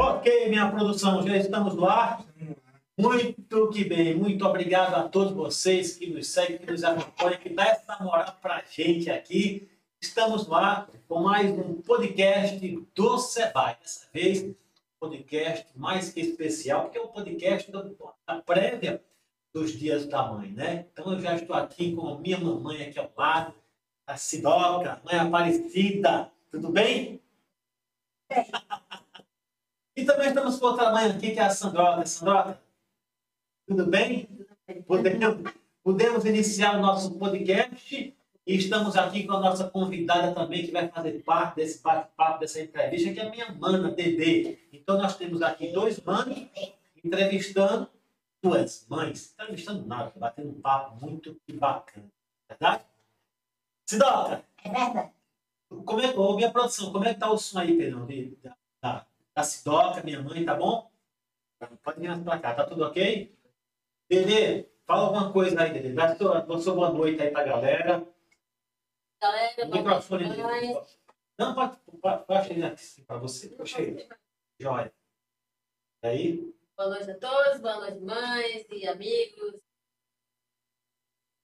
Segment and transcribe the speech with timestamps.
[0.00, 2.24] Ok, minha produção, já estamos no ar.
[2.96, 7.48] Muito que bem, muito obrigado a todos vocês que nos seguem, que nos acompanham, que
[7.48, 9.68] dá essa moral pra gente aqui.
[10.00, 13.76] Estamos no ar com mais um podcast do Sebai.
[13.80, 14.48] Dessa vez,
[15.00, 19.02] podcast mais que especial, porque é um podcast da prévia
[19.52, 20.86] dos dias da mãe, né?
[20.92, 23.52] Então eu já estou aqui com a minha mamãe aqui ao lado,
[24.06, 26.30] a Sidoca, mãe Aparecida.
[26.52, 27.20] Tudo bem?
[28.28, 28.46] Bem.
[29.98, 32.06] E também estamos com outra mãe aqui, que é a Sandroca.
[32.06, 32.62] Sandroca,
[33.66, 34.28] tudo bem?
[34.86, 40.70] Podemos, podemos iniciar o nosso podcast e estamos aqui com a nossa convidada também, que
[40.70, 44.58] vai fazer parte desse bate-papo, dessa entrevista, que é a minha mana, Dedê.
[44.72, 46.46] Então nós temos aqui dois manos
[47.04, 47.90] entrevistando
[48.40, 49.34] duas mães.
[49.34, 52.06] Entrevistando nada, batendo um papo muito bacana.
[52.48, 52.84] Verdade?
[53.84, 54.44] Sidoca!
[54.62, 55.10] É verdade.
[55.84, 57.90] Como é, ô, minha produção, como é que tá o som aí,
[58.40, 59.06] Da, da,
[59.38, 60.90] da Sidoca, minha mãe, tá bom?
[61.84, 63.32] Pode vir pra cá, tá tudo ok?
[64.10, 65.92] Dedê, fala alguma coisa aí, Dedê.
[65.92, 68.04] Dá sua, dá sua boa noite aí pra galera.
[69.22, 70.98] Galera, O boa microfone noite.
[71.38, 73.48] Não, pode, pode, pode chegar aqui pra você.
[73.50, 74.08] Puxa aí.
[74.58, 74.92] Joia.
[76.02, 76.54] E aí?
[76.76, 79.54] Boa noite a todos, boa noite, mães e amigos.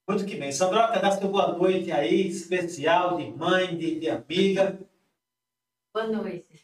[0.08, 0.51] Muito que bem.
[0.51, 4.81] Sandroca, dá sua boa noite aí, especial, de mãe, de, de amiga.
[5.92, 6.64] Boa noite.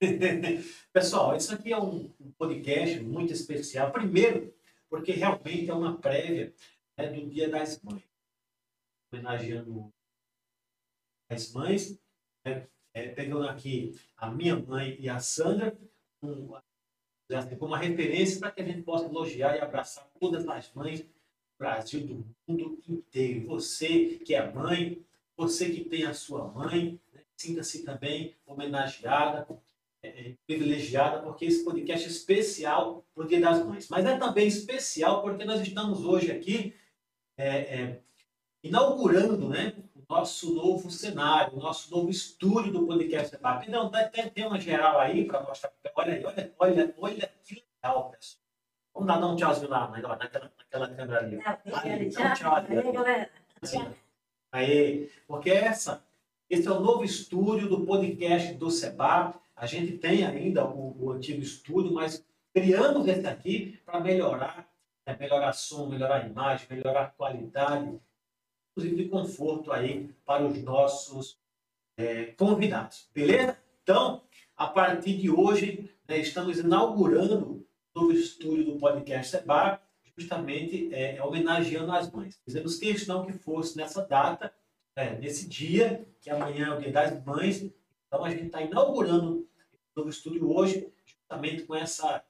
[0.92, 3.92] Pessoal, isso aqui é um podcast muito especial.
[3.92, 4.54] Primeiro,
[4.88, 6.54] porque realmente é uma prévia
[6.96, 8.02] né, do Dia das Mães.
[9.12, 9.92] Homenageando
[11.28, 12.00] as mães,
[12.44, 15.76] né, é, pegando aqui a minha mãe e a Sandra,
[17.34, 21.00] assim, como uma referência para que a gente possa elogiar e abraçar todas as mães
[21.02, 21.10] do
[21.58, 23.46] Brasil, do mundo inteiro.
[23.48, 25.04] Você que é mãe,
[25.36, 29.46] você que tem a sua mãe, né, sinta-se também homenageada,
[30.02, 33.88] é, privilegiada, porque esse podcast é especial para o Dia das Mães.
[33.88, 36.74] Mas é também especial porque nós estamos hoje aqui
[37.36, 37.48] é,
[37.82, 38.00] é,
[38.62, 43.68] inaugurando né, o nosso novo cenário, o nosso novo estúdio do podcast Debate.
[43.68, 45.72] Então, tem, tem- tem uma geral aí para mostrar.
[45.94, 48.40] Olha aí, olha, olha, olha que legal, pessoal.
[48.92, 50.16] Vamos dar, um tchauzinho lá, naquela,
[50.58, 51.38] naquela câmera ali.
[51.38, 51.78] ó.
[51.78, 53.30] Aí, tchau, Aí, galera.
[53.62, 53.86] Assim,
[54.52, 56.04] Aí, porque essa,
[56.48, 59.39] esse é o novo estúdio do podcast do Seba.
[59.60, 64.66] A gente tem ainda o, o antigo estúdio, mas criamos esse aqui para melhorar,
[65.06, 68.00] né, melhorar som, melhorar a imagem, melhorar qualidade,
[68.70, 71.38] inclusive de conforto aí para os nossos
[71.98, 73.10] eh, convidados.
[73.12, 73.58] Beleza?
[73.82, 74.22] Então,
[74.56, 79.78] a partir de hoje, né, estamos inaugurando o novo estúdio do podcast Seba,
[80.16, 82.40] justamente é, homenageando as mães.
[82.46, 84.54] Fizemos questão que fosse nessa data,
[84.96, 87.70] é, nesse dia, que amanhã é o Dia das Mães.
[88.06, 89.49] Então a gente está inaugurando
[89.96, 92.24] novo estúdio hoje, justamente com essa,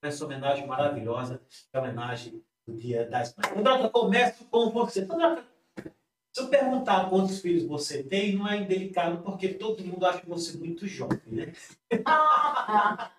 [0.00, 3.48] com essa homenagem maravilhosa, que é a homenagem do Dia das Mães.
[3.48, 5.06] Sandra, começo com você.
[5.06, 5.44] Sandra,
[6.32, 10.56] se eu perguntar quantos filhos você tem, não é indelicado, porque todo mundo acha você
[10.58, 11.52] muito jovem, né?
[12.04, 13.10] Ah,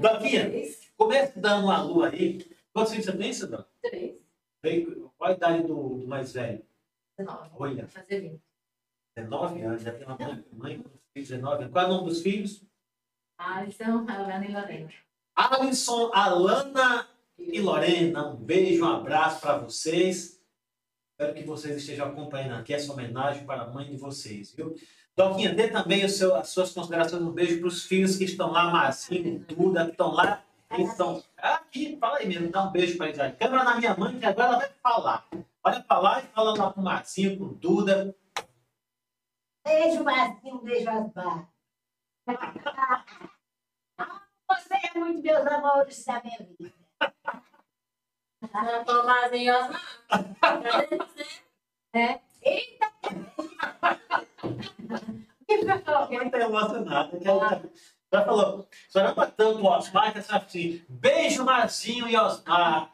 [0.00, 0.92] Doquinha, Três.
[0.96, 2.38] comece dando uma lua aí.
[2.72, 3.66] Quantos filhos você tem, Sandra?
[3.82, 4.16] Três.
[5.18, 6.64] Qual a idade do, do mais velho?
[7.18, 7.50] Dezenove.
[7.54, 8.42] Olha, Vou fazer vinte.
[9.16, 11.72] 19 anos, já tem uma mãe, mãe 19 anos.
[11.72, 12.62] Qual é o nome dos filhos?
[13.38, 14.90] Alisson, Alana e Lorena.
[15.34, 17.08] Alisson, Alana
[17.38, 18.28] e Lorena.
[18.28, 20.40] Um beijo, um abraço para vocês.
[21.10, 24.74] Espero que vocês estejam acompanhando aqui essa homenagem para a mãe de vocês, viu?
[25.14, 27.22] Doquinha, dê também o seu, as suas considerações.
[27.22, 30.42] Um beijo para os filhos que estão lá, Marcinho, Duda, que estão lá.
[30.78, 33.36] Estão aqui, fala aí mesmo, dá um beijo para eles.
[33.38, 35.28] Câmera na minha mãe, que agora ela vai falar.
[35.62, 38.16] Olha para lá e fala lá com o Marcinho, com o Duda.
[39.64, 41.48] Beijo, Marcinho, beijo, Asbar.
[44.48, 46.74] Você é muito meus amores da minha vida.
[48.86, 49.80] Não mais em Osmar.
[51.94, 52.20] É.
[52.42, 52.92] Eita!
[55.48, 57.18] Ela está emocionada.
[57.18, 57.62] que ela
[58.12, 62.90] já falou, só ama tanto o Osmar que ela fala assim, beijo Marcinho e Osmar.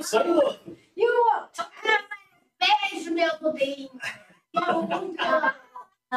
[0.00, 0.76] Só o outro.
[0.96, 1.64] E o outro?
[1.64, 2.08] Ah,
[2.90, 3.90] Beijo, meu bobinho.
[6.10, 6.16] Tô.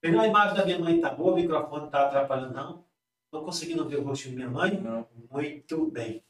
[0.00, 1.32] Pegou a imagem da minha mãe, tá boa?
[1.32, 2.86] O microfone tá atrapalhando, não?
[3.26, 4.80] Estou conseguindo ver o rostinho da minha mãe?
[4.80, 5.06] Não.
[5.30, 6.24] Muito bem.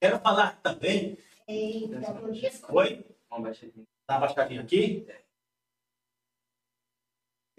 [0.00, 1.16] Quero falar também.
[1.48, 1.98] Eita.
[2.70, 3.04] Oi?
[3.30, 3.88] Vamos baixar aqui.
[4.06, 5.06] Tá abaixadinho aqui?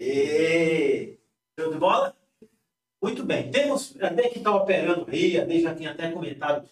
[0.00, 1.18] E...
[1.58, 2.16] Show de bola?
[3.02, 3.50] Muito bem.
[3.50, 6.68] Temos, a Dei que está operando aí, a Dei já tinha até comentado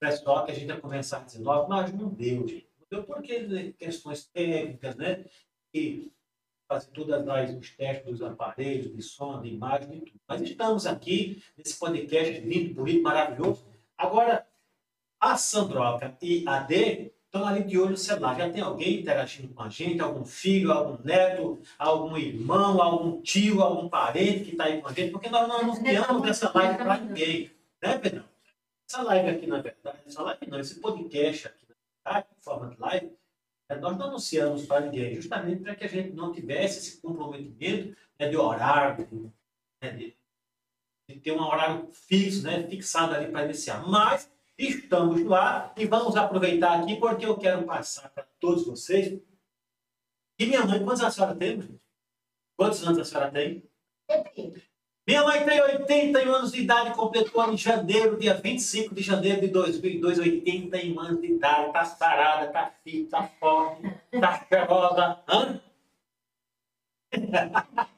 [0.00, 2.67] pessoal que a gente ia começar às 19, mas não deu, gente.
[2.90, 5.24] Não deu porque né, questões técnicas, né?
[5.74, 6.10] E
[6.66, 10.20] fazer todas as, os testes dos aparelhos, de som, de imagem, de tudo.
[10.26, 13.66] Mas estamos aqui nesse podcast lindo, bonito, maravilhoso.
[13.96, 14.46] Agora,
[15.20, 18.36] a Sandroca e a D estão ali de olho no celular.
[18.36, 20.00] Já tem alguém interagindo com a gente?
[20.00, 24.92] Algum filho, algum neto, algum irmão, algum tio, algum parente que está aí com a
[24.92, 25.10] gente?
[25.10, 27.50] Porque nós não anunciamos essa live para ninguém.
[27.82, 28.24] Né, Pedrão?
[28.88, 31.67] Essa live aqui, na verdade, essa live não, esse podcast aqui,
[32.08, 33.16] verdade, em forma de live,
[33.68, 37.96] é, nós não anunciamos para ninguém, justamente para que a gente não tivesse esse comprometimento
[38.18, 39.32] né, de horário,
[39.82, 40.16] né, de,
[41.08, 43.86] de, ter um horário fixo, né, fixado ali para iniciar.
[43.86, 49.20] Mas estamos ar e vamos aproveitar aqui porque eu quero passar para todos vocês.
[50.38, 51.80] E minha mãe, quantos a senhora tem?
[52.56, 53.68] Quantos anos a senhora tem?
[55.08, 59.48] Minha mãe tem 81 anos de idade, completou em janeiro, dia 25 de janeiro de
[59.48, 63.90] 2002, 81 anos de idade, tá sarada, tá fit, tá forte,
[64.20, 65.18] tá cheirosa.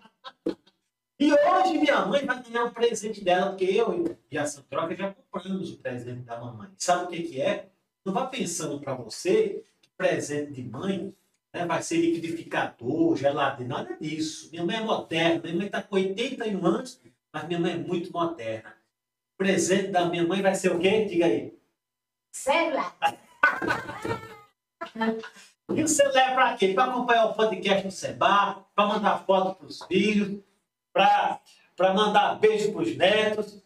[1.18, 5.12] E hoje minha mãe vai ganhar um presente dela, porque eu e a Santroca já
[5.12, 6.70] compramos o presente da mamãe.
[6.78, 7.68] Sabe o que, que é?
[8.02, 11.14] Não vá pensando para você que presente de mãe
[11.52, 14.48] né, vai ser liquidificador, geladeira, nada disso.
[14.50, 17.00] Minha mãe é moderna, minha mãe está com 81 anos,
[17.32, 18.76] mas minha mãe é muito moderna.
[19.34, 21.06] O presente da minha mãe vai ser o quê?
[21.06, 21.58] Diga aí.
[22.32, 22.96] Celular.
[25.74, 26.72] e o celular é para quê?
[26.74, 30.40] Para acompanhar o podcast no Seba, para mandar foto para os filhos,
[30.92, 31.40] para
[31.94, 33.60] mandar beijo para os netos.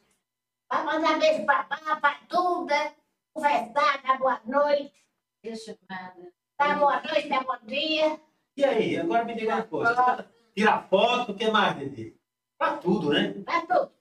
[0.68, 2.94] Para mandar beijo para a para né?
[3.34, 4.94] conversar, dar boa noite.
[5.42, 6.32] Deixa nada.
[6.58, 8.20] Dá boa noite, dá bom dia.
[8.56, 10.28] E aí, agora me diga uma coisa.
[10.54, 12.16] Tira foto, o que mais, Dede?
[12.56, 13.32] Pra tudo, né?
[13.44, 13.92] Pra tudo.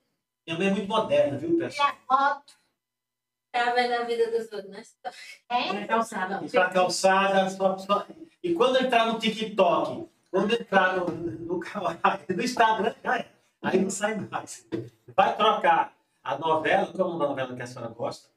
[0.45, 1.89] Minha mãe é muito moderna, viu, pessoal?
[1.89, 2.53] Tira foto.
[3.51, 4.83] Tá vendo a vida dos outros, né?
[5.50, 5.73] É?
[5.73, 6.45] Na calçada.
[6.45, 8.05] Ir pra calçada, só, só...
[8.44, 12.94] E quando entrar no TikTok, quando entrar no, no, no Instagram,
[13.61, 14.67] aí não sai mais.
[15.15, 18.29] Vai trocar a novela, como é a novela que a senhora gosta?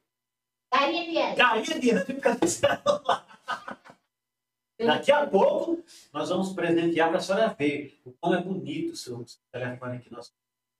[0.70, 1.36] Carinha de Ela.
[1.36, 3.26] Carinha de anjo fica no celular.
[4.78, 5.82] Daqui a pouco,
[6.12, 10.12] nós vamos presentear para a senhora ver o como é bonito o seu telefone aqui.
[10.12, 10.34] Nós,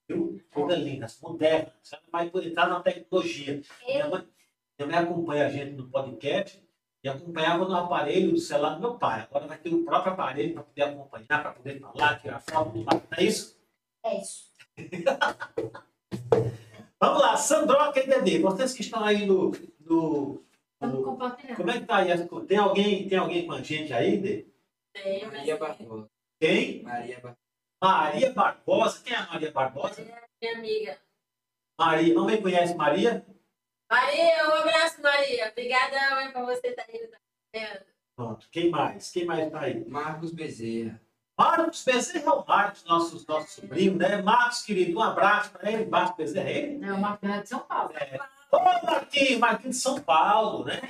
[0.08, 0.38] viu?
[0.52, 1.72] Coisa linda, moderna.
[1.81, 3.62] A senhora vai poder entrar na tecnologia.
[3.87, 4.28] Minha mãe,
[4.78, 6.62] minha mãe acompanha a gente no podcast
[7.02, 9.22] e acompanhava no aparelho do celular do meu pai.
[9.22, 12.76] Agora vai ter o próprio aparelho para poder acompanhar, para poder falar, tirar foto.
[12.76, 13.56] Não é isso?
[14.04, 14.50] É isso.
[17.00, 19.52] Vamos lá, Sandroca e Dedê, vocês que estão aí no.
[19.81, 20.43] no,
[20.78, 21.56] Compartilhar.
[21.56, 22.28] como é que tá aí?
[22.46, 24.46] Tem alguém, tem alguém com a gente aí, Dê?
[24.93, 26.11] Tem, Maria Barbosa.
[26.38, 26.82] Quem?
[26.82, 27.38] Maria Barbosa.
[27.82, 29.02] Maria Barbosa.
[29.02, 30.02] Quem é a Maria Barbosa?
[30.40, 30.99] Minha amiga.
[31.78, 32.14] Maria.
[32.14, 33.25] Mamãe conhece Maria?
[33.90, 35.49] Maria, um abraço, Maria.
[35.49, 37.08] Obrigada, mãe, por você estar aí.
[37.08, 37.81] Tá?
[38.14, 38.49] Pronto.
[38.50, 39.11] Quem mais?
[39.11, 39.84] Quem mais tá aí?
[39.88, 41.00] Marcos Bezerra.
[41.38, 44.22] Marcos Bezerra é o Marcos, nosso, nosso sobrinho, né?
[44.22, 45.84] Marcos, querido, um abraço para ele.
[45.87, 46.79] Marcos Bezerra é ele?
[46.79, 47.93] Não, Marcos é de São Paulo.
[48.52, 50.81] Ô, Marquinhos, Marquinhos de São Paulo, né?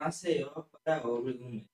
[0.00, 0.50] Maceió
[0.84, 1.64] para mês.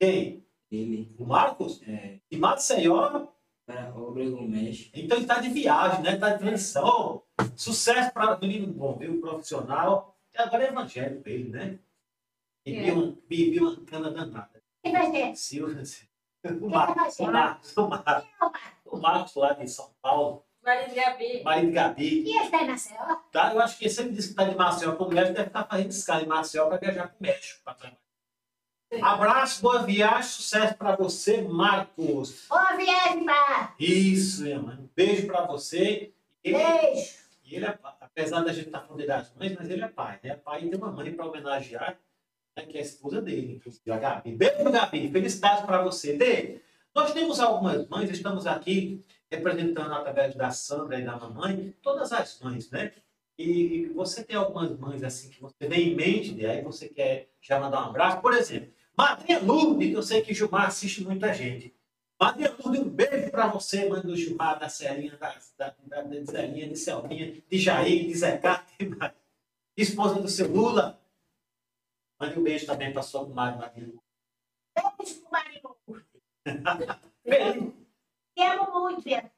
[0.00, 0.46] Quem?
[0.70, 1.80] Ele O Marcos?
[1.86, 3.28] é De Maceió?
[3.66, 4.90] para obra do mês.
[4.94, 6.16] Então ele tá de viagem, né?
[6.16, 7.22] Tá de transição.
[7.56, 9.20] Sucesso para menino bom, viu?
[9.20, 10.16] Profissional.
[10.32, 11.78] E agora é evangélico ele, né?
[12.64, 12.92] Bebi É.
[13.62, 14.62] uma, uma cana danada.
[14.84, 15.36] Quem vai ser?
[15.36, 15.82] Silvio,
[16.60, 18.28] o Marcos, o Marcos, o Marcos,
[18.84, 21.42] o Marcos lá de São Paulo, Marido Gabi.
[21.44, 23.16] marido de Gabi, E ele tá em Maceió?
[23.30, 23.54] tá?
[23.54, 25.64] Eu acho que ele sempre disse que tá de Maceió com o México, deve estar
[25.64, 27.60] fazendo escala em Maceió para viajar para o México.
[27.64, 27.98] pra trabalhar.
[29.02, 32.46] Abraço, boa viagem, sucesso para você, Marcos.
[32.48, 33.74] Boa viagem, pá.
[33.78, 34.76] Isso, minha mãe.
[34.76, 36.12] Um beijo para você.
[36.42, 37.14] Ele, Beijo.
[37.44, 40.36] e ele é, apesar da gente estar falando das mães, mas ele é pai, né?
[40.36, 41.98] Pai e tem uma mãe para homenagear,
[42.56, 44.36] né, que é a esposa dele, inclusive, a Gabi.
[44.36, 45.10] Beijo, Gabi.
[45.10, 46.16] Felicidades para você.
[46.16, 46.60] Dê.
[46.94, 52.40] Nós temos algumas mães, estamos aqui representando através da Sandra e da mamãe, todas as
[52.40, 52.92] mães, né?
[53.38, 57.28] E você tem algumas mães assim que você tem em mente, Dê, aí você quer
[57.40, 58.20] já mandar um abraço.
[58.22, 61.74] Por exemplo, Madrinha Lourdes, que eu sei que Gilmar assiste muita gente.
[62.18, 66.24] Madrinha Lourdes, um beijo para você, mãe do Gilmar, da Celinha, da, da, da, da
[66.24, 68.18] Zelinha, de Selminha, de Jair, de
[68.88, 69.12] mais?
[69.76, 70.98] esposa do seu Lula.
[72.18, 74.06] Mande um beijo também para sua comadre Madrinha Lourdes.
[74.96, 75.30] Beijo pro
[77.26, 77.85] Marinho.
[78.36, 79.32] Te amo muito, minha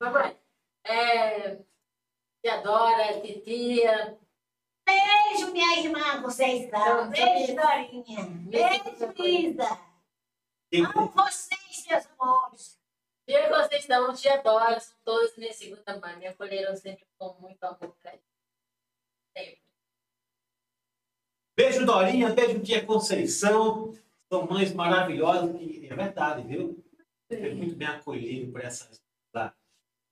[0.00, 0.34] Mamãe.
[0.82, 1.56] É,
[2.42, 4.18] tia Dora, titia.
[4.86, 7.10] Beijo, minha irmã, vocês são.
[7.10, 8.24] Beijo, Dorinha.
[8.48, 9.78] Beijo, Isa.
[10.74, 12.80] Amo vocês, meus amores.
[13.28, 16.16] Dia que vocês estão, tia Dora, são todos minha segunda mãe.
[16.16, 18.22] Me acolheram sempre com muito amor, carinho.
[19.36, 19.60] Sempre.
[21.54, 22.30] Beijo, Dorinha.
[22.30, 23.92] Beijo, tia Conceição.
[24.32, 26.83] São mães maravilhosas, e é verdade, viu?
[27.40, 29.02] Foi muito bem acolhido por essas
[29.34, 29.54] lá,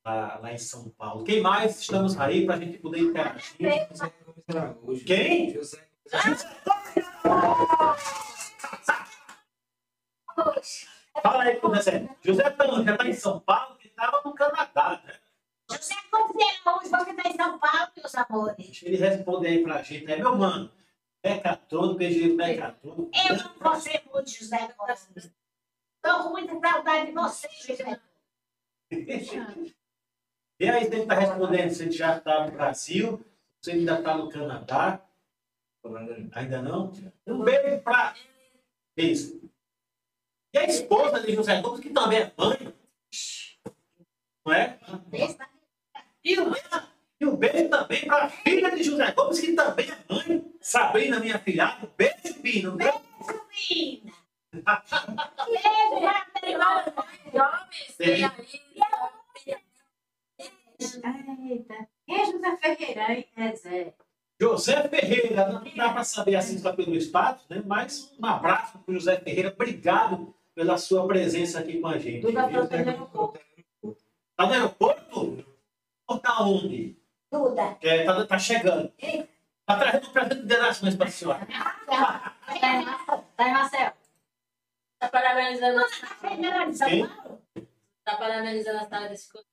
[0.05, 1.25] lá, lá em São Paulo.
[1.25, 3.57] Quem mais estamos aí para a gente poder interagir?
[3.91, 5.05] José Gomes Araújo.
[5.05, 5.55] Quem?
[5.55, 5.89] José
[11.23, 12.09] Fala aí, José.
[12.23, 15.15] José tá, já está em São Paulo, que estava no Canadá, né?
[15.71, 18.57] José Confiar, hoje você está em São Paulo, meus amores.
[18.57, 20.11] Deixa ele responder aí pra gente.
[20.11, 20.71] É meu mano.
[21.23, 23.11] Becatrônico, PG Becatrônico.
[23.15, 25.33] Eu amo você muito, José Costa.
[26.05, 28.01] Estou com muita saudade de você, José.
[30.61, 33.25] E aí, você está respondendo ele já está no Brasil,
[33.67, 35.01] ele ainda está no Canadá.
[36.35, 36.93] Ainda não?
[37.27, 38.15] Um beijo para
[38.97, 39.41] isso.
[40.53, 42.75] E a esposa de José Gomes, que também é mãe.
[44.45, 44.79] Não é?
[46.25, 46.53] E o,
[47.21, 50.53] e um beijo também para a filha de José Gomes, que também é mãe.
[50.61, 51.87] Sabrina, minha filhada.
[51.87, 52.73] Um beijo, Pino.
[52.73, 53.01] Um beijo.
[53.71, 54.22] Menina.
[57.33, 58.23] Jovens, aí?
[61.51, 61.89] Eita.
[62.07, 63.27] Quem é José Ferreira, hein?
[63.37, 63.95] É Zé.
[64.41, 67.63] José Ferreira, não dá para saber assim só pelo status, né?
[67.65, 69.53] Mas um abraço para o José Ferreira.
[69.55, 72.23] Obrigado pela sua presença aqui com a gente.
[72.23, 72.49] Duda?
[72.49, 73.41] Frota no aeroporto.
[74.37, 75.47] Tá no aeroporto?
[76.07, 76.97] Ou tá onde?
[77.31, 77.79] Duda.
[77.81, 78.93] É, tá, tá chegando.
[79.65, 81.47] Tá trazendo um presente de Mães para a senhora.
[83.37, 84.02] Tá em Marcel.
[85.03, 85.81] Tá parabenizando,
[86.77, 87.05] São Quem?
[87.09, 87.43] Paulo.
[88.05, 89.49] tá parabenizando a sala desse curso.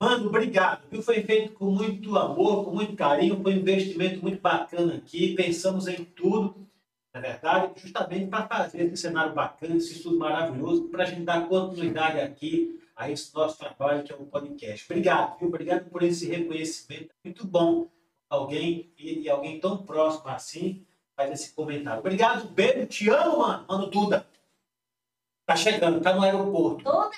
[0.00, 0.88] Mano, obrigado.
[0.90, 1.00] Viu?
[1.00, 3.40] Foi feito com muito amor, com muito carinho.
[3.40, 5.36] Foi um investimento muito bacana aqui.
[5.36, 6.66] Pensamos em tudo,
[7.14, 11.46] na verdade, justamente para fazer esse cenário bacana, esse estudo maravilhoso, para a gente dar
[11.46, 14.84] continuidade aqui a esse nosso trabalho que é o podcast.
[14.90, 15.46] Obrigado, viu?
[15.46, 17.14] Obrigado por esse reconhecimento.
[17.24, 17.86] Muito bom
[18.28, 22.00] alguém e, e alguém tão próximo assim faz esse comentário.
[22.00, 23.64] Obrigado, beijo, te amo, mano.
[23.68, 24.26] Mano Duda.
[25.46, 26.82] Tá chegando, tá no aeroporto.
[26.84, 27.10] Duda.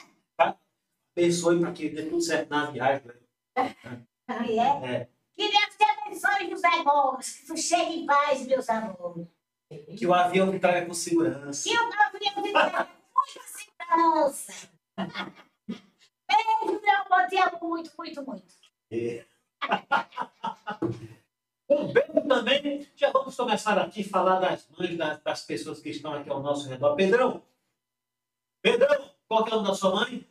[1.16, 3.06] Abençoe para que dê tudo certo na viagem.
[3.56, 3.74] né?
[4.28, 4.94] Aí é.
[4.94, 5.08] É.
[5.34, 7.38] Que Deus te abençoe, José Gomes.
[7.38, 9.26] Que tu chegue em paz, meus amores.
[9.98, 11.68] Que o avião me traga com segurança.
[11.68, 12.88] Que o avião te dê muita
[13.46, 14.68] segurança.
[15.66, 17.28] Beijo, meu amor.
[17.28, 18.54] Te amo muito, muito, muito.
[18.90, 19.24] É.
[21.70, 22.90] Um beijo também.
[22.96, 26.42] Já vamos começar aqui a falar das mães, das, das pessoas que estão aqui ao
[26.42, 26.96] nosso redor.
[26.96, 27.42] Pedrão.
[28.62, 30.26] Pedrão, qual que é o nome da sua mãe?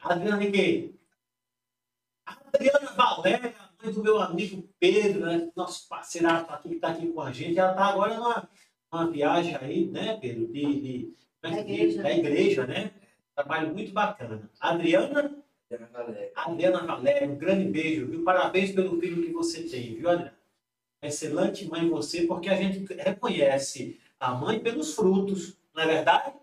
[0.00, 0.94] Adriana quê?
[2.26, 5.50] Adriana Valéria, mãe do meu amigo Pedro, né?
[5.56, 7.58] nosso parceiraço aqui que está aqui com a gente.
[7.58, 8.48] Ela está agora numa,
[8.92, 10.46] numa viagem aí, né, Pedro?
[10.46, 12.02] De, de, é Da igreja.
[12.02, 12.92] da igreja, né?
[13.34, 14.50] Trabalho muito bacana.
[14.60, 16.32] Adriana, Ana Valéria.
[16.34, 18.24] Adriana Valéria, um grande beijo, viu?
[18.24, 20.38] Parabéns pelo filho que você tem, viu, Adriana?
[21.02, 26.41] Excelente mãe você, porque a gente reconhece a mãe pelos frutos, não é verdade?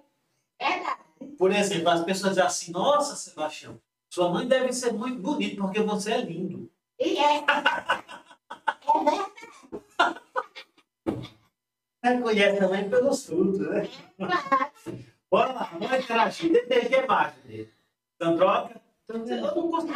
[0.59, 1.35] Verdade.
[1.37, 3.79] Por exemplo, as pessoas dizem assim, nossa, Sebastião,
[4.13, 6.71] sua mãe deve ser muito bonita porque você é lindo.
[6.99, 7.43] E é.
[8.81, 9.31] É verdade.
[12.01, 13.89] Reconhece a mãe pelos frutos, né?
[15.29, 16.51] Bora lá, vamos interagir.
[16.51, 17.73] O que mais, Dede?
[18.21, 18.81] Sandroca?
[19.07, 19.93] Eu não consigo.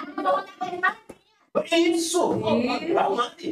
[1.71, 2.39] É isso!
[2.39, 3.51] Isso.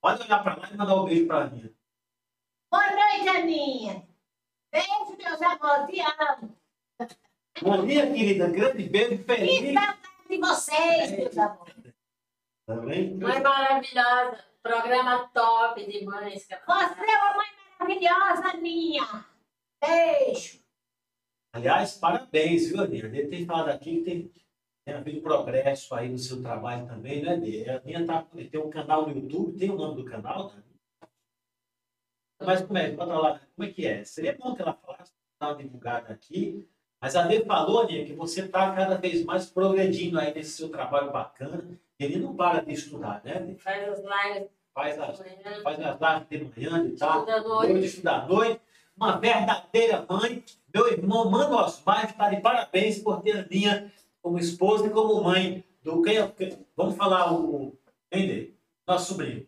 [0.00, 1.72] Pode olhar para lá e mandar um beijo para a Aninha.
[2.70, 4.08] Boa noite, Aninha.
[4.76, 5.86] Beijo, meus amores.
[5.94, 6.56] Te amo.
[7.72, 9.72] Aninha, querida, grande beijo, Que feliz.
[9.72, 11.94] saudade de vocês, meus amores.
[12.66, 13.14] Tá bem?
[13.16, 14.44] Mãe maravilhosa.
[14.62, 16.44] Programa top de mães.
[16.44, 17.46] que Você é uma mãe
[17.78, 19.24] maravilhosa, Aninha.
[19.82, 20.60] Beijo.
[21.54, 23.06] Aliás, parabéns, viu, Aninha?
[23.06, 24.32] A gente tem falado aqui que tem,
[24.84, 27.66] tem havido progresso aí no seu trabalho também, né, Dê?
[27.70, 30.62] A Aninha tá, tem um canal no YouTube, tem o nome do canal, né?
[32.40, 32.90] Mas como é?
[32.90, 34.04] Bota lá, como é que é?
[34.04, 36.68] Seria bom que ela falasse, uma divulgada aqui.
[37.00, 40.68] Mas a Dê falou, Aninha, que você está cada vez mais progredindo aí nesse seu
[40.68, 41.64] trabalho bacana.
[41.98, 43.54] E ele não para de estudar, né?
[43.58, 45.22] Faz as lives Faz as,
[45.62, 47.30] faz as lives de manhã, de tarde.
[47.30, 47.86] Estuda à noite.
[47.86, 48.60] estudar à noite.
[48.94, 50.44] Uma verdadeira mãe.
[50.72, 53.90] Meu irmão Mano Osmar está de parabéns por ter a Aninha
[54.20, 57.72] como esposa e como mãe do quem, é vamos falar o
[58.10, 58.54] dele?
[58.86, 59.46] Nosso sobrinho.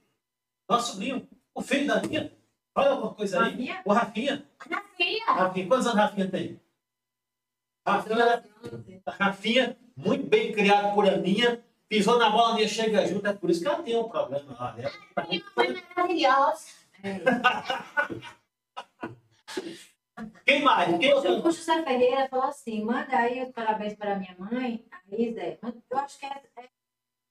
[0.66, 2.32] Nosso sobrinho, o filho da Aninha.
[2.78, 3.50] Fala alguma coisa aí.
[3.50, 3.82] Rafinha?
[3.84, 4.46] O Rafinha.
[4.70, 5.24] Rafinha.
[5.26, 5.66] Rafinha.
[5.66, 6.60] Quantos anos Rafinha tem?
[7.84, 8.44] Rafinha,
[9.04, 11.60] Rafinha, muito bem criado por Aninha.
[11.88, 13.26] Pisou na bola, a Aninha chega junto.
[13.26, 14.74] É por isso que ela tem um problema lá.
[14.74, 14.88] Né?
[15.28, 16.66] Minha mãe maravilhosa.
[20.44, 20.98] Quem mais?
[20.98, 21.50] Quem O outro?
[21.50, 25.58] José Ferreira falou assim: manda aí os parabéns para minha mãe, a Isa.
[25.90, 26.68] Eu acho que é, é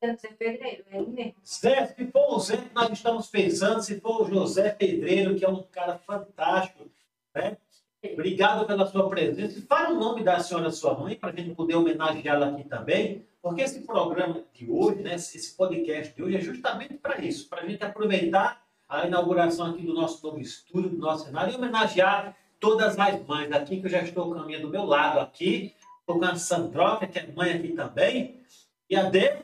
[0.04, 1.36] José Pedreiro, é ele mesmo.
[1.46, 5.44] Zé, se for o Zé que nós estamos pensando, se for o José Pedreiro, que
[5.44, 6.86] é um cara fantástico,
[7.34, 7.58] Né?
[8.14, 9.60] Obrigado pela sua presença.
[9.68, 13.62] Fale o nome da senhora, sua mãe, para a gente poder homenageá-la aqui também, porque
[13.62, 17.66] esse programa de hoje, né, esse podcast de hoje, é justamente para isso, para a
[17.68, 22.98] gente aproveitar a inauguração aqui do nosso novo estúdio, do nosso cenário, e homenagear todas
[22.98, 25.74] as mães aqui, que eu já estou com a minha do meu lado aqui.
[26.00, 28.40] Estou com a Sandroca, que é mãe aqui também,
[28.90, 29.44] e a Dê,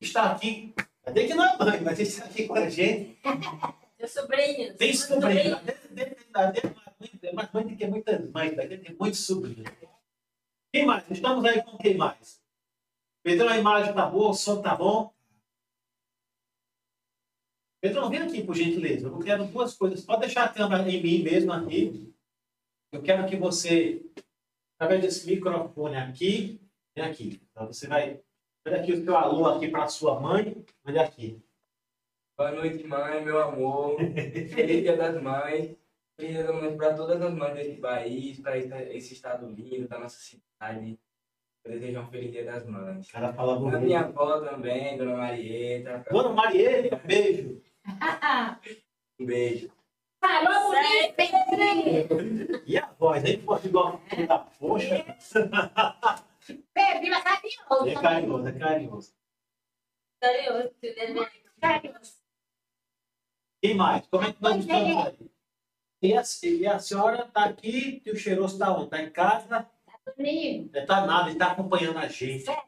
[0.00, 0.74] está aqui.
[1.04, 3.18] A Dê que não é mãe, mas está aqui com a gente.
[3.98, 4.76] Meus sobrinhos.
[4.76, 5.56] Tem meus sobrinho.
[5.56, 6.60] A Dê, Dê, a Dê
[7.22, 9.68] é mais mãe- é do que muitas mães, Dê tem muitos sobrinhos.
[10.72, 11.10] Quem mais?
[11.10, 12.40] Estamos aí com quem mais?
[13.24, 15.12] Pedrão, a imagem tá boa, o som tá bom.
[17.80, 19.08] Pedrão, vem aqui, por gentileza.
[19.08, 20.04] Eu quero duas coisas.
[20.04, 22.14] Pode deixar a câmera em mim mesmo aqui.
[22.92, 24.04] Eu quero que você,
[24.76, 26.60] através desse microfone aqui,
[26.96, 27.40] vem aqui.
[27.50, 28.22] Então você vai.
[28.68, 30.62] Olha aqui o seu alô aqui para sua mãe.
[30.86, 31.42] Olha aqui.
[32.36, 33.96] Boa noite, mãe, meu amor.
[34.52, 35.74] Feliz Dia das Mães.
[36.18, 39.88] Feliz Dia das Mães para todas as mães desse país, para esse, esse estado lindo,
[39.88, 40.98] da nossa cidade.
[41.64, 43.08] Eu desejo um feliz Dia das Mães.
[43.08, 43.80] O cara fala A bonito.
[43.80, 46.04] minha avó também, Dona Marieta.
[46.10, 47.62] Dona Marielle, um beijo.
[49.18, 49.70] Um beijo.
[50.20, 52.62] Falou bonito, Pedrinho.
[52.66, 55.06] E a voz, aí pode igual a da poxa.
[56.54, 57.88] Pedrinho é carinhoso.
[57.88, 59.14] É carinhoso, é carinhoso.
[60.20, 60.70] Carinhoso?
[61.60, 62.18] Carinhoso.
[63.62, 64.06] Quem mais?
[64.06, 65.30] Como é que nós estamos aí?
[66.00, 68.84] E a, e a senhora está aqui, e o cheiroso está onde?
[68.84, 69.68] Está em casa?
[70.04, 70.70] Comigo.
[70.72, 72.38] Não está nada, ele está acompanhando a gente.
[72.38, 72.64] Está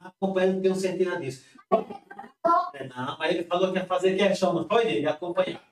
[0.00, 1.58] acompanhando, tenho certeza disso.
[2.74, 5.06] É, não, mas ele falou que ia fazer questão, não foi dele?
[5.06, 5.62] Acompanhar.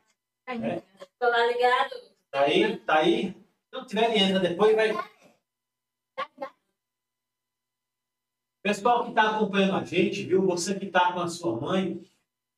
[1.19, 1.95] Tô lá ligado.
[2.31, 2.77] Tá aí?
[2.79, 3.33] Tá aí?
[3.33, 5.13] Se não tiver, ele entra depois e vai.
[8.63, 10.47] Pessoal que está acompanhando a gente, viu?
[10.47, 12.01] Você que está com a sua mãe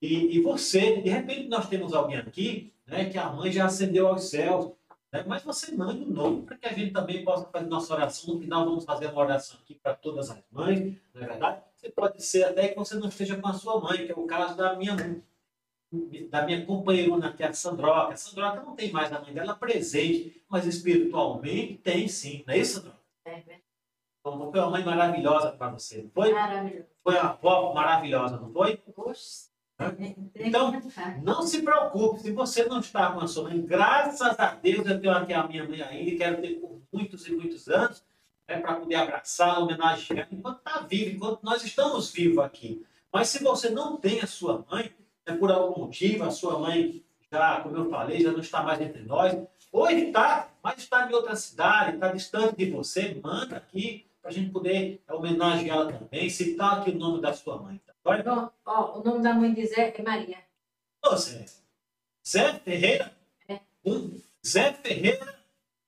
[0.02, 4.08] e, e você, de repente nós temos alguém aqui, né, que a mãe já ascendeu
[4.08, 4.70] aos céus,
[5.10, 8.34] né, mas você mande o nome para que a gente também possa fazer nossa oração.
[8.34, 11.62] No final vamos fazer uma oração aqui para todas as mães, não é verdade?
[11.74, 14.26] Você pode ser até que você não esteja com a sua mãe, que é o
[14.26, 14.94] caso da minha
[16.28, 18.12] da minha companheirona aqui, a Sandroca.
[18.12, 22.58] A Sandroca não tem mais a mãe dela presente, mas espiritualmente tem sim, não é
[22.58, 22.98] isso, Sandroca?
[23.24, 23.63] É verdade.
[24.26, 26.32] Então, foi uma mãe maravilhosa para você, não foi?
[27.02, 28.82] Foi uma avó maravilhosa, não foi?
[28.96, 29.50] Oxe.
[30.34, 30.72] Então,
[31.22, 34.98] Não se preocupe, se você não está com a sua mãe, graças a Deus eu
[34.98, 38.02] tenho aqui a minha mãe ainda e quero ter por muitos e muitos anos,
[38.48, 42.82] é para poder abraçá-la, homenagear, enquanto está vivo, enquanto nós estamos vivos aqui.
[43.12, 44.90] Mas se você não tem a sua mãe,
[45.26, 48.80] é por algum motivo, a sua mãe já, como eu falei, já não está mais
[48.80, 49.36] entre nós,
[49.70, 54.34] hoje está, mas está em outra cidade, está distante de você, manda aqui para a
[54.34, 57.78] gente poder homenageá-la também, citar aqui o nome da sua mãe.
[57.86, 57.92] Tá?
[58.06, 60.38] Olha, Bom, ó, o nome da mãe de Zé é Maria.
[61.04, 61.44] Ô, Zé.
[62.26, 63.12] Zé Ferreira?
[63.46, 63.60] É.
[63.84, 65.38] Um Zé Ferreira,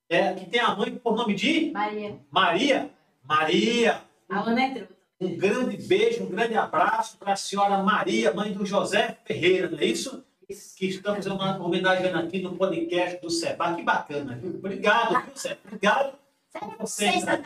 [0.07, 2.19] é, que tem a mãe por nome de Maria.
[2.29, 2.91] Maria.
[3.23, 4.03] Maria.
[4.29, 4.87] A Ana é.
[5.19, 9.79] Um grande beijo, um grande abraço para a senhora Maria, mãe do José Ferreira, não
[9.79, 10.23] é isso?
[10.47, 10.77] Isso.
[10.77, 13.73] Que estamos homenageando aqui no podcast do Seba.
[13.73, 14.51] Que bacana, viu?
[14.51, 15.57] Obrigado, viu, Zé?
[15.65, 16.13] Obrigado.
[16.49, 17.41] Sabe Você, vocês né?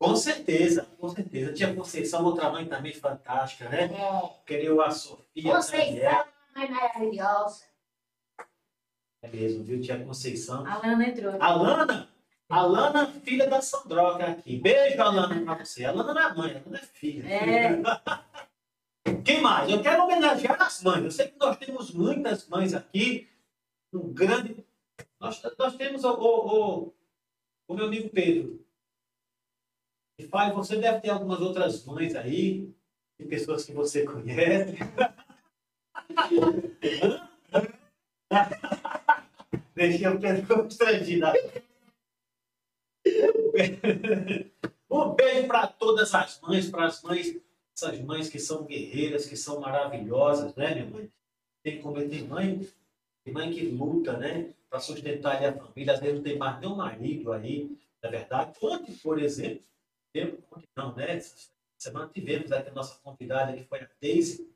[0.00, 1.52] Com certeza, com certeza.
[1.52, 3.84] Tia Conceição, outra mãe também fantástica, né?
[3.84, 4.30] É.
[4.46, 7.64] Queria a Sofia, a são uma mãe maravilhosa.
[9.20, 10.64] É mesmo, viu, tia Conceição?
[10.66, 11.44] A Ana é truta.
[11.44, 12.08] Alana,
[12.48, 14.56] Alana, filha da Sandroca aqui.
[14.56, 15.84] Beijo, Alana, pra você.
[15.84, 17.28] Alana não é mãe, Alana é filha.
[17.28, 17.82] É.
[19.22, 19.70] Quem mais?
[19.70, 21.04] Eu quero homenagear as mães.
[21.04, 23.28] Eu sei que nós temos muitas mães aqui.
[23.92, 24.64] Um grande.
[25.20, 26.94] Nós, nós temos o, o, o,
[27.68, 28.64] o meu amigo Pedro.
[30.28, 32.72] Pai, você deve ter algumas outras mães aí,
[33.18, 34.76] de pessoas que você conhece.
[39.74, 41.26] Deixei o Pedro constrangido.
[44.90, 47.36] Um beijo para todas as mães, para as mães,
[47.74, 51.10] essas mães que são guerreiras, que são maravilhosas, né, minha mãe?
[51.62, 52.68] Tem como tem mãe,
[53.24, 56.68] tem mãe que luta, né, para sustentar a família, às vezes não tem mais nem
[56.68, 57.70] um marido aí,
[58.02, 58.58] na é verdade.
[58.62, 59.64] Ontem, por exemplo,
[60.12, 61.18] teve- ontem não, né?
[61.78, 64.50] Semana tivemos aqui a nossa convidada que foi a Daisy.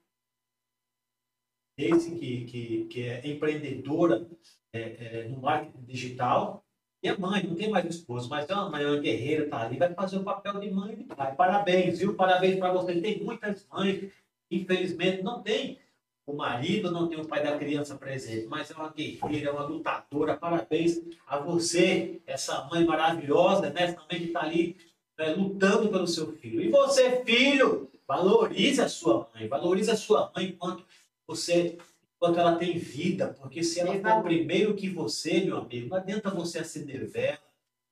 [1.79, 4.29] Daisy, que, que, que é empreendedora
[4.73, 6.65] é, é, no marketing digital.
[7.03, 9.77] E é mãe, não tem mais esposo, mas é uma mãe, uma guerreira, tá ali,
[9.77, 11.35] vai fazer o papel de mãe e de pai.
[11.35, 12.15] Parabéns, viu?
[12.15, 12.99] Parabéns para você.
[12.99, 14.11] Tem muitas mães,
[14.51, 15.79] infelizmente, não tem
[16.27, 19.65] o marido, não tem o pai da criança presente, mas é uma guerreira, é uma
[19.65, 20.37] lutadora.
[20.37, 23.93] Parabéns a você, essa mãe maravilhosa, né?
[23.93, 24.77] Também que está ali
[25.19, 26.61] né, lutando pelo seu filho.
[26.61, 30.85] E você, filho, valorize a sua mãe, valorize a sua mãe enquanto
[31.27, 31.79] você,
[32.17, 36.31] enquanto ela tem vida, porque se ela for primeiro que você, meu amigo, não adianta
[36.31, 37.39] você acender vela,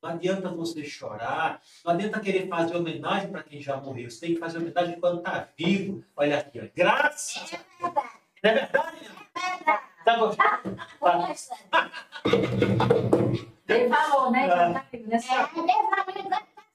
[0.02, 4.10] não adianta você chorar, não adianta querer fazer homenagem para quem já morreu.
[4.10, 6.04] Você tem que fazer homenagem quando está vivo.
[6.16, 6.64] Olha aqui, ó.
[6.74, 7.52] graças.
[7.52, 8.08] É verdade.
[8.42, 8.96] É verdade?
[9.36, 9.82] É verdade.
[10.04, 10.76] Tá gostando?
[11.70, 11.90] Tá.
[13.68, 14.48] Ele falou, né?
[14.48, 14.86] Já tá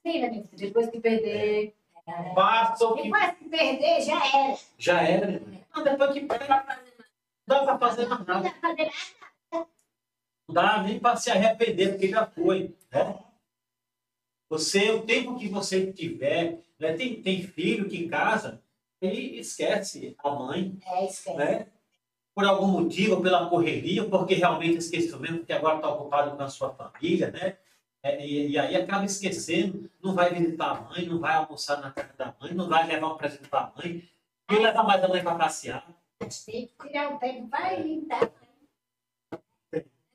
[0.08, 0.13] né?
[0.32, 0.43] Filha.
[0.54, 1.74] Depois que perder.
[2.08, 4.58] é, Faça o que Depois que perder, já era.
[4.78, 5.62] já era, né?
[5.76, 6.80] Não, depois que Pra mais.
[7.48, 8.43] não dá para fazer mais Não nada.
[8.43, 8.84] dá pra fazer
[9.52, 9.67] nada.
[10.48, 12.74] Não dá nem para se arrepender, porque já foi.
[12.91, 13.20] Né?
[14.50, 16.93] Você, o tempo que você tiver, né?
[16.93, 18.62] tem, tem filho que casa
[19.02, 21.38] e esquece a mãe, É, esquece.
[21.38, 21.67] né?
[22.34, 26.48] Por algum motivo, pela correria, porque realmente esqueceu mesmo, porque agora está ocupado com a
[26.50, 27.58] sua família, né?
[28.08, 31.91] É, e, e aí acaba esquecendo, não vai visitar a mãe, não vai almoçar na
[31.91, 34.10] casa da mãe, não vai levar um presente para a mãe,
[34.50, 35.86] e levar mais a mãe para passear.
[36.20, 38.32] Tem que criar um tempo para ir, tá?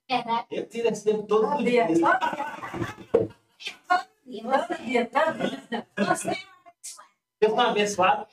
[0.08, 0.46] É.
[0.50, 1.86] Eu tiro esse tempo todo do dia.
[1.86, 2.00] dia.
[3.88, 5.86] Todo dia, todo dia.
[5.98, 6.36] você é
[7.42, 8.26] Eu sou abençoado.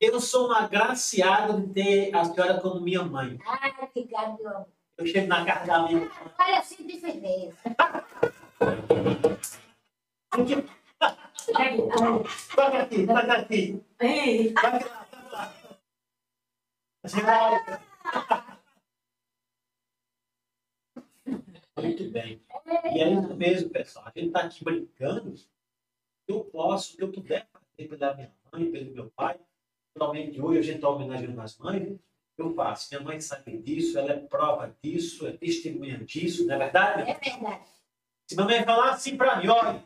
[0.00, 3.38] Eu sou um agraciado de ter a senhora como minha mãe.
[3.46, 4.68] Ai, que garoto.
[4.98, 6.10] Eu chego na casa da minha mãe.
[6.38, 7.76] Olha, eu sinto diferença.
[8.60, 8.76] Lá,
[18.28, 18.60] lá.
[21.78, 22.42] Muito bem.
[22.92, 24.04] E é isso mesmo, pessoal.
[24.06, 25.34] A gente está aqui brincando.
[26.28, 29.40] Eu posso, que eu puder fazer pela minha mãe, pelo meu pai.
[29.94, 31.98] Finalmente hoje a gente está homenageando as mães.
[32.36, 32.88] Eu faço.
[32.90, 37.10] Minha mãe sabe disso, ela é prova disso, é testemunha disso, não é verdade?
[37.10, 37.79] É verdade.
[38.30, 39.82] Se minha mãe falar assim para mim, olha,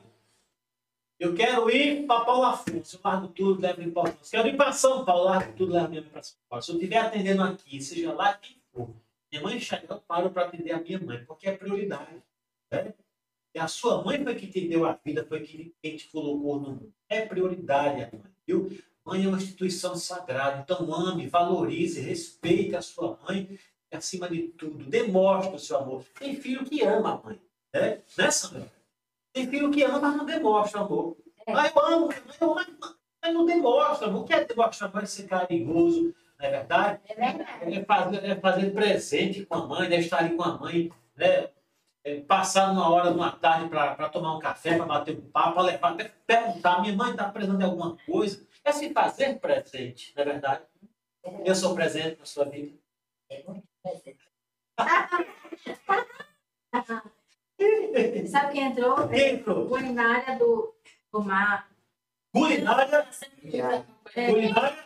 [1.19, 4.31] eu quero ir para Paulo Afonso, eu largo tudo, levo em Paulo Afonso.
[4.31, 6.63] Quero ir para São Paulo, largo tudo, levo minha mãe para São Paulo.
[6.63, 8.91] Se eu estiver atendendo aqui, seja lá quem for,
[9.33, 12.23] minha mãe chega, eu paro para atender a minha mãe, porque é prioridade.
[12.71, 12.93] Né?
[13.55, 16.61] E a sua mãe foi que te deu a vida, foi que quem te colocou
[16.61, 16.93] no mundo.
[17.09, 18.79] É prioridade a mãe, viu?
[19.07, 23.59] Mãe é uma instituição sagrada, então ame, valorize, respeite a sua mãe,
[23.91, 26.05] e acima de tudo, demonstre o seu amor.
[26.19, 27.41] Tem filho que ama a mãe,
[27.75, 28.01] né?
[28.17, 28.73] Né, Sandra?
[29.33, 31.17] Tem filho que ama, mas não demonstra amor.
[31.47, 31.53] É.
[31.53, 32.69] Ah, eu amo, mas, eu- mas-
[33.23, 34.23] mas não demonstra amor.
[34.23, 35.03] O que é demonstrar amor?
[35.03, 37.01] É ser carinhoso, não é verdade?
[37.09, 37.75] É verdade.
[37.75, 39.97] É fazer, é fazer presente com a mãe, né?
[39.97, 41.51] estar ali com a mãe, né?
[42.07, 45.63] É passar uma hora, uma tarde para tomar um café, para bater um papo, para
[45.63, 48.47] levar, até perguntar, minha mãe está precisando de alguma coisa.
[48.63, 50.63] É se fazer presente, não é verdade?
[51.47, 52.77] Eu sou presente na sua vida.
[53.31, 54.19] É muito presente.
[58.27, 59.09] sabe quem entrou?
[59.09, 59.69] Quem entrou?
[59.69, 60.75] Culinária do,
[61.13, 61.69] do mar.
[62.33, 63.07] Culinária,
[64.17, 64.85] É, culinária,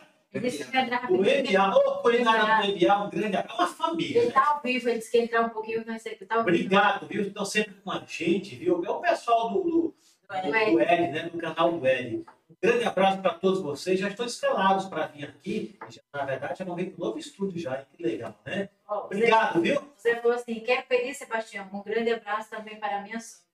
[1.09, 1.25] o.
[1.25, 4.31] EBA, ô, culinária do EBA, um grande, é uma família, Ele né?
[4.31, 6.57] tá ao vivo, ele disse que entrar um pouquinho, mas ele tá ao vivo.
[6.57, 7.23] Obrigado, viu?
[7.23, 8.83] Estão sempre com a gente, viu?
[8.85, 11.29] É o pessoal do, do, do, do Ed, né?
[11.31, 12.23] Do canal do Ed.
[12.49, 13.99] Um grande abraço para todos vocês.
[13.99, 15.77] Já estão escalados para vir aqui.
[15.89, 17.77] Já, na verdade, já vão vir para o novo estúdio já.
[17.85, 18.69] Que legal, né?
[18.87, 19.81] Você, Obrigado, viu?
[19.95, 21.69] você falou assim, quer pedir, Sebastião?
[21.71, 23.45] Um grande abraço também para a minha sogra.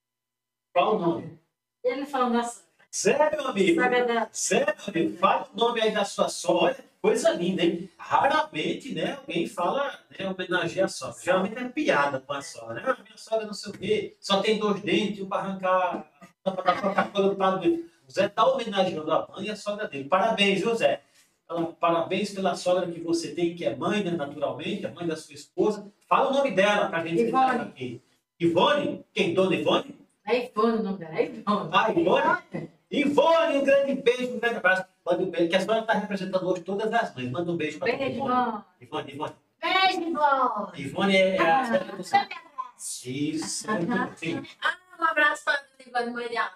[0.73, 1.39] Qual o nome?
[1.83, 3.81] Ele falou, nossa, Sério, meu amigo?
[3.81, 4.29] da...
[4.31, 5.17] Sério, meu amigo?
[5.17, 6.77] Fala o nome aí da sua sogra.
[7.01, 7.91] Coisa linda, hein?
[7.97, 9.15] Raramente, né?
[9.17, 10.27] Alguém fala, né?
[10.27, 11.21] Homenageia a sogra.
[11.21, 12.75] Geralmente é piada com a sogra.
[12.75, 12.83] né?
[12.85, 14.17] Ah, minha sogra não sei o quê.
[14.21, 16.09] Só tem dois dentes, um para arrancar
[16.43, 17.91] para colocar coisa do lado dele.
[18.07, 20.07] O Zé está homenageando a mãe e a sogra dele.
[20.07, 21.01] Parabéns, viu, Zé?
[21.47, 25.15] Fala, Parabéns pela sogra que você tem, que é mãe, né, naturalmente, a mãe da
[25.15, 25.91] sua esposa.
[26.07, 27.59] Fala o nome dela para a gente Ivone.
[27.61, 28.01] aqui.
[28.39, 29.05] Ivone?
[29.13, 29.33] Quem?
[29.33, 29.95] Dona Ivone?
[30.27, 31.69] É Ivone o nome dela, é Ivone.
[31.71, 32.69] Ah, Ivone?
[32.91, 34.85] Ivone, um grande beijo, um grande abraço.
[35.05, 37.29] Manda um beijo, que a senhora está representando hoje todas as mães.
[37.31, 38.15] Manda um beijo para Ivone.
[38.15, 38.63] Ivone.
[38.81, 39.33] Ivone, Ivone.
[39.61, 40.71] Beijo, bom.
[40.75, 41.65] Ivone é, é a Ah.
[41.65, 42.03] senhora do.
[43.05, 44.43] Isso, muito bem.
[44.63, 46.51] Ah, um abraço para a Ivone Mariana.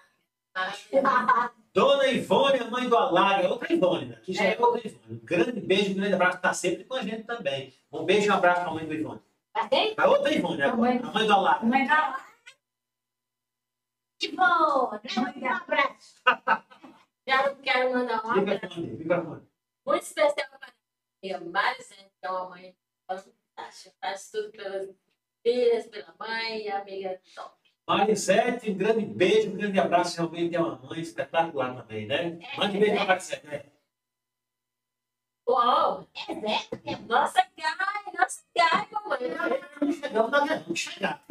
[1.74, 4.16] Dona Ivone, a mãe do Alaga, outra Ivone, né?
[4.24, 4.60] que já é É.
[4.60, 5.06] outra Ivone.
[5.22, 7.74] Um grande beijo, um grande abraço, está sempre com a gente também.
[7.92, 9.22] Um beijo e um abraço para a mãe do Ivone.
[9.54, 9.94] Tá bem?
[9.98, 11.66] A outra Ivone, A mãe- a mãe do Alaga.
[11.66, 12.26] Mãe da...
[14.20, 14.44] Que bom.
[14.44, 16.22] Um abraço.
[17.28, 19.48] Já quero mandar um abraço Microfone,
[19.86, 20.72] muito especial para a
[21.24, 22.76] minha Maricene, que é uma mãe
[23.08, 23.96] fantástica.
[24.02, 24.90] Faz tudo pelas
[25.46, 27.56] filhas, pela mãe e amiga top.
[27.90, 30.18] Marisete, um grande beijo, um grande abraço.
[30.18, 32.38] Realmente é uma mãe espetacular também, né?
[32.56, 33.66] Mande beijo para Marisete, né?
[35.50, 36.08] Uau!
[36.28, 37.00] É Zé.
[37.08, 38.14] Nossa, Gai!
[38.16, 39.20] Nossa, Gai, mamãe!
[39.82, 41.26] Não chegamos guerra, vamos chegar.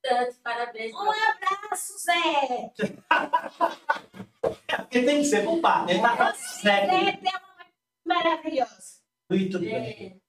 [0.00, 0.94] Tanto, parabéns.
[0.94, 2.72] Um abraço, Zé.
[4.68, 5.98] É, porque tem que ser com par, né?
[6.00, 6.92] Tá Você certo.
[6.92, 7.66] é uma mãe
[8.04, 9.00] maravilhosa.
[9.30, 10.20] Muito bem.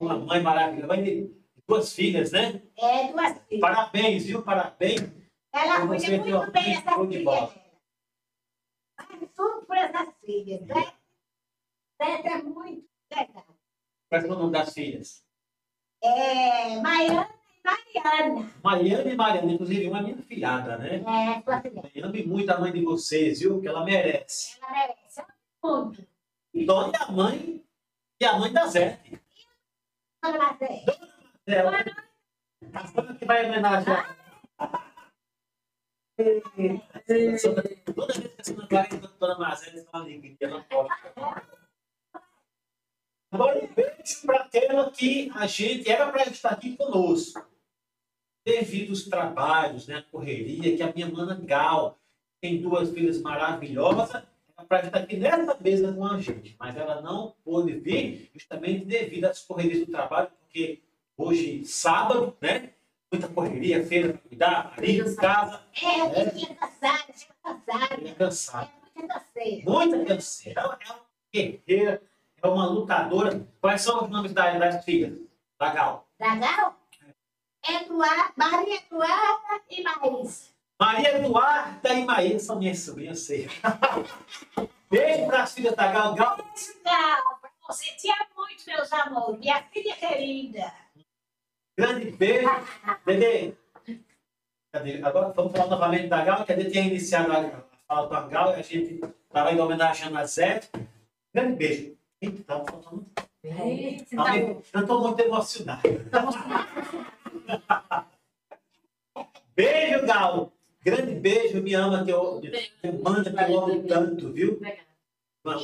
[0.00, 1.39] É, mãe maravilhosa, mãe de
[1.70, 2.60] duas filhas, né?
[2.76, 3.60] É, duas filhas.
[3.60, 4.42] Parabéns, viu?
[4.42, 5.00] Parabéns.
[5.52, 7.06] Ela cuida muito bem filha bola.
[7.06, 7.54] dela.
[8.96, 10.92] Faz tudo por essas filhas, né?
[12.00, 13.46] Neto é muito legal.
[14.08, 15.24] Qual é o nome das filhas?
[16.02, 17.30] É, Maiana
[17.94, 18.52] e Mariana.
[18.62, 20.96] Mariana e Mariana, inclusive uma minha filhada, né?
[20.96, 21.82] É, sua filha.
[21.94, 23.60] Eu amo muito a mãe de vocês, viu?
[23.60, 24.58] Que ela merece.
[24.60, 25.22] Ela merece
[25.62, 26.06] muito.
[26.66, 27.64] Dona e a mãe
[28.20, 29.00] e a mãe da Zé.
[30.22, 31.19] Dona Marcela.
[31.46, 31.84] Ela,
[32.74, 34.16] a dona que vai homenagear.
[37.44, 40.36] Toda vez que a senhora Clara entra Dona Mazé, é uma alegria.
[40.40, 40.90] Ela pode.
[43.32, 47.48] Agora, um beijo para aquela que a gente era para estar aqui conosco.
[48.44, 51.98] Devido aos trabalhos, né, a correria, que a minha mana Gal
[52.40, 56.56] tem duas filhas maravilhosas, era para estar aqui nessa mesa com a gente.
[56.58, 60.82] Mas ela não pôde vir, justamente devido às correrias do trabalho, porque
[61.24, 62.70] hoje, sábado, né?
[63.12, 68.08] Muita correria, feira para cuidar, ali, casa, É, eu tinha cansada, tinha cansada.
[68.08, 68.70] é cansado.
[68.94, 69.70] É muita canseira.
[69.70, 70.60] Muita canseira.
[70.60, 71.00] Ela é uma
[71.34, 72.02] guerreira,
[72.42, 73.46] é uma lutadora.
[73.60, 75.18] Quais são os nomes das, das filhas?
[75.58, 76.08] Da Gal.
[76.20, 76.76] Legal?
[77.68, 80.50] Eduardo, Maria Eduarda e Maísa.
[80.80, 83.48] Maria Eduarda e Maíra são minhas sobrinhas, sei.
[84.88, 86.14] Beijo para as filhas da Gal.
[86.14, 89.40] Gal, Legal, pra você te amo muito, meus amores.
[89.40, 90.72] Minha filha querida.
[91.80, 92.48] Grande beijo.
[93.06, 93.54] Bebê.
[94.72, 95.02] Cadê?
[95.02, 98.20] Agora vamos falar novamente da Gal, que a gente tinha iniciado a fala com a
[98.28, 100.60] Gal e a gente estava indo homenageando a Zé.
[101.34, 101.96] Grande beijo.
[102.20, 103.06] Eita, tá faltando.
[103.42, 104.36] Eita, Tá?
[104.36, 105.82] Eu estou muito emocionado.
[109.56, 110.52] Beijo, Gal.
[110.82, 114.58] Grande beijo, me ama, que eu, me manda que eu amo tanto, viu?
[115.44, 115.60] Manda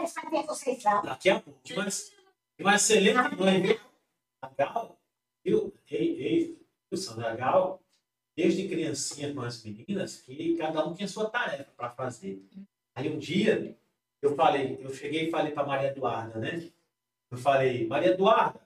[0.00, 1.02] ver se vai ter Conceição.
[1.02, 1.58] Daqui a pouco.
[1.76, 2.12] Mas,
[2.58, 3.80] uma excelente mãe, viu?
[4.56, 4.98] Gal?
[5.44, 7.34] Ei, ei, viu, Sandra?
[7.36, 7.82] Gal,
[8.36, 12.42] desde criancinha com as meninas, que cada um tinha sua tarefa para fazer.
[12.94, 13.76] Aí um dia,
[14.22, 16.70] eu falei, eu cheguei e falei para Maria Eduarda, né?
[17.30, 18.60] Eu falei, Maria Eduarda,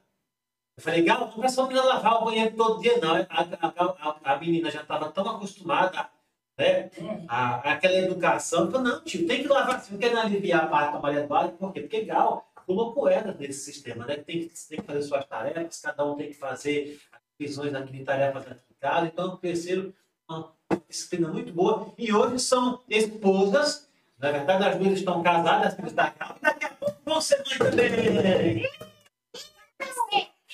[0.77, 3.17] eu falei, Gal, não precisa menina lavar o banheiro todo dia, não.
[3.17, 6.09] A, a, a, a menina já estava tão acostumada
[6.57, 6.91] né,
[7.29, 8.67] a, aquela educação.
[8.67, 11.21] Eu falei, não, tio, tem que lavar assim, não quero aliviar a parte da Maria
[11.21, 11.81] Eduarda, por quê?
[11.81, 14.17] Porque Gal colocou ela nesse sistema, né?
[14.17, 17.75] que Tem que, tem que fazer suas tarefas, cada um tem que fazer as divisões
[17.75, 19.07] aqui de tarefas dentro de casa.
[19.07, 19.95] Então, terceiro,
[20.29, 20.55] uma
[20.87, 21.95] disciplina muito boa.
[21.97, 26.69] E hoje são esposas, na verdade, as duas estão casadas, as Gal, e daqui a
[26.69, 28.59] pouco vão ser mãe também.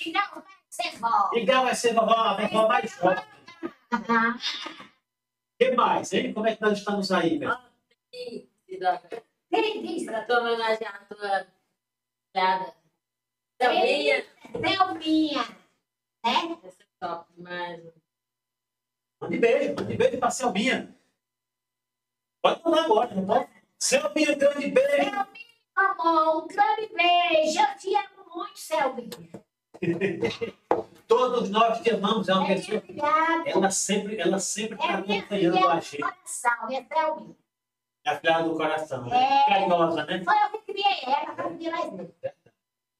[0.05, 1.37] E não vai ser.
[1.37, 3.23] E Gal vai ser vovó, a vovó mais jovem.
[3.91, 6.33] Ah, O que mais, hein?
[6.33, 7.57] Como é que nós estamos aí, velho?
[8.13, 8.79] E, e
[9.49, 11.54] Tem tua homenagear a tua
[12.35, 12.75] piada.
[13.57, 15.43] Também, Selminha.
[16.25, 16.57] Né?
[16.65, 17.81] esse é top demais.
[19.21, 20.93] Mande beijo, mande beijo pra Selminha.
[22.43, 23.49] Pode mandar agora, não pode?
[23.79, 25.11] Selminha, grande beijo.
[25.75, 27.59] Amor, um grande beijo.
[27.59, 29.29] Eu te amo muito, Selminha.
[31.07, 32.83] Todos nós te amamos, é uma É pessoa.
[33.45, 36.01] Ela sempre, ela sempre está É minha acompanhando filha a gente.
[36.01, 37.35] coração, minha Selminha.
[38.05, 39.17] É a filha do coração, né?
[39.17, 39.49] É.
[39.49, 40.23] Carinhosa, né?
[40.23, 42.13] Foi eu que criei ela, foi criei mais dele.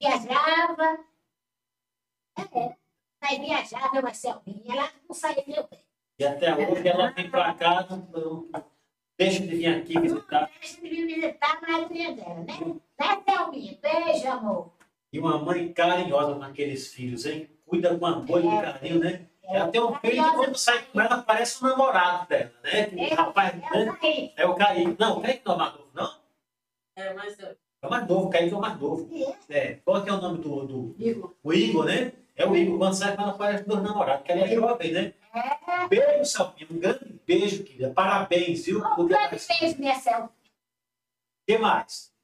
[0.01, 0.99] Viajava.
[2.37, 2.75] É,
[3.21, 5.77] aí viajava, mas Selminha, ela não saía do meu pé.
[6.17, 7.55] E até hoje ela vem pra
[7.89, 8.49] não, não
[9.17, 10.49] deixa de vir aqui visitar.
[10.59, 12.59] Deixa de vir visitar a madrinha dela, né?
[12.99, 13.77] Né, Selminha?
[13.81, 14.71] Beijo, amor.
[15.13, 17.49] E uma mãe carinhosa com aqueles filhos, hein?
[17.65, 18.61] Cuida com amor e É.
[18.61, 19.27] carinho, né?
[19.47, 22.86] Ela tem um filho que quando sai com ela parece um namorado dela, né?
[22.86, 23.53] Que o rapaz.
[24.36, 24.95] É o Kaique.
[24.99, 26.12] Não, o Kaique não é o mais novo, não?
[26.97, 29.10] É, mas eu É o mais novo, o Kaique é o mais novo.
[29.49, 29.58] É.
[29.58, 32.12] É, qual que é o nome do, do digo, o Igor, né?
[32.36, 35.13] É o Igor, quando sai com ela parece dois namorados, porque ela é jovem, né?
[35.34, 35.88] É.
[35.88, 37.91] Beijo, Salvinho, um grande beijo, querida.
[37.91, 38.79] Parabéns, viu?
[38.97, 40.25] Um grande beijo, minha Selminha.
[40.27, 42.14] O que mais?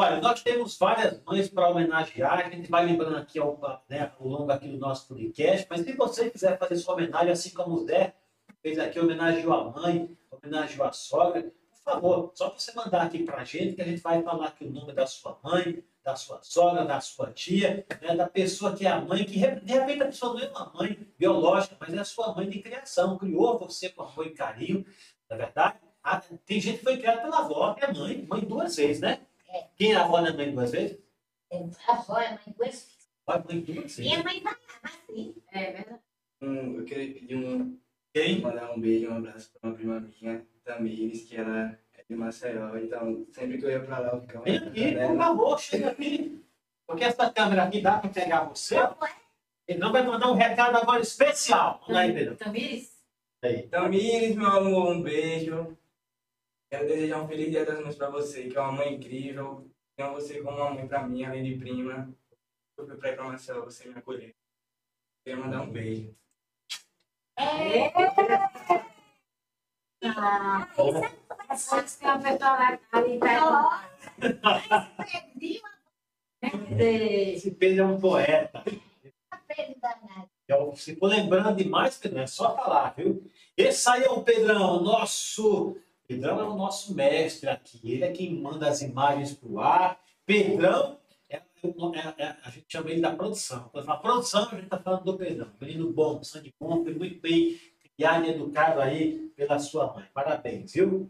[0.00, 4.26] Olha, nós temos várias mães para homenagear, a gente vai lembrando aqui ao, né, ao
[4.26, 7.84] longo aqui do nosso podcast, mas se você quiser fazer sua homenagem, assim como o
[7.84, 8.14] Zé
[8.62, 13.42] fez aqui, homenageou a mãe, homenageou a sogra, por favor, só você mandar aqui para
[13.42, 16.40] a gente, que a gente vai falar aqui o nome da sua mãe, da sua
[16.40, 20.06] sogra, da sua tia, né, da pessoa que é a mãe, que de repente a
[20.06, 23.90] pessoa não é uma mãe biológica, mas é a sua mãe de criação, criou você
[23.90, 24.82] com amor e carinho,
[25.28, 25.78] não é verdade?
[26.02, 29.26] Ah, tem gente que foi criada pela avó, é mãe, mãe duas vezes, né?
[29.52, 29.66] É.
[29.76, 30.98] Quem é a avó não é mãe duas vezes?
[31.88, 32.88] A avó é mãe do filhos.
[33.26, 33.98] Vai mãe duas vezes.
[33.98, 35.34] Minha mãe tá assim.
[35.52, 36.00] é verdade.
[36.40, 37.78] Um, eu queria pedir um,
[38.14, 38.40] Quem?
[38.40, 42.76] mandar um beijo, um abraço para uma prima minha, Tamires, que ela é de Maceió.
[42.76, 46.42] Então, sempre que eu ia para lá, eu ficava Vem aqui, por favor, chega aqui.
[46.86, 48.74] Porque essa câmera aqui dá para pegar você.
[48.74, 49.14] Como é?
[49.68, 51.80] Ele não vai mandar um recado agora especial.
[51.86, 52.36] Manda aí, Pedro.
[52.36, 52.90] Tamires?
[53.42, 53.62] Aí.
[53.68, 55.78] Tamires, meu amor, um beijo.
[56.70, 59.68] Quero desejar um feliz dia das mães pra você, que é uma mãe incrível.
[59.96, 62.14] Tenho você como uma mãe pra mim, além de prima.
[62.78, 64.36] Eu fui pra Marcela, você me acolher.
[65.24, 66.14] Queria mandar um beijo.
[67.36, 67.86] É.
[76.72, 78.64] É Esse Pedro é um poeta.
[80.44, 83.28] Então, se for lembrando demais, Pedro, é só falar, viu?
[83.56, 85.76] Esse aí é o Pedrão, nosso.
[86.10, 87.80] Pedrão é o nosso mestre aqui.
[87.84, 89.96] Ele é quem manda as imagens pro ar.
[90.26, 93.68] Pedrão, é, é- é- a gente chama ele da produção.
[93.70, 95.52] Quando fala produção, a gente está falando do Pedrão.
[95.60, 97.56] Menino bom, sangue bom, foi muito bem
[97.96, 100.04] criado e educado aí pela sua mãe.
[100.12, 101.08] Parabéns, viu?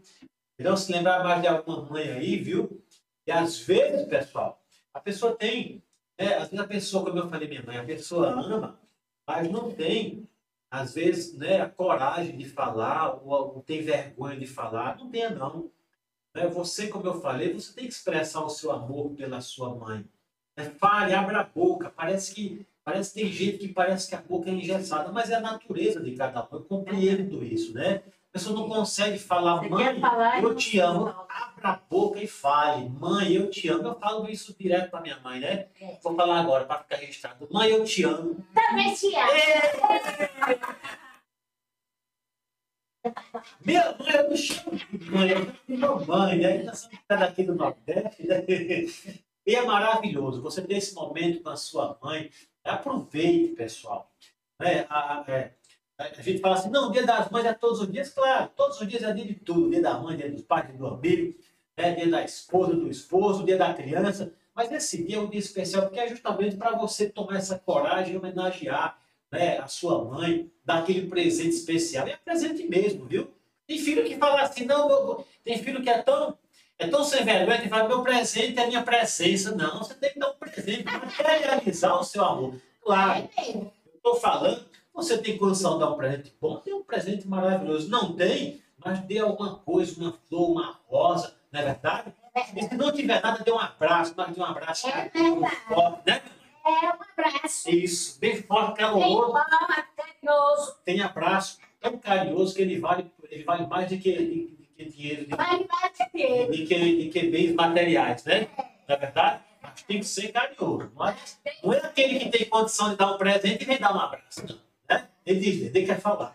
[0.55, 2.83] Pedrão, se lembrar mais de alguma mãe aí, viu?
[3.25, 4.61] E às vezes, pessoal,
[4.93, 5.81] a pessoa tem.
[6.19, 8.79] né, às vezes a pessoa, como eu falei, minha mãe, a pessoa ama,
[9.27, 10.29] mas não tem,
[10.71, 14.97] às vezes, né, a coragem de falar, ou, ou tem vergonha de falar.
[14.97, 15.69] Não tenha, não.
[16.33, 20.05] Né, Você, como eu falei, você tem que expressar o seu amor pela sua mãe.
[20.55, 21.89] É, fale, abra a boca.
[21.93, 25.35] Parece que, parece que tem gente que parece que a boca é engessada, mas é
[25.35, 26.47] a natureza de cada um.
[26.53, 28.01] Eu compreendo isso, né?
[28.29, 30.41] A pessoa não consegue falar, Você mãe, falar?
[30.41, 31.05] eu não te amo.
[31.07, 31.27] fala.
[31.63, 32.89] A boca e fale.
[32.89, 33.87] Mãe, eu te amo.
[33.87, 35.67] Eu falo isso direto para minha mãe, né?
[35.79, 35.97] É.
[36.01, 37.47] Vou falar agora para ficar registrado.
[37.51, 38.43] Mãe, eu te amo.
[38.53, 39.31] Também te amo.
[43.65, 46.63] Minha mãe, eu não chamo de mãe, eu chamo de mamãe, né?
[46.63, 48.43] Nós somos daqui do Nordeste, né?
[49.45, 52.29] E é maravilhoso você ter esse momento com a sua mãe.
[52.63, 54.11] Aproveite, pessoal.
[54.59, 54.85] Né?
[54.87, 55.53] A, a- é,
[55.97, 58.09] a gente fala assim, não, dia das mães é todos os dias.
[58.09, 59.69] Claro, todos os dias é dia de tudo.
[59.71, 61.35] Dia da mãe, dia dos pais, dia do amigo,
[61.77, 61.93] né?
[61.95, 64.33] dia da esposa, do esposo, dia da criança.
[64.53, 68.13] Mas esse dia é um dia especial porque é justamente para você tomar essa coragem
[68.13, 68.97] e homenagear
[69.31, 72.07] né, a sua mãe, dar aquele presente especial.
[72.07, 73.31] E é presente mesmo, viu?
[73.65, 76.37] Tem filho que fala assim, não, meu- tem filho que é tão,
[76.77, 79.55] é tão sem vergonha que fala, meu presente é minha presença.
[79.55, 82.55] Não, você tem que dar um presente para realizar o seu amor.
[82.83, 86.83] Claro, É eu estou falando, você tem condição de dar um presente bom, dê um
[86.83, 87.87] presente maravilhoso.
[87.89, 92.13] Não tem, mas dê alguma coisa, uma flor, uma rosa, não é verdade?
[92.55, 95.09] E se não tiver nada, dê um abraço, dê um abraço É
[95.67, 96.21] forte, né?
[96.65, 97.69] É um abraço.
[97.69, 99.31] Isso, bem forte, Bem caloroso.
[99.33, 100.75] forte, carinhoso.
[100.85, 105.25] tem abraço tão carinhoso que ele vale, ele vale mais do que, de, que dinheiro,
[105.25, 105.31] de,
[106.13, 106.51] dele.
[106.57, 108.47] de que, de que bens materiais, né?
[108.87, 109.41] Não é verdade?
[109.61, 110.91] Mas tem que ser carinhoso.
[110.95, 111.15] Não é,
[111.63, 114.45] não é aquele que tem condição de dar um presente e vem dar um abraço.
[114.47, 114.59] Não,
[114.89, 115.07] né?
[115.25, 116.33] Ele diz, ele quer falar.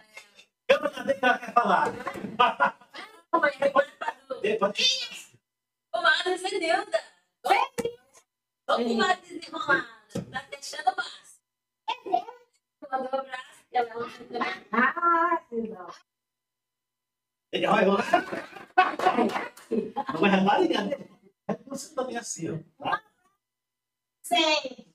[0.68, 1.94] Eu não sei que ela quer falar.
[5.90, 7.00] Comadre Zenilda.
[7.44, 9.86] Ô, comadre desenrolada.
[10.30, 12.26] Tá deixando o máximo.
[12.90, 13.64] Mandou um abraço.
[13.70, 14.66] que Ela tem também.
[14.72, 15.88] Ah, não.
[17.52, 17.98] Ele vai lá.
[20.12, 21.08] Não vai reparar, né?
[21.66, 22.98] Você também é assim, ó.
[24.22, 24.94] Sei.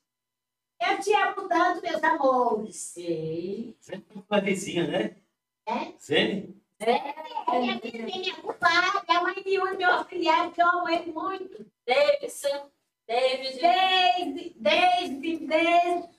[0.80, 2.76] Eu te amo tanto, meus amores.
[2.76, 3.78] Sei.
[3.80, 5.22] Sempre com uma vizinha, né?
[5.66, 5.94] É?
[5.98, 6.61] Sempre.
[6.84, 10.68] É minha filha, minha culpada, é a mãe de um dos meus filhados que eu
[10.68, 11.66] amo ele muito.
[11.86, 12.72] Davidson.
[13.08, 13.60] David.
[13.60, 16.10] Desde, desde, desde.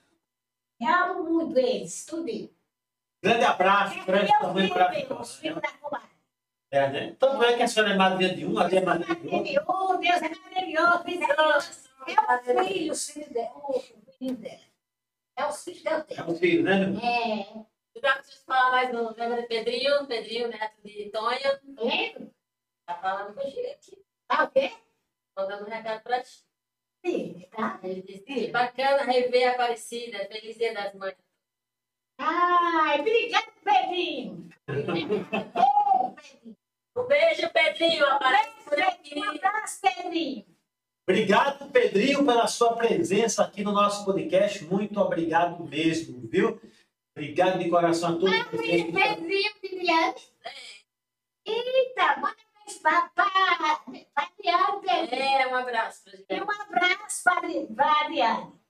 [0.81, 2.51] Eu amo muito eles, tudo.
[3.23, 5.61] Grande abraço É para meu filho, meu, filhos né?
[5.61, 6.09] da comadre.
[6.71, 7.17] É, né?
[7.19, 9.65] Tanto é que a senhora é madrinha de um, a minha é madrinha de outro.
[9.69, 11.05] Oh, Deus é maravilhoso.
[12.07, 13.53] É o filho, os filhos dela.
[13.69, 13.81] o
[14.19, 14.61] filho dela.
[15.37, 17.67] É os filhos que eu É um filho, né, meu?
[17.95, 18.01] É.
[18.01, 19.11] Já preciso falar mais um.
[19.11, 20.07] Lembra de Pedrinho?
[20.07, 21.61] Pedrinho, neto de Tonha.
[21.79, 22.31] Lembra?
[22.87, 24.05] Tá falando com gente aqui.
[24.29, 24.73] Tá o quê?
[25.39, 26.43] Um recado pra ti.
[27.05, 27.81] Sim, tá?
[27.83, 30.27] Ele disse que bacana rever a Aparecida.
[30.27, 31.17] Feliz dia das mães.
[32.19, 34.49] Ai, obrigado, Pedrinho.
[34.69, 36.57] Ô, Pedrinho.
[36.97, 38.07] Um beijo, Pedrinho.
[38.07, 39.19] Aparece por aqui.
[39.19, 40.47] Um abraço, Pedrinho.
[41.09, 44.65] Obrigado, Pedrinho, pela sua presença aqui no nosso podcast.
[44.65, 46.61] Muito obrigado mesmo, viu?
[47.17, 48.51] Obrigado de coração a todos estão-
[48.93, 50.15] Pedrinho, Viviane.
[51.45, 52.37] Eita, mais
[54.17, 55.23] Adriane, Pedrinho.
[55.23, 58.61] É, um abraço pra E um abraço para Adriane.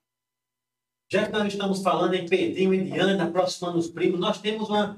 [1.10, 4.96] Já que nós estamos falando em Pedrinho e Diana, aproximando os primos, nós temos uma,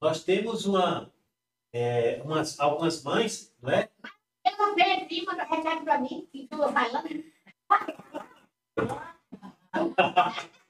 [0.00, 1.12] nós temos uma,
[1.72, 3.90] é, umas, algumas mães, não é?
[4.44, 7.24] Eu não Pedrinho, manda recado para mim, que tu falando.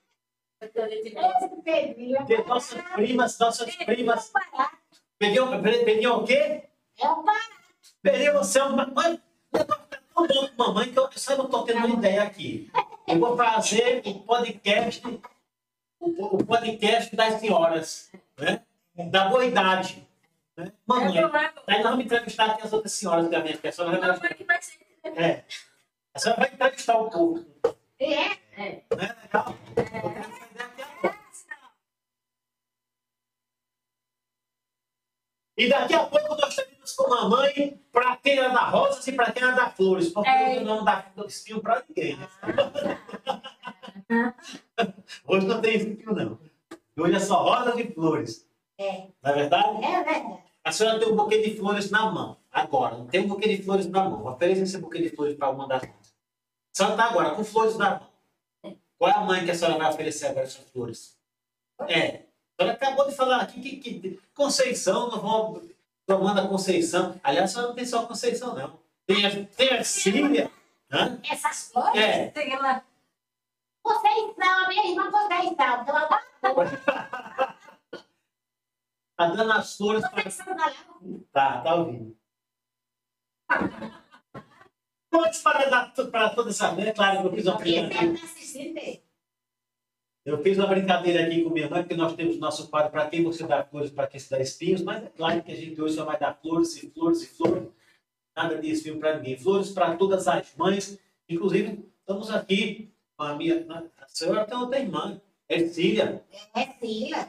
[0.75, 4.77] É Porque nossas primas, nossas primas, barato.
[5.19, 6.65] Pedrinho, Pedrinho o quê?
[6.99, 7.57] É um barato.
[8.03, 9.21] Pedrinho, você é uma mãe,
[9.53, 12.71] eu tô tão bom com mamãe que eu só não estou tendo uma ideia aqui.
[13.07, 15.03] Eu vou fazer o podcast,
[16.01, 18.63] o, o podcast das senhoras, né?
[18.95, 20.07] Da boa idade.
[20.57, 20.73] Né?
[20.87, 21.19] Mamãe.
[21.67, 24.45] Aí nós vamos entrevistar aqui as outras senhoras também, porque a senhora vai, Mamãe que
[24.45, 24.79] vai ser.
[25.05, 25.45] é,
[26.15, 27.45] a senhora vai entrevistar o povo.
[27.99, 28.83] É, É.
[28.97, 29.17] Né?
[29.23, 29.55] Legal?
[29.77, 31.17] Eu quero fazer daqui a pouco.
[35.57, 39.33] E daqui a pouco nós teremos com a mamãe para quem anda rosas e para
[39.33, 40.51] quem anda flores, porque É.
[40.57, 42.17] hoje não dá espinho para ninguém.
[42.17, 42.29] Né?
[45.27, 46.39] Hoje não tem espinho, não.
[46.99, 48.47] Hoje é só rosas e flores.
[48.79, 49.09] É.
[49.23, 49.85] Não é verdade?
[49.85, 50.43] é verdade.
[50.63, 52.37] A senhora tem um buquê de flores na mão.
[52.53, 54.27] Agora, não tem um buquê de flores na mão.
[54.27, 56.15] Ofereça esse buquê de flores para uma das mãos.
[56.75, 58.77] A senhora está agora com flores na mão.
[58.99, 61.17] Qual é a mãe que a senhora vai oferecer agora essas flores?
[61.89, 62.26] É.
[62.59, 65.63] Senhora acabou de falar aqui que, que Conceição, não vou
[66.07, 67.21] tomando a Conceição.
[67.23, 68.79] Aliás, a senhora não tem só Conceição, não.
[69.07, 70.51] Tem a, tem a.
[70.93, 71.21] Hã?
[71.29, 72.31] Essas flores, É.
[72.33, 72.83] Sei lá.
[73.83, 75.45] vocês a minha irmã, vocês.
[75.47, 76.23] Então, agora
[79.17, 80.25] Tá dando as flores para.
[81.33, 82.17] Tá, tá ouvindo.
[85.11, 88.03] Flores para, para toda essa mulher, claro que eu fiz uma Porque brincadeira.
[88.03, 89.03] deve estar assistindo aí.
[90.27, 93.23] Eu fiz uma brincadeira aqui com minha mãe, porque nós temos nosso quadro para quem
[93.23, 95.95] você dá flores, para quem se dá espinhos, mas é claro que a gente hoje
[95.95, 97.69] só vai dar flores e flores e flores.
[98.37, 99.39] Nada de espinho para ninguém.
[99.39, 100.99] Flores para todas as mães.
[101.29, 103.65] Inclusive, estamos aqui com a minha.
[104.01, 106.25] A senhora tem outra irmã, Ercília.
[106.53, 107.29] É Sila.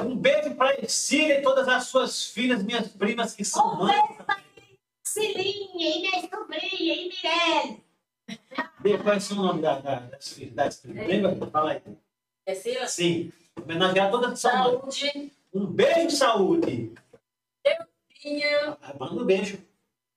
[0.00, 3.94] Um beijo para Ercília e todas as suas filhas, minhas primas que são Um mães.
[5.04, 7.82] Cilinha e minha sobrinha e Mirelle.
[9.02, 10.54] Qual é o nome da, da, das filhas?
[10.54, 11.06] Das primas?
[11.06, 11.46] Lembra?
[11.50, 11.82] Fala aí.
[12.46, 12.86] É Sila?
[12.86, 13.32] Sim.
[13.60, 14.40] Homenagear suas mães.
[14.40, 15.32] Saúde.
[15.54, 16.94] Um beijo, saúde.
[18.22, 18.78] Pinha.
[18.80, 19.58] Ah, Manda um beijo.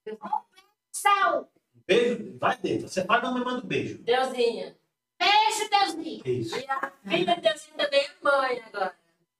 [0.07, 1.45] Um
[1.87, 2.87] beijo, vai dentro.
[2.87, 3.97] Você não me manda um beijo.
[3.99, 4.75] Deusinha.
[5.19, 6.21] Beijo, Deusinho.
[6.25, 6.55] Isso.
[6.57, 8.95] E a filha de Deusinha também é mãe agora.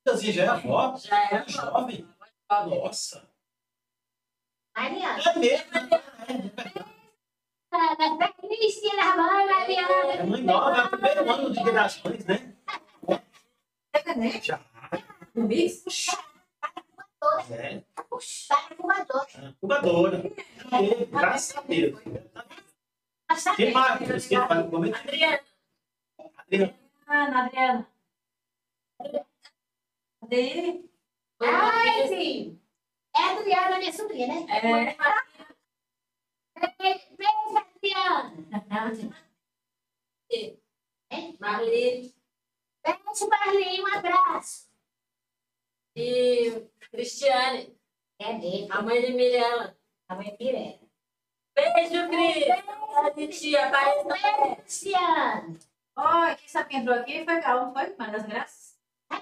[0.08, 0.96] Assim, já é avó.
[0.98, 1.48] Já é É avó.
[1.50, 2.08] jovem.
[2.50, 3.28] Nossa.
[4.76, 5.24] Mariana.
[5.26, 5.66] É mesmo.
[8.42, 10.24] Cristina da mãe, É Mariana.
[10.26, 12.55] mãe nova, é o primeiro ano de gerações, né?
[14.26, 14.59] Nem Já.
[15.36, 15.84] um mix.
[17.51, 17.84] É.
[18.09, 19.28] Puxa, tá fumador.
[19.38, 20.17] Incubadora.
[20.71, 22.01] É, Graças a Deus.
[23.55, 23.99] Quem mais?
[23.99, 24.95] Você fala comigo?
[24.95, 25.39] Adriana.
[26.38, 26.76] Adriana.
[27.07, 27.88] Ana, Adriana.
[30.21, 30.89] Cadê?
[31.39, 32.61] Ai, sim.
[33.15, 34.45] É a Adriana, minha sobrinha, né?
[34.49, 34.97] É.
[36.80, 39.15] Beijo, Adriana.
[41.39, 42.15] Marli.
[42.86, 43.82] Beijo, Marli.
[43.82, 44.68] Um abraço.
[45.96, 47.76] E Cristiane.
[48.20, 48.68] É dele.
[48.72, 49.76] A mãe de Mirella.
[50.08, 50.80] A mãe Mirella.
[51.56, 53.40] Beijo, Cris.
[53.40, 54.56] Tia, aparece também.
[54.56, 55.58] Cristiano.
[55.98, 57.96] Ó, quem sabe quem entrou aqui foi Carol, não foi?
[57.98, 58.76] Mãe das Graças.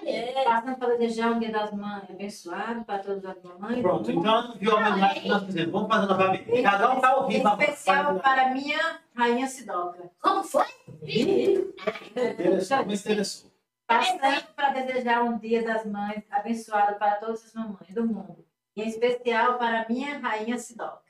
[0.04, 0.44] É.
[0.44, 3.80] Passando para desejar um dia das mães abençoado para todas as mamães.
[3.80, 5.72] Pronto, então viu a homenagem que nós fizemos.
[5.72, 6.62] Vamos fazer novamente.
[6.62, 7.60] Cada um está.
[7.60, 10.10] Em especial para minha rainha Sidoca.
[10.20, 10.66] Como foi?
[11.02, 13.53] Interessou, me interessou.
[13.98, 18.44] Passando para desejar um dia das mães abençoado para todas as mamães do mundo.
[18.76, 21.02] E em especial para minha rainha Sidoca.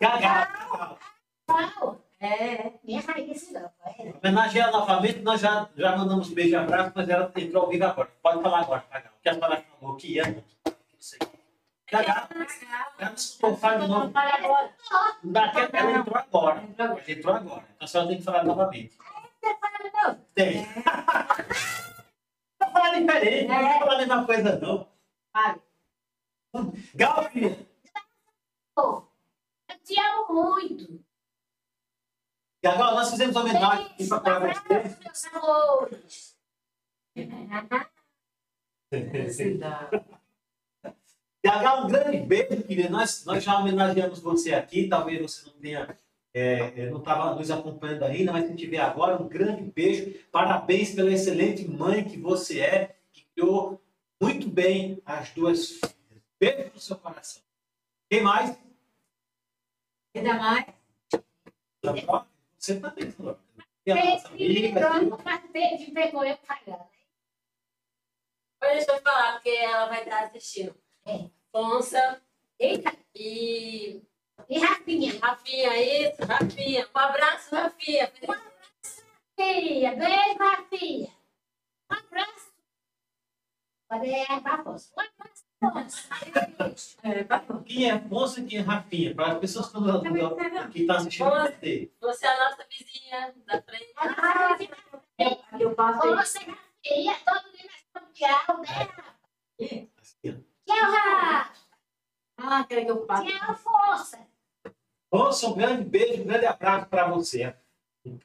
[0.00, 0.98] Gaga.
[1.46, 2.00] Qual?
[2.20, 3.72] É, Minha rainha Sidoca.
[3.98, 4.12] É.
[4.22, 7.68] Homenagear ela novamente, nós já, já mandamos um beijo e abraço, mas ela entrou ao
[7.70, 8.10] vivo agora.
[8.22, 9.10] Pode falar agora, Gaga.
[9.18, 10.24] O que a senhora falou que ia?
[10.24, 10.42] Não
[10.98, 11.18] sei.
[11.90, 12.28] Gaga,
[13.38, 13.56] fala.
[13.56, 14.70] Fala agora.
[15.24, 16.62] Daquela ela entrou agora.
[16.62, 17.02] entrou agora.
[17.02, 17.64] Ela entrou agora.
[17.74, 18.98] Então a senhora tem que falar novamente.
[19.42, 20.26] Fala de novo.
[20.34, 20.66] Tem.
[22.60, 24.88] Não falar diferente, não vai falar a mesma coisa, não.
[25.32, 25.60] Fale.
[26.94, 27.66] Gal, filha.
[28.76, 29.08] Eu
[29.84, 31.02] te amo muito.
[32.62, 34.98] Gagal, nós fizemos homenagem aqui para vocês.
[35.00, 36.38] meus amores.
[41.44, 42.88] Gagal, um grande beijo, querida.
[42.88, 44.88] Nós, nós já homenageamos você aqui.
[44.88, 45.98] Talvez você não tenha,
[46.34, 50.14] é, não estava nos acompanhando ainda, mas se tiver agora, um grande beijo.
[50.30, 53.82] Parabéns pela excelente mãe que você é, que criou
[54.20, 56.22] muito bem as duas filhas.
[56.40, 57.42] Beijo no seu coração.
[58.10, 58.58] Quem mais?
[60.14, 60.66] Ainda mais.
[62.58, 63.38] Você também, Flor.
[65.52, 66.38] Beijo pegou eu.
[68.62, 70.74] Depois deixa eu falar, porque ela vai estar assistindo.
[71.04, 71.28] É.
[71.50, 72.22] Fonsa
[72.58, 74.02] Eita, e
[74.48, 75.18] e Rafinha.
[75.20, 76.88] Rafinha, isso, Rafinha.
[76.94, 78.12] Um abraço, Rafinha.
[79.38, 81.10] Rafinha, beijo, Rafinha.
[81.90, 82.52] Um abraço.
[83.88, 84.92] Pode ir para a força.
[85.62, 86.08] Um abraço.
[87.02, 87.24] É.
[87.66, 89.14] Quem é Afonso e quem é Rafinha?
[89.14, 91.92] Para as pessoas que estão que estão assistindo o PT.
[92.00, 93.92] Você é a nossa vizinha da frente.
[93.96, 96.38] Ah, Aqui eu passo você
[96.82, 99.12] queria todo dia nós vamos tirar o dela.
[100.00, 100.74] Assim, ó.
[100.74, 101.52] Tchau, Rafa.
[102.38, 103.26] Ah, quer que eu passe?
[103.26, 104.31] Tchau, força.
[105.12, 107.54] Afonso, um grande beijo, um grande abraço para você.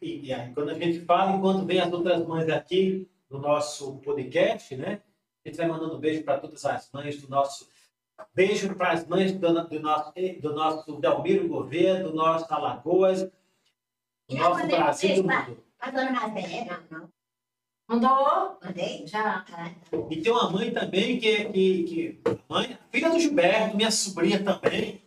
[0.01, 3.97] E, e aí, quando a gente fala, enquanto vem as outras mães aqui no nosso
[3.97, 5.01] podcast, né?
[5.43, 7.67] A gente vai mandando beijo para todas as mães do nosso.
[8.33, 13.31] Beijo para as mães do, do nosso, do nosso Delmiro Gouveia, do nosso Alagoas, do
[14.29, 15.63] Já nosso mandei Brasil beijo do mundo.
[15.79, 17.09] A dona Nazaré, não, não.
[17.89, 18.59] Mandou?
[18.63, 19.05] Mandei?
[19.05, 19.45] Já.
[19.51, 19.71] Ah,
[20.09, 25.01] E tem uma mãe também que, que, que mãe, filha do Gilberto, minha sobrinha também.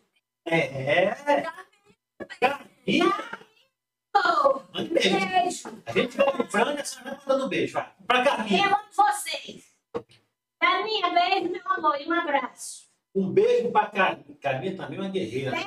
[0.44, 0.58] É.
[0.58, 1.69] é.
[2.40, 3.06] Carminha,
[4.72, 5.28] manda beijo.
[5.28, 5.82] beijo.
[5.86, 7.74] A gente vai comprando e a senhora vai mandando beijo.
[7.74, 7.92] Vai.
[8.06, 8.66] Pra Carminha.
[8.66, 9.64] Eu amo vocês.
[10.60, 12.88] Carinha, beijo, meu amor, e um abraço.
[13.14, 14.36] Um beijo pra Carminha.
[14.40, 15.50] Carminha também é uma guerreira.
[15.52, 15.66] Meu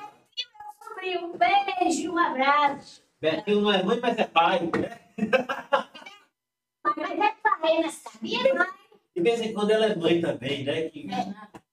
[0.84, 3.04] sobrinho, um beijo e um abraço.
[3.20, 4.60] Betinho não é mãe, mas é pai.
[4.60, 5.00] Né?
[6.84, 8.68] Mas é pai nessa minha mãe.
[9.16, 10.90] De vez em quando ela é mãe também, né?
[10.90, 11.08] Que,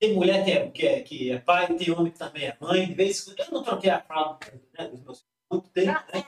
[0.01, 2.86] tem mulher que é, que, é, que é pai, tem homem que também é mãe.
[2.86, 4.38] De vez em quando, eu não troquei a fralda
[4.76, 6.24] né, dos meus muito tempo, né?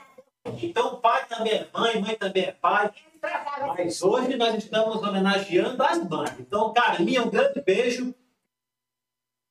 [0.61, 2.91] Então, pai também é mãe, mãe também é pai.
[3.75, 6.37] Mas hoje nós estamos homenageando as mães.
[6.39, 8.13] Então, Carminha, um grande beijo.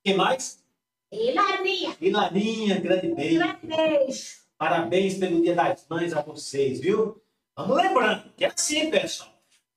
[0.04, 0.62] Quem mais?
[1.10, 3.38] E Laninha, E Laninha, grande um beijo.
[3.38, 4.42] grande beijo.
[4.56, 7.20] Parabéns pelo Dia das Mães a vocês, viu?
[7.56, 9.30] Vamos lembrando que é assim, pessoal.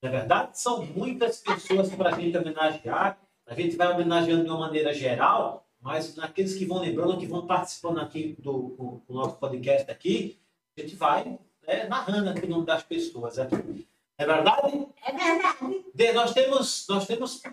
[0.04, 3.18] Na verdade, são muitas pessoas para a gente homenagear.
[3.48, 7.46] A gente vai homenageando de uma maneira geral, mas naqueles que vão lembrando, que vão
[7.46, 10.40] participando aqui do, do- do nosso podcast aqui,
[10.78, 11.38] a gente vai
[11.68, 13.88] né, narrando aqui o nome das pessoas aqui.
[14.18, 14.88] É verdade?
[15.04, 15.86] É verdade.
[15.94, 17.44] De- nós temos, nós temos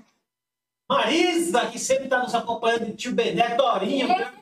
[0.89, 4.33] Marisa, que sempre está nos acompanhando, tio Bené, Dorinha.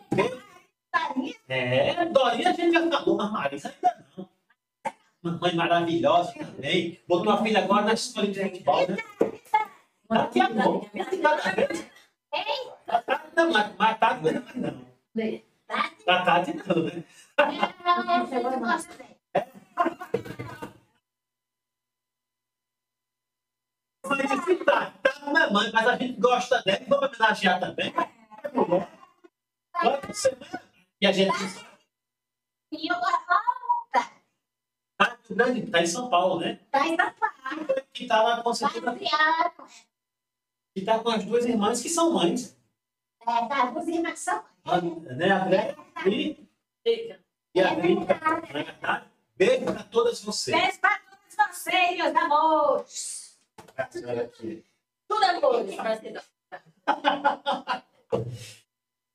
[0.93, 4.29] Laninha, É, Dorinha a gente já falou, mas Marisa ainda não.
[5.23, 6.99] Uma mãe maravilhosa também.
[7.07, 8.97] Botou a filha agora na escola de futebol, né?
[10.11, 10.91] Daqui a pouco.
[11.23, 11.91] Cada vez.
[12.87, 14.85] Tá tarde não, mas não é mais não.
[15.69, 15.91] tá?
[16.05, 17.05] Tá tarde não, né?
[19.35, 19.47] É.
[24.05, 27.61] Mas assim, tá, tá com minha mãe, mas a gente gosta dela e vamos homenagear
[27.61, 27.95] também.
[30.13, 30.47] Ser, né?
[31.01, 31.33] E a gente
[32.73, 33.27] E eu gosto
[34.99, 36.59] tá tá em São Paulo, né?
[36.73, 37.67] tá em São Paulo.
[37.93, 38.97] Que tá lá com Tá certeza.
[40.75, 42.57] Que tá com as duas irmãs que são mães.
[43.23, 46.47] É, tá duas irmãs que são A- Né, André e,
[47.55, 48.05] e a É Drica.
[48.15, 48.53] verdade.
[48.53, 49.05] Não é verdade?
[49.37, 50.57] Beijo para todas vocês.
[50.57, 53.39] Beijo pra todos vocês, meus amores.
[53.77, 54.65] A aqui.
[55.09, 56.25] Tudo amor, Francisco.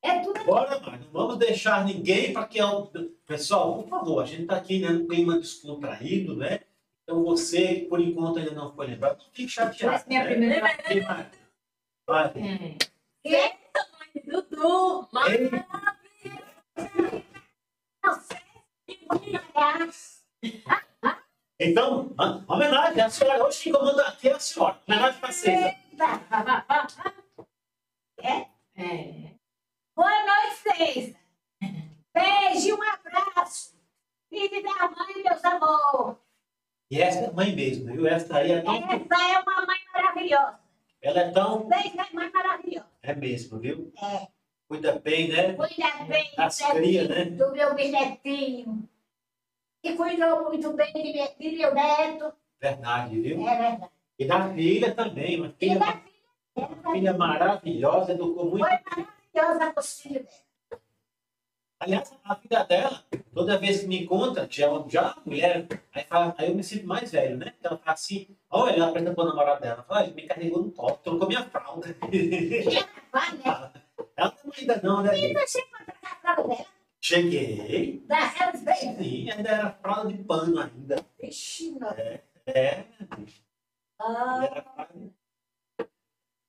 [0.02, 2.60] É tudo Bora, mas não vamos deixar ninguém para que.
[2.60, 2.92] ao-
[3.26, 6.60] Pessoal, por favor, a gente está aqui né, no clima descontraído, né?
[7.04, 9.96] Então você, por enquanto ainda não foi lembrado, não fique chateado.
[9.96, 10.30] Essa é minha né?
[10.30, 10.68] primeira
[12.08, 12.34] Vai, vai.
[12.34, 12.78] Vai.
[13.26, 13.58] É.
[14.26, 15.50] Dudu, Ei,
[21.60, 22.14] Então,
[22.48, 23.44] homenagem à senhora.
[23.46, 24.80] Hoje quem comanda aqui é a senhora.
[24.88, 25.60] Homenagem para vocês.
[28.22, 28.48] É?
[28.76, 29.36] É.
[29.96, 31.20] Boa noite, César.
[32.14, 33.76] Beijo e um abraço.
[34.30, 36.18] Filho da mãe, meus amores.
[36.92, 38.06] E essa é a mãe mesmo, viu?
[38.08, 38.76] Essa aí é tão.
[38.76, 40.65] Essa é uma mãe maravilhosa.
[41.06, 41.68] Ela é tão.
[41.68, 42.88] Beijo é mãe maravilhosa.
[43.04, 43.94] É mesmo, viu?
[44.02, 44.28] É.
[44.68, 45.54] Cuida bem, né?
[45.54, 47.26] Cuida bem As crias, né?
[47.26, 48.90] do meu bisnetinho.
[49.84, 52.34] E cuidou muito bem de meu, de meu neto.
[52.60, 53.48] Verdade, viu?
[53.48, 53.92] É verdade.
[54.18, 56.06] E da filha também, uma E filha, da filha.
[56.56, 58.66] uma filha maravilhosa, educou muito.
[58.66, 58.80] Foi
[59.36, 60.45] maravilhosa com os filhos dela.
[61.86, 65.22] Aliás, a filha dela, toda vez que me encontra, já, é uma- já é uma
[65.24, 67.54] mulher, aí, fala, aí eu me sinto mais velho, né?
[67.60, 70.72] Então ela fala assim, olha, ela apresenta pro namorado dela, fala, "Ai, me carregou no
[70.72, 71.96] colo, trocou minha fralda.
[72.02, 73.72] Ela vai, né?
[74.18, 75.16] ela não ainda não, né?
[75.16, 76.66] E você encontra a fralda dela?
[77.00, 78.98] Cheguei, Daquelas vezes.
[78.98, 81.06] sim, ainda era fralda de pano ainda.
[81.22, 81.90] Vixe, não.
[82.48, 82.86] É,
[84.00, 85.14] Ah, era fralda.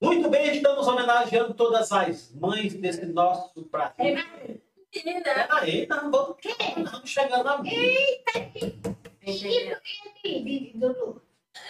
[0.01, 4.05] Muito bem, estamos homenageando todas as mães desse nosso Brasil.
[4.05, 4.57] é
[5.03, 5.23] menina.
[5.23, 6.37] Peraí, não vamos,
[6.77, 8.21] não vamos chegar na E,
[9.25, 11.21] e, e, Dudu?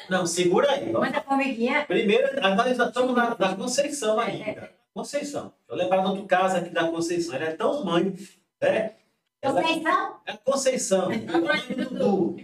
[0.09, 0.91] Não, segura aí.
[0.91, 1.85] vamos Manda formiguinha.
[1.85, 4.71] Primeiro, nós estamos na, na Conceição ainda.
[4.93, 5.53] Conceição.
[5.67, 7.35] Deixa eu lembrar do outro caso aqui da Conceição.
[7.35, 8.15] Ela é tão mãe,
[8.61, 8.93] né?
[9.41, 10.19] Ela Conceição?
[10.25, 12.35] é a Conceição, a Dudu.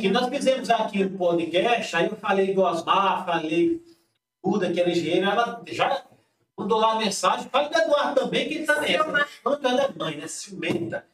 [0.00, 3.80] Que nós fizemos aqui no podcast, aí eu falei do Osmar, falei
[4.42, 6.04] Buda, que era engenheiro, ela já.
[6.60, 7.48] Mandou lá a mensagem.
[7.48, 9.04] Fala do Eduardo também, que ele tá nessa.
[9.10, 9.24] né?
[9.42, 10.28] Falando da mãe, né?
[10.28, 11.06] Ciumenta.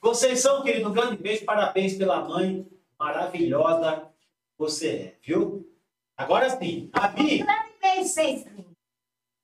[0.00, 1.44] Conceição, querido, um grande beijo.
[1.44, 2.64] Parabéns pela mãe
[2.98, 4.08] maravilhosa
[4.56, 5.68] você é, viu?
[6.16, 7.44] Agora sim, a Mi.
[7.82, 8.46] Beijo, vocês.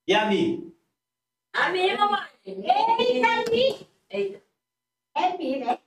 [0.06, 0.72] E a Mi?
[1.52, 2.28] A minha mamãe.
[2.46, 3.88] Eita, Mi.
[4.08, 4.42] Eita.
[5.16, 5.78] É Mi, né?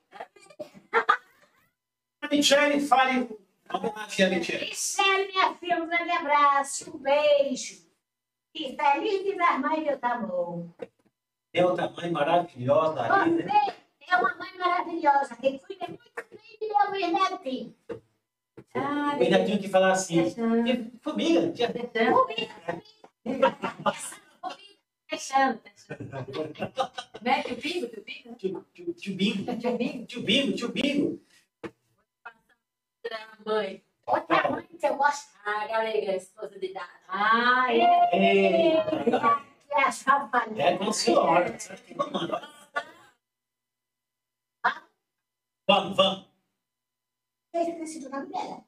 [2.22, 3.30] A Michele, fale.
[3.74, 4.66] Homenagem a Michele.
[4.66, 7.83] Michelle, minha filha, um grande abraço, um beijo.
[8.54, 10.70] E feliz dia das mães, meu amor.
[11.54, 13.46] É outra mãe maravilhosa né?
[14.00, 17.76] Você é uma mãe maravilhosa, que cuida muito bem de meu netinho.
[18.76, 20.24] Ah, Eu ainda tinha que falar assim.
[20.64, 21.72] "Tia, Família, tia.
[25.10, 25.62] Deixando.
[25.62, 25.62] Deixando.
[27.22, 28.36] Mete o bingo, teu bingo?
[28.36, 29.56] Tio, tio, tio Bingo.
[29.62, 30.06] Teu bingo?
[30.06, 31.22] Tio Bingo, tio Bingo.
[33.12, 33.84] A mãe.
[34.06, 35.34] Outra mãe que eu gosto.
[35.46, 36.90] A galega, esposa de Dada.
[37.08, 38.78] Ah, é.
[38.78, 38.84] É,
[39.68, 40.60] Que é a champanhe.
[40.62, 41.58] é com a senhora.
[45.68, 46.28] Vamos, vamos.
[47.54, 48.64] Eu esqueci do nome dela.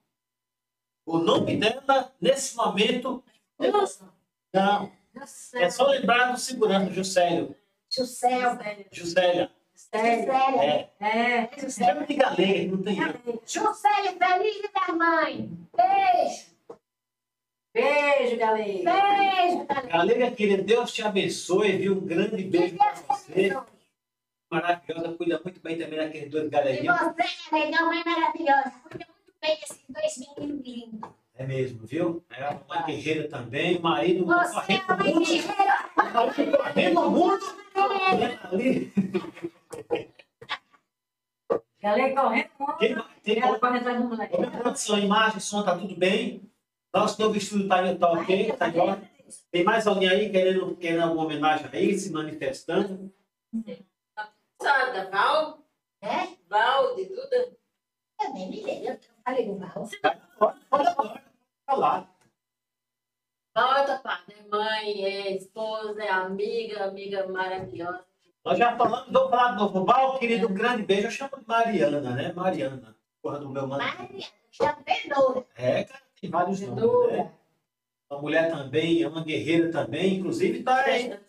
[1.05, 3.23] O nome dela, nesse momento,
[3.59, 4.11] Nossa.
[4.53, 4.91] não.
[5.13, 5.59] Nossa.
[5.59, 7.55] É só lembrar do segurança, Juscelio.
[7.89, 8.57] Juscel.
[8.91, 9.54] Juscelia.
[9.75, 10.25] Sério.
[10.25, 10.63] Juscelia.
[10.63, 10.89] É.
[10.99, 11.69] É.
[11.69, 13.41] Chama de não tem erro.
[13.45, 15.49] Juscelia, feliz dia das mães.
[15.75, 16.55] Beijo.
[17.73, 18.65] Beijo, galera.
[18.67, 19.87] Beijo, galera.
[19.87, 21.93] Galega, querida, Deus te abençoe, viu?
[21.97, 23.57] Um grande beijo pra você.
[24.49, 26.97] Maravilhosa, cuida muito bem também daqueles dois E galeguinhos.
[26.97, 28.71] você, legal, mãe maravilhosa.
[28.89, 31.09] Cuida muito bem desses dois meninos lindos.
[31.37, 32.23] É mesmo, viu?
[32.29, 35.89] É uma mãe guerreira também, o marido Você é correndo uma mãe guerreira.
[35.97, 37.65] O marido correndo muito.
[38.53, 38.93] Ali.
[41.81, 42.49] Galera correndo.
[42.79, 44.35] Tem, tem, Ela corre atrás do moleque.
[44.35, 46.51] Como é produção, imagem, som, tá tudo bem?
[46.93, 48.53] Nosso novo estúdio tá, tá ok?
[48.53, 48.97] Tá igual?
[49.51, 53.13] Tem mais alguém aí querendo, querendo alguma homenagem aí, se manifestando?
[54.61, 55.59] Santa, Val?
[56.01, 56.27] É?
[56.47, 57.55] Val de Duda?
[58.21, 58.93] Eu nem me lembro.
[58.93, 59.89] Eu falei do mal.
[60.69, 60.95] Pode.
[61.65, 62.15] Falar.
[63.53, 64.33] Val é parte.
[64.33, 68.05] É mãe, é esposa, é amiga, amiga maravilhosa.
[68.45, 69.85] Nós já falamos, vou falar de novo.
[69.85, 71.07] Val, querido, um grande beijo.
[71.07, 72.31] Eu chamo de Mariana, né?
[72.31, 72.95] Mariana.
[73.19, 73.83] Porra do meu mano.
[73.83, 74.77] Maria, chama.
[75.55, 77.31] É, cara, tem vários nomes, né?
[78.07, 81.19] Uma mulher também, é uma guerreira também, inclusive tá aí,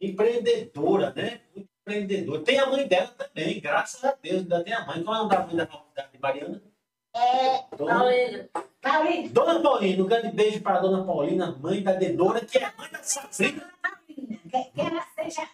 [0.00, 1.40] empreendedora, né?
[1.54, 2.42] Muito empreendedora.
[2.42, 5.00] Tem a mãe dela também, graças a Deus, ainda tem a mãe.
[5.04, 6.62] Qual é o nome da mãe da faculdade de Mariana?
[7.14, 8.48] É, Dona, Paulina.
[8.82, 9.28] Paulina.
[9.28, 12.74] Dona Paulina, um grande beijo para a Dona Paulina, mãe da Denora, que é a
[12.76, 12.98] mãe da.
[12.98, 13.70] Paulina.
[14.50, 15.48] Que, que ela seja,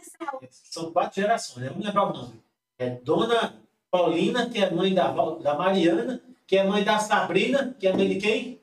[0.00, 0.48] saúde.
[0.50, 1.68] São quatro gerações, né?
[1.68, 2.42] Vamos lembrar o nome.
[2.78, 7.86] É Dona Paulina, que é mãe da, da Mariana, que é mãe da Sabrina, que
[7.86, 8.60] é mãe de quem?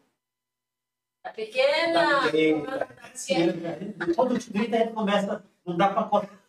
[1.24, 2.22] A pequena.
[2.22, 3.78] Da pequena.
[4.16, 6.42] Todo dia a gente começa, não dá para cortar.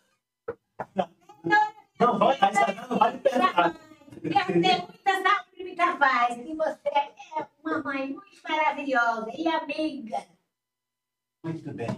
[2.00, 3.76] Não, vai, vai, vai, não vai perguntar.
[4.22, 6.42] Deus dê muita saúde e.
[6.42, 10.26] Que você é uma mãe muito maravilhosa e amiga.
[11.44, 11.88] Muito bem.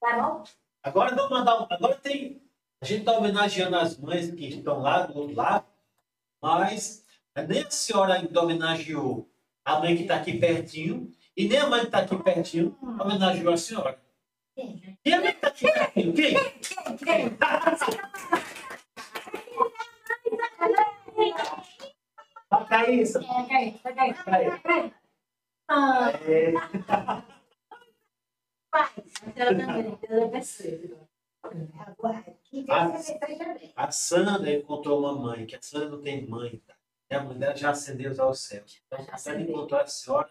[0.00, 0.44] Tá bom?
[0.82, 1.60] Agora vamos mandar.
[1.62, 2.40] um- Agora tem.
[2.80, 5.66] A gente está homenageando as mães que estão lá do outro lado,
[6.40, 7.04] mas
[7.48, 9.28] nem a senhora ainda homenageou
[9.64, 13.52] a mãe que está aqui pertinho, e nem a mãe que está aqui pertinho homenageou
[13.52, 13.98] a senhora.
[15.04, 16.14] E a mãe que está aqui pertinho?
[16.14, 16.34] Quem?
[16.98, 17.36] Quem?
[22.50, 23.18] Toca isso.
[23.20, 24.94] Pega aí, pega
[28.70, 28.92] paz.
[29.36, 30.96] Ela também, ela percebe.
[31.78, 32.66] Agora, que
[33.76, 36.58] a Sandra encontrou uma mãe, que a Sandra não tem mãe.
[36.66, 36.74] Tá?
[37.10, 38.82] E a mãe dela já ascendeu aos céus.
[38.86, 40.30] Então, a Sandra encontrou a senhora,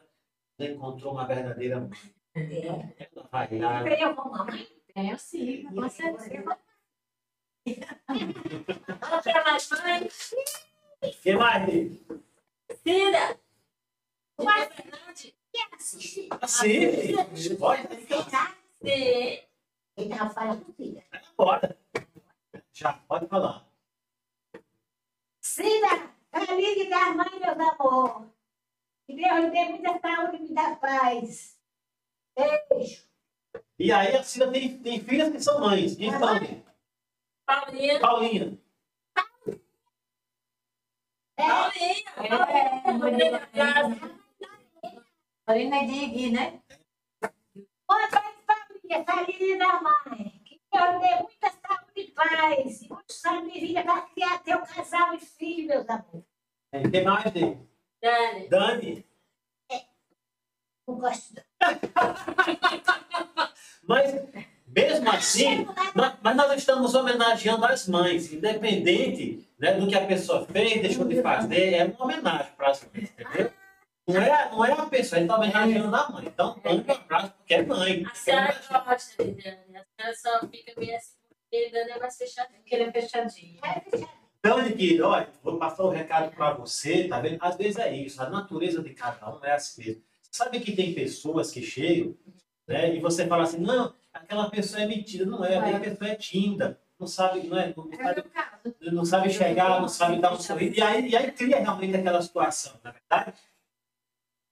[0.59, 1.97] ela encontrou uma verdadeira mãe.
[2.35, 3.07] É.
[3.15, 3.83] Ela vai lá.
[3.83, 4.67] Tem alguma mãe?
[4.93, 6.57] Tenho sim, com certeza.
[9.11, 10.09] Outra mais mãe.
[11.21, 11.67] Quem mais?
[12.83, 13.39] Cida.
[14.39, 15.33] Mas- Cida Fernandes.
[15.57, 16.29] Quer assistir?
[16.39, 17.81] Assim, pode?
[17.81, 19.41] Sim.
[19.97, 21.03] Ele tava falando filha.
[21.35, 21.75] Bora.
[22.71, 23.65] Já, pode falar.
[25.41, 28.27] Cida, feliz dia das mães, meus amor.
[29.07, 31.57] Que Deus lhe dê muita saúde e muita paz.
[32.69, 33.07] Beijo.
[33.79, 35.95] E aí a Cida tem, tem filhas que são mães.
[35.95, 36.19] Quem Ah.
[36.19, 36.39] fala?
[37.47, 37.99] Paulinha.
[37.99, 38.61] Paulinha.
[41.37, 42.03] É, Paulinha.
[42.83, 43.47] Paulinha.
[43.47, 44.26] Paulinha.
[45.47, 46.59] Marina Dig, né?
[47.87, 49.05] boa noite, família.
[49.39, 50.33] Dia das mães.
[50.43, 52.81] Que lhe dê muita saúde e paz.
[52.81, 56.25] E muitos anos de vida para criar teu casal e filho, meus amores.
[56.73, 57.65] É, Quem mais tem?
[58.01, 58.49] Dani.
[58.49, 59.05] Dani.
[60.85, 61.41] Não gosto de...
[63.87, 64.13] Mas
[64.67, 65.65] mesmo assim,
[66.21, 71.21] mas nós estamos homenageando as mães, independente né, do que a pessoa fez, deixou de
[71.21, 73.49] fazer, é uma homenagem para as mães, entendeu?
[74.07, 76.25] Não é, não é a pessoa, ele está homenageando a mãe.
[76.27, 78.05] Então, mande um abraço, porque é mãe.
[78.09, 78.55] A senhora
[78.85, 79.77] gosta de Dani.
[79.77, 81.17] A senhora só fica meio assim
[81.49, 82.59] porque Dani é mais fechadinha.
[82.59, 83.59] Porque ele é fechadinho.
[84.39, 87.37] Então, Niquita, olha, vou passar um recado para você, tá vendo?
[87.41, 90.03] Às vezes é isso, a natureza de cada um é assim mesmo.
[90.21, 92.15] Você sabe que tem pessoas que chegam,
[92.67, 96.15] né, e você fala assim, não, aquela pessoa é mentira, não é, aquela pessoa é
[96.15, 98.23] tímida, não sabe, não é, não É sabe,
[98.91, 102.21] não sabe chegar, não sabe dar um sorriso, e aí, e aí cria realmente aquela
[102.21, 103.37] situação, não é verdade?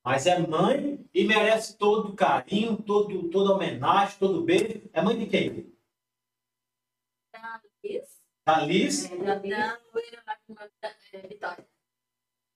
[0.06, 4.88] Mas é mãe e merece todo o carinho, todo, toda homenagem, todo beijo.
[4.94, 5.76] É mãe de quem?
[7.32, 8.22] Tá, Isso.
[8.46, 9.12] Da Liz.
[9.12, 9.80] É, Da da
[10.84, 11.68] a é, Vitória.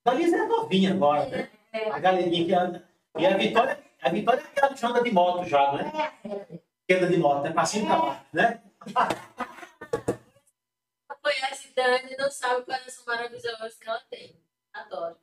[0.04, 1.50] Da Liz é novinha agora, né?
[1.72, 1.90] É.
[1.90, 2.88] A galerinha que anda.
[3.18, 6.60] E a Vitória, a Vitória é aquela que anda de moto já, não é?
[6.86, 7.52] Que anda de moto, né?
[7.52, 8.62] Pra cima e pra baixo, né?
[11.08, 14.40] Não conhece Dani não sabe quais são maravilhosas que ela tem.
[14.72, 15.18] Adoro.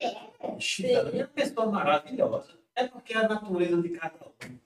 [0.00, 2.58] Ela é uma pessoa maravilhosa.
[2.74, 4.58] É porque é a natureza de cada um.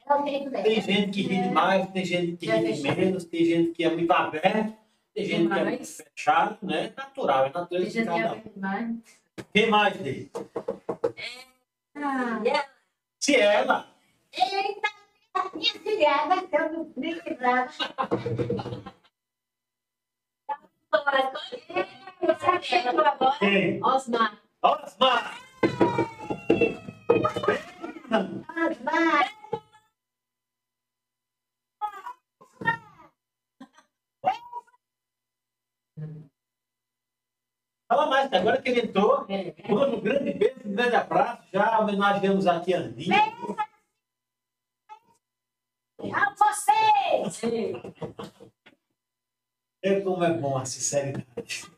[0.54, 3.90] É Tem gente que ri demais, tem gente que ri menos, tem gente que é
[3.90, 4.76] muito aberto,
[5.12, 5.96] tem gente que é muito mais.
[5.96, 6.92] fechado, né?
[6.96, 8.66] Natural, é a natureza de cada um.
[8.66, 8.94] é.
[9.52, 10.30] Quem mais dele?
[11.96, 12.40] Ah?
[13.18, 13.88] Se ela.
[14.32, 14.90] Eita,
[15.54, 16.48] minha filhada.
[22.38, 23.38] Sabe quem chegou agora?
[23.38, 23.80] Quem?
[24.64, 25.38] Osmar.
[28.10, 29.34] Osmar!
[37.86, 39.26] Fala mais, que agora que ele entrou,
[39.68, 41.42] manda um grande beijo, um grande abraço.
[41.52, 43.18] Já homenageamos aqui a Andinha.
[46.00, 47.42] a vocês!
[49.82, 51.70] É como é bom a sinceridade.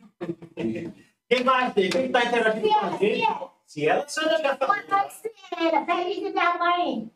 [1.29, 1.91] Quem mais tem?
[1.91, 3.27] Quem está interagindo com a gente?
[3.66, 4.89] Se ela, a senhora já Boa falou.
[4.89, 5.14] noite,
[5.49, 5.85] Ciela.
[5.85, 7.11] Feliz dia da mãe.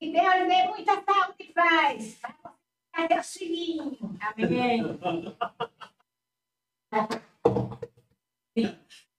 [0.00, 2.14] Que Deus dê muita saúde e paz.
[2.14, 3.96] Ficar teu filhinho.
[4.20, 4.82] Amém.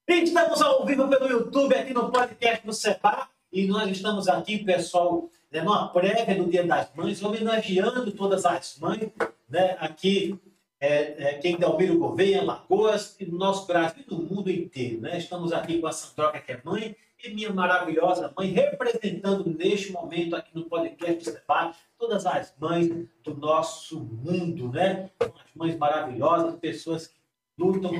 [0.09, 3.30] Gente, estamos ao vivo pelo YouTube, aqui no podcast do Separ.
[3.51, 8.78] E nós estamos aqui, pessoal, né, numa prévia do Dia das Mães, homenageando todas as
[8.78, 9.09] mães,
[9.47, 10.38] né, aqui,
[10.82, 14.99] é, é, quem Delmiro Gouveia, Lagoas, e no nosso Brasil e no mundo inteiro.
[14.99, 15.19] Né?
[15.19, 20.36] Estamos aqui com a Sandroca, que é mãe, e minha maravilhosa mãe, representando neste momento
[20.36, 22.89] aqui no podcast Separ, todas as mães
[23.23, 25.11] do nosso mundo, né?
[25.19, 27.21] As mães maravilhosas, pessoas que
[27.59, 27.91] lutam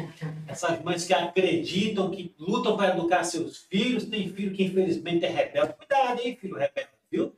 [0.48, 5.30] essas mães que acreditam, que lutam para educar seus filhos, tem filho que infelizmente é
[5.30, 5.74] rebelde.
[5.74, 7.32] Cuidado, hein, filho rebelde, viu?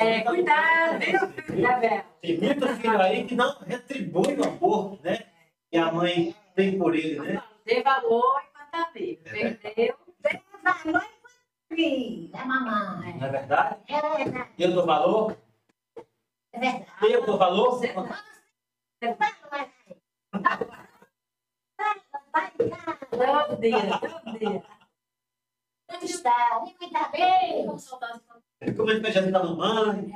[0.00, 2.04] É, tá cuidado, viu, Bela?
[2.22, 5.26] Tem muito filho aí que não retribui o amor, né?
[5.70, 7.42] Que a mãe tem por ele, né?
[7.66, 9.22] Dê valor enquanto tá vivo.
[9.24, 9.96] Perdeu.
[10.62, 11.04] Valor
[11.74, 13.16] filho da mamãe.
[13.18, 13.80] Não é verdade?
[13.88, 14.50] É verdade.
[14.58, 15.36] Eu dou valor?
[16.52, 17.12] É verdade.
[17.12, 17.70] Eu dou valor?
[17.78, 18.08] Você Valor.
[22.32, 22.98] Vai cá.
[23.10, 24.62] Todo dia, todo dia.
[25.88, 26.60] Como está?
[26.64, 27.66] Me cuida bem.
[27.66, 28.22] Vamos soltar as
[28.76, 30.12] Como ele feijão da mamãe,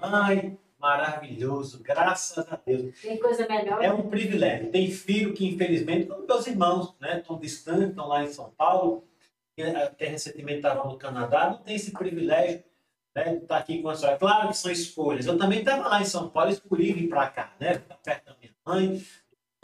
[0.00, 0.58] da mamãe.
[0.78, 2.98] Maravilhoso, graças a Deus.
[3.02, 3.84] Tem coisa melhor.
[3.84, 4.70] É um privilégio.
[4.70, 9.04] Tem filho que, infelizmente, como meus irmãos, né, estão distantes, estão lá em São Paulo,
[9.54, 12.64] que até recentemente estavam no Canadá, não tem esse privilégio
[13.14, 14.16] né, de estar aqui com a senhora.
[14.18, 15.26] Claro que são escolhas.
[15.26, 18.54] Eu também estava lá em São Paulo, escolhi vir para cá, né, perto da minha
[18.64, 19.02] mãe,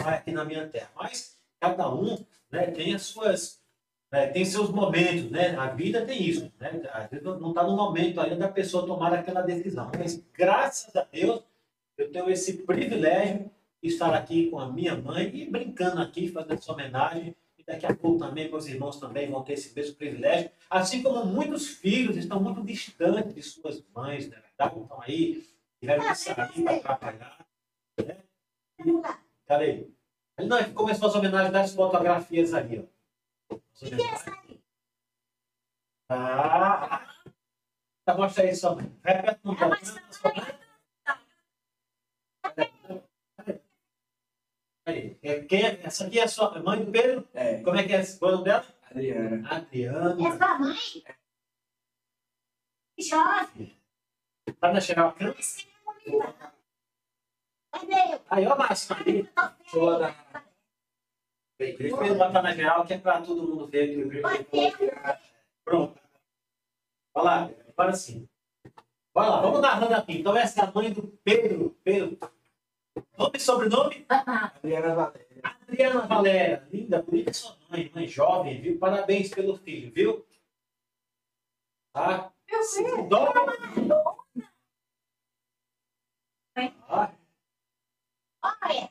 [0.04, 0.90] aqui na minha terra.
[0.94, 2.18] Mas cada um
[2.50, 3.64] né, tem as suas.
[4.16, 5.54] Né, tem seus momentos, né?
[5.56, 6.80] A vida tem isso, né?
[6.92, 9.90] Às vezes não está no momento ainda da pessoa tomar aquela decisão.
[9.98, 11.42] Mas graças a Deus
[11.98, 13.50] eu tenho esse privilégio
[13.82, 17.36] de estar aqui com a minha mãe e brincando aqui, fazendo essa homenagem.
[17.58, 20.50] E daqui a pouco também meus irmãos também vão ter esse mesmo privilégio.
[20.70, 24.38] Assim como muitos filhos estão muito distantes de suas mães, né?
[24.40, 24.80] verdade?
[24.80, 25.44] Estão aí,
[25.78, 27.46] tiveram que sair para trabalhar.
[28.02, 28.16] Né?
[29.46, 29.88] Cadê?
[30.38, 32.95] Não, começou as homenagens das fotografias ali, ó.
[33.51, 34.61] As homenagens.
[36.09, 37.07] Ah!
[38.05, 39.01] Tá, mostra aí sua mãe.
[39.05, 40.66] Repete no telefone da sua mãe.
[44.88, 47.28] Aí, é, quem é, essa aqui é a sua mãe do Pedro?
[47.34, 48.64] É, Como é que é o nome dela?
[48.88, 49.51] Adriana.
[49.51, 50.28] Adriana.
[50.28, 50.76] É sua mãe?
[52.99, 53.76] Jovem.
[54.61, 54.80] Tá na?
[54.80, 54.97] Você é
[55.84, 56.55] bonita.
[57.72, 58.20] Cadê?
[58.30, 58.97] Aí, ó, Márcio.
[58.97, 59.22] aí.
[59.24, 60.45] Deixa
[61.59, 64.90] eu botar na geral, que é pra todo mundo ver aqui o vídeo.
[65.64, 66.00] Pronto.
[67.14, 68.28] Vai lá, agora sim.
[69.14, 70.18] Vai lá, vamos narrando aqui.
[70.18, 71.76] Então, essa é a mãe do Pedro.
[71.82, 72.18] Pedro.
[73.18, 74.07] Nome e sobrenome?
[74.09, 75.40] Adriana Valéria.
[75.42, 76.68] Adriana Valéria.
[76.70, 77.90] Linda, bonita sua mãe.
[77.94, 78.78] Mãe jovem, viu?
[78.78, 80.26] Parabéns pelo filho, viu?
[81.92, 82.32] Tá?
[82.50, 83.09] Meu filho.
[83.09, 83.32] dobra.
[86.88, 87.11] Ah,
[88.62, 88.90] Olha,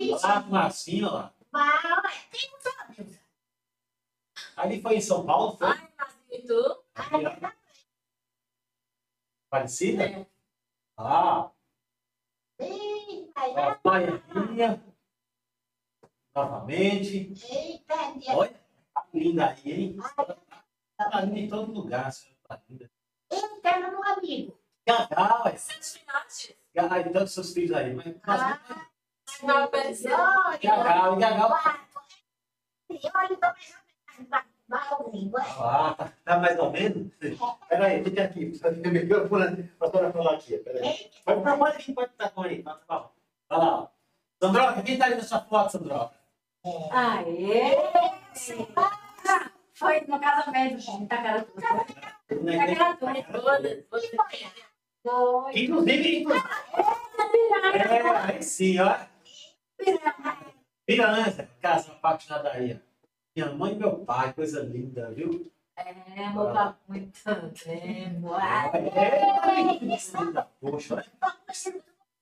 [0.00, 1.32] Lá, lá.
[1.50, 3.18] Mas, tem um sonho.
[4.56, 5.68] Ali foi em São Paulo, foi?
[5.68, 5.92] Ai,
[6.30, 6.84] e tu?
[9.50, 10.04] Aparecida?
[10.04, 10.26] É.
[10.98, 11.50] Ah,
[12.60, 14.82] Ih, ó, vai, Baianinha.
[16.34, 17.32] Novamente.
[17.50, 17.94] Eita.
[18.34, 18.60] Olha,
[18.94, 19.96] tá linda aí, hein?
[20.96, 22.38] Tá linda em todo lugar, senhora.
[22.48, 22.90] Tá linda.
[23.30, 24.58] Eita, meu amigo.
[24.86, 25.56] Gagal, é.
[25.56, 26.56] Seus filhotes.
[26.74, 27.94] Gagal, e tantos seus filhos aí.
[27.94, 28.85] Mas, mas, Não
[29.64, 30.16] apareceu.
[30.16, 31.50] Olha, Gagal, Gagal.
[35.60, 37.12] Ah, tá, tá mais ou menos?
[37.68, 38.52] Peraí, fica aqui.
[38.64, 40.58] O microfone pra senhora falar aqui.
[40.58, 41.10] Peraí.
[41.24, 42.62] Pode, pode, pode vir, pode estar com aí.
[42.62, 43.10] Tá, bom.
[43.48, 43.82] Vai lá.
[43.82, 43.88] ó.
[44.42, 46.14] Sandroca, quem tá ali na sua foto, Sandroca?
[46.90, 47.76] Aê!
[49.74, 51.06] Foi no casamento, gente.
[51.06, 51.46] Tá cara.
[53.90, 54.16] Você
[55.02, 55.52] Foi.
[55.54, 56.48] Inclusive, inclusive.
[57.74, 58.96] É, aí sim, ó.
[60.86, 62.74] Piranha, casa apaixonada aí.
[62.74, 62.86] ó.
[63.34, 65.50] Minha mãe e meu pai, coisa linda, viu?
[65.76, 68.32] É, amor, tá muito tempo.
[68.34, 70.48] Ah, É, linda.
[70.60, 71.06] Poxa, olha.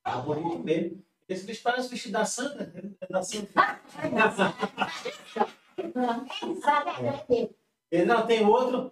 [0.02, 1.04] Tá bonito mesmo.
[1.28, 2.72] Esse bicho parece o vestido da Sandra.
[3.00, 3.70] É da Sandra.
[7.90, 8.90] E não, tem outro.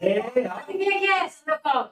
[0.00, 0.20] É.
[0.20, 1.90] Adivinha quem é esse, meu colo?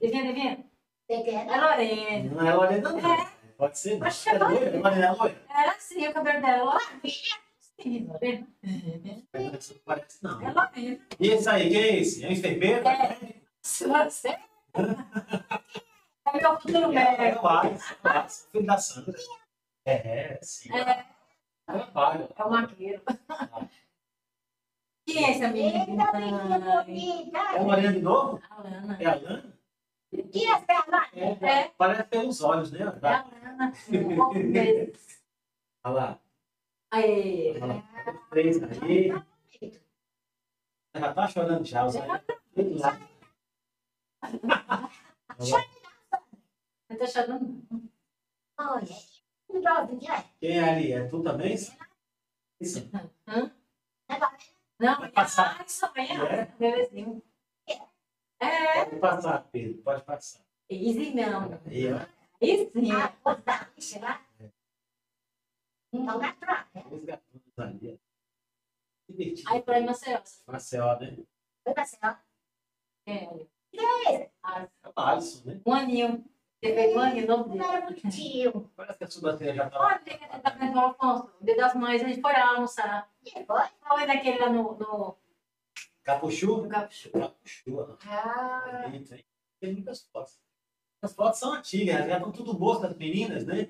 [0.00, 0.64] Adivinha, adivinha?
[1.08, 2.34] É Lorena.
[2.34, 3.39] não é Lorena, não.
[3.60, 3.98] Pode ser.
[3.98, 4.06] não.
[4.06, 4.78] Oxe, É loira?
[4.78, 5.42] Lorena é loira?
[5.50, 6.78] Era assim o cabelo dela.
[7.80, 8.46] Sim, Lorena.
[8.62, 9.22] Não
[9.84, 10.40] parece, não.
[10.40, 10.98] É Lorena.
[11.20, 12.24] E esse aí, quem é esse?
[12.24, 12.82] É um enfermeiro?
[13.62, 14.28] Se você...
[14.30, 14.38] É
[16.40, 17.44] meu futuro É, médico.
[17.44, 18.48] eu acho, eu acho.
[18.50, 19.18] Filho da Sandra.
[19.84, 20.72] É, sim.
[20.74, 21.04] É,
[21.66, 22.28] Trabalho.
[22.36, 23.02] é o maqueiro.
[25.06, 25.76] Quem é esse amigo?
[25.76, 28.40] É a Lorena de novo?
[28.48, 28.96] A Lana.
[29.00, 29.59] É a Lana?
[30.12, 31.46] É.
[31.46, 32.80] É, parece pelos olhos, né?
[32.80, 32.92] É a
[34.52, 35.22] deles.
[35.84, 36.20] Olha lá.
[36.90, 37.52] Aí.
[37.60, 37.82] Olha lá.
[38.30, 39.08] Três aí.
[40.94, 41.94] Já tá chorando já, os.
[41.96, 43.00] Olha lá.
[46.88, 47.62] Não tá chorando?
[50.40, 50.92] Quem é ali?
[50.92, 51.54] É tu também?
[52.60, 52.90] Isso.
[53.26, 55.60] Não, Vai passar.
[55.60, 57.20] Ah, isso É?
[58.40, 59.82] É, Pode passar, Pedro.
[59.82, 60.40] Pode passar.
[60.70, 61.60] easy não.
[61.66, 61.98] Aí, ó.
[62.40, 62.90] Isso sim.
[65.92, 66.68] Então, na troca.
[66.90, 67.98] Os gatunos ali.
[68.00, 69.12] ó.
[69.12, 69.50] Divertido.
[69.50, 70.20] Aí pra Maceió.
[70.46, 71.18] Maceió, né?
[71.64, 72.16] Foi céu.
[73.06, 75.60] É, Ah, É o Alisson, né?
[75.66, 76.24] um aninho.
[76.62, 78.00] Você fez um aninho novo Não era dele.
[78.00, 78.70] bonitinho.
[78.76, 79.80] Parece que a sobrancelha já tá.
[79.80, 82.54] Olha, dia que tá vendo o Alfonso, o dia das mães, a gente foi lá
[82.54, 83.10] almoçar.
[83.24, 83.62] E foi?
[83.86, 85.16] Foi naquele lá no, no,
[86.14, 86.68] Capuchu?
[86.68, 87.10] Capuchu.
[87.10, 87.98] Capuchu.
[88.06, 89.24] Ah, Bonito, hein?
[89.60, 90.40] Tem muitas fotos.
[91.02, 93.66] As fotos são antigas, já estão tudo boas das meninas, né?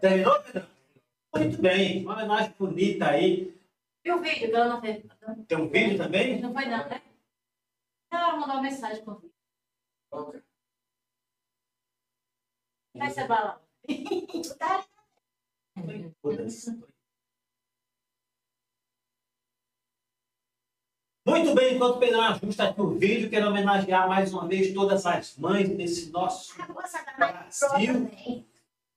[0.00, 0.68] Terminou, Pedro?
[1.34, 3.54] Muito bem, uma homenagem bonita aí.
[4.04, 4.50] E o vídeo?
[5.48, 6.40] Tem um vídeo também?
[6.40, 7.02] Não foi não, né?
[8.12, 10.44] Ela mandou uma mensagem o vídeo.
[12.94, 13.60] Vai ser tá
[16.22, 16.66] Todas.
[21.26, 25.06] Muito bem, enquanto o Pedro ajusta aqui o vídeo, quero homenagear mais uma vez todas
[25.06, 28.10] as mães desse nosso mais Brasil.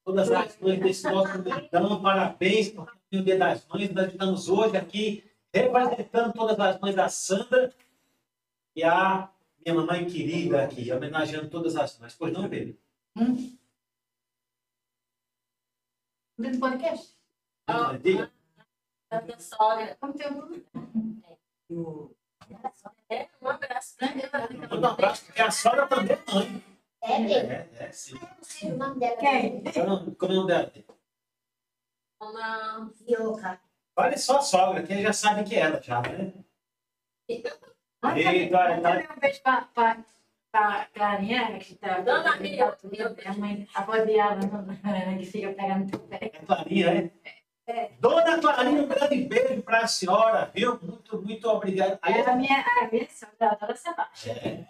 [0.03, 4.49] todas as mães desse nosso mundão, parabéns, porque é o Dia das Mães, nós estamos
[4.49, 5.23] hoje aqui
[5.53, 7.73] representando todas as mães da Sandra
[8.75, 9.30] e a
[9.65, 12.13] minha mamãe querida aqui, homenageando todas as mães.
[12.13, 12.78] Pois não, Pedro?
[16.38, 17.15] Vídeo podcast?
[18.01, 18.32] Diga.
[19.09, 19.97] da minha sogra.
[19.99, 20.28] Como tem
[21.69, 22.16] um...
[23.09, 24.49] É, um abraço pra ela.
[24.69, 26.63] Manda um abraço, porque a sogra também é mãe.
[27.01, 27.51] É mesmo.
[27.51, 28.19] É, é, sim.
[28.63, 29.17] O nome dela.
[29.17, 29.63] Quem?
[29.63, 30.71] Como é o nome dela?
[32.21, 32.91] Uma...
[32.97, 33.61] Fioca.
[33.95, 36.33] Vale só a sogra, que já sabe que é ela, já, né?
[37.27, 37.57] Eita,
[38.15, 40.05] Eita, Também um beijo pra, pra,
[40.51, 42.01] pra Clarinha, que tá...
[42.01, 42.77] Dona Ria.
[43.25, 46.19] A mãe, a avó de Alan, que fica pegando no pé.
[46.21, 47.36] É Clarinha, é?
[47.99, 50.80] Dona Clarinha, um grande beijo para a senhora, viu?
[50.82, 51.99] Muito, muito obrigado.
[52.01, 54.36] Aí, É a minha, a minha sogra adora Sebastião.
[54.38, 54.68] é.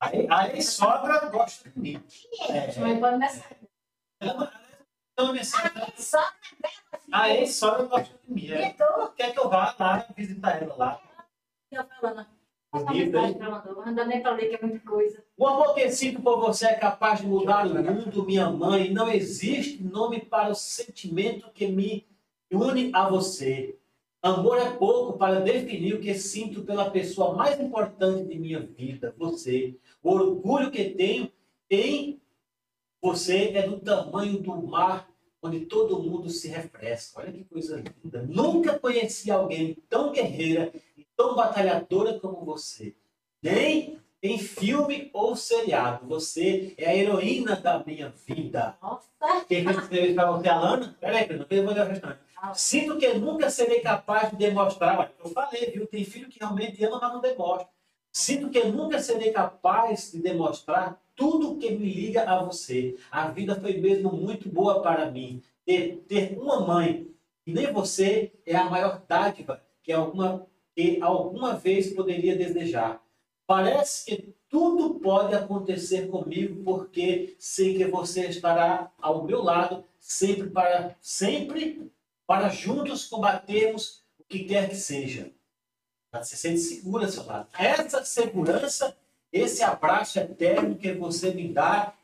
[0.00, 2.02] aí, aí sogra gosta de mim.
[2.48, 2.78] É.
[2.78, 3.24] Mãe pode.
[4.20, 4.52] Ela
[7.12, 8.52] A ex-sogra gosta de mim.
[8.52, 8.68] É.
[8.68, 9.08] gritou.
[9.16, 11.02] Quer que eu vá lá visitar ela lá?
[11.72, 12.26] Eu falando, hein?
[13.34, 13.72] pra mandar.
[13.74, 15.24] Não dá nem pra ler, que é muita coisa.
[15.36, 18.92] O amor que sinto por você é capaz de mudar o mundo, minha mãe.
[18.92, 22.06] Não existe nome para o sentimento que me
[22.50, 23.76] une a você.
[24.20, 29.14] Amor é pouco para definir o que sinto pela pessoa mais importante de minha vida,
[29.16, 29.76] você.
[30.02, 31.30] O orgulho que tenho
[31.70, 32.20] em
[33.00, 35.08] você é do tamanho do mar
[35.40, 37.20] onde todo mundo se refresca.
[37.20, 38.22] Olha que coisa linda.
[38.28, 42.94] Nunca conheci alguém tão guerreira e tão batalhadora como você.
[43.40, 46.06] Nem em filme ou seriado.
[46.08, 48.76] Você é a heroína da minha vida.
[48.82, 49.44] Nossa!
[49.46, 50.96] Quem fez escrever para você, Alana?
[51.00, 52.18] Peraí, não ler o restante.
[52.54, 55.12] Sinto que nunca serei capaz de demonstrar.
[55.22, 55.86] Eu falei, viu?
[55.86, 57.68] Tem filho que realmente ama, mas não demonstra.
[58.12, 62.96] Sinto que nunca serei capaz de demonstrar tudo que me liga a você.
[63.10, 65.42] A vida foi mesmo muito boa para mim.
[65.64, 67.08] Ter, ter uma mãe,
[67.46, 73.02] e nem você, é a maior dádiva que alguma, que alguma vez poderia desejar.
[73.46, 80.50] Parece que tudo pode acontecer comigo porque sei que você estará ao meu lado sempre
[80.50, 81.90] para sempre
[82.28, 85.32] para juntos combatermos o que quer que seja.
[86.12, 87.48] Você se sente segura seu lado.
[87.58, 88.94] Essa segurança,
[89.32, 91.94] esse abraço eterno que você me dá,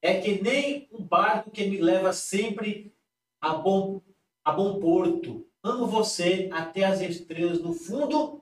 [0.00, 2.94] é que nem um barco que me leva sempre
[3.40, 4.00] a bom,
[4.44, 5.44] a bom porto.
[5.64, 8.40] Amo você até as estrelas no fundo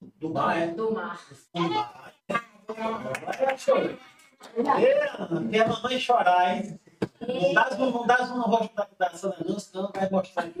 [0.00, 0.58] do mar.
[0.58, 0.66] É?
[0.66, 1.24] Do mar.
[1.54, 2.12] Do mar.
[4.56, 6.80] É, Tem a mamãe chorar, hein?
[7.20, 10.58] Não dá, não dá no rosto da, da Sandra, não, senão vai mostrar aqui.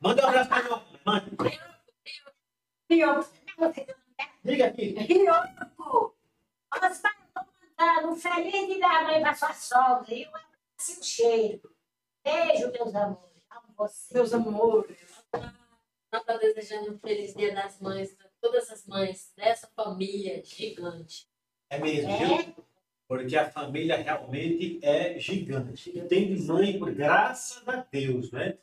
[0.00, 1.22] Manda um abraço pra meu mãe.
[2.90, 3.24] Rio,
[4.44, 4.86] Liga aqui.
[4.98, 5.32] Rio.
[6.72, 7.46] Osmar, eu tô
[7.78, 11.76] mandando um feliz dia da mãe pra sua sogra e um abraço e um cheiro.
[12.24, 13.42] Beijo, meus amores.
[13.50, 14.10] Amo vocês.
[14.12, 15.24] Meus amores.
[16.12, 21.28] Nós estamos desejando um feliz dia das mães para todas as mães dessa família gigante.
[21.68, 22.18] É mesmo, É?
[22.42, 22.66] viu?
[23.10, 25.90] Porque a família realmente é gigante.
[26.08, 28.54] Tem de mãe, por graças a Deus, né?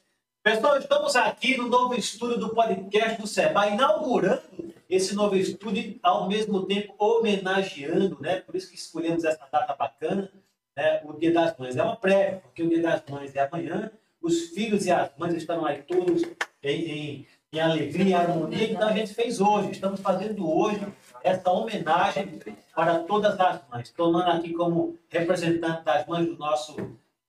[0.41, 6.29] Pessoal, estamos aqui no novo estúdio do podcast do Seba, inaugurando esse novo estúdio, ao
[6.29, 8.39] mesmo tempo homenageando, né?
[8.39, 10.31] Por isso que escolhemos essa data bacana,
[10.77, 11.01] né?
[11.03, 11.75] O Dia das Mães.
[11.75, 13.91] É uma prévia, porque o Dia das Mães é amanhã.
[14.21, 16.23] Os filhos e as mães estão aí todos
[16.63, 18.71] em, em, em alegria e harmonia.
[18.71, 20.87] Então a gente fez hoje, estamos fazendo hoje
[21.24, 22.39] essa homenagem
[22.76, 23.89] para todas as mães.
[23.91, 26.76] Tomando aqui como representante das mães do nosso,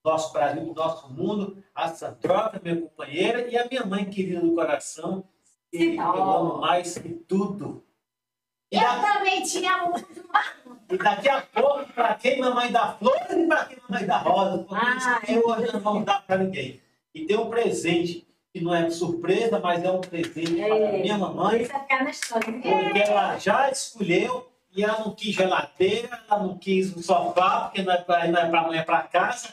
[0.05, 4.55] nosso Brasil, do nosso mundo, a Sandroca, minha companheira, e a minha mãe querida do
[4.55, 5.25] coração,
[5.71, 7.85] que eu amo mais que tudo.
[8.71, 10.07] E, Eu da- também te amo muito.
[10.91, 14.59] e daqui a pouco, para quem mamãe dá flores e para quem mamãe dá rosa,
[14.59, 16.81] porque Ah, isso hoje não vamos dar para ninguém.
[17.15, 18.28] E tem um presente
[18.59, 21.03] que não é surpresa, mas é um presente para É.
[21.03, 22.53] minha mamãe, na história.
[22.53, 27.83] porque ela já escolheu e ela não quis geladeira, ela não quis um sofá, porque
[27.83, 29.49] não é para não é para mãe, é para casa.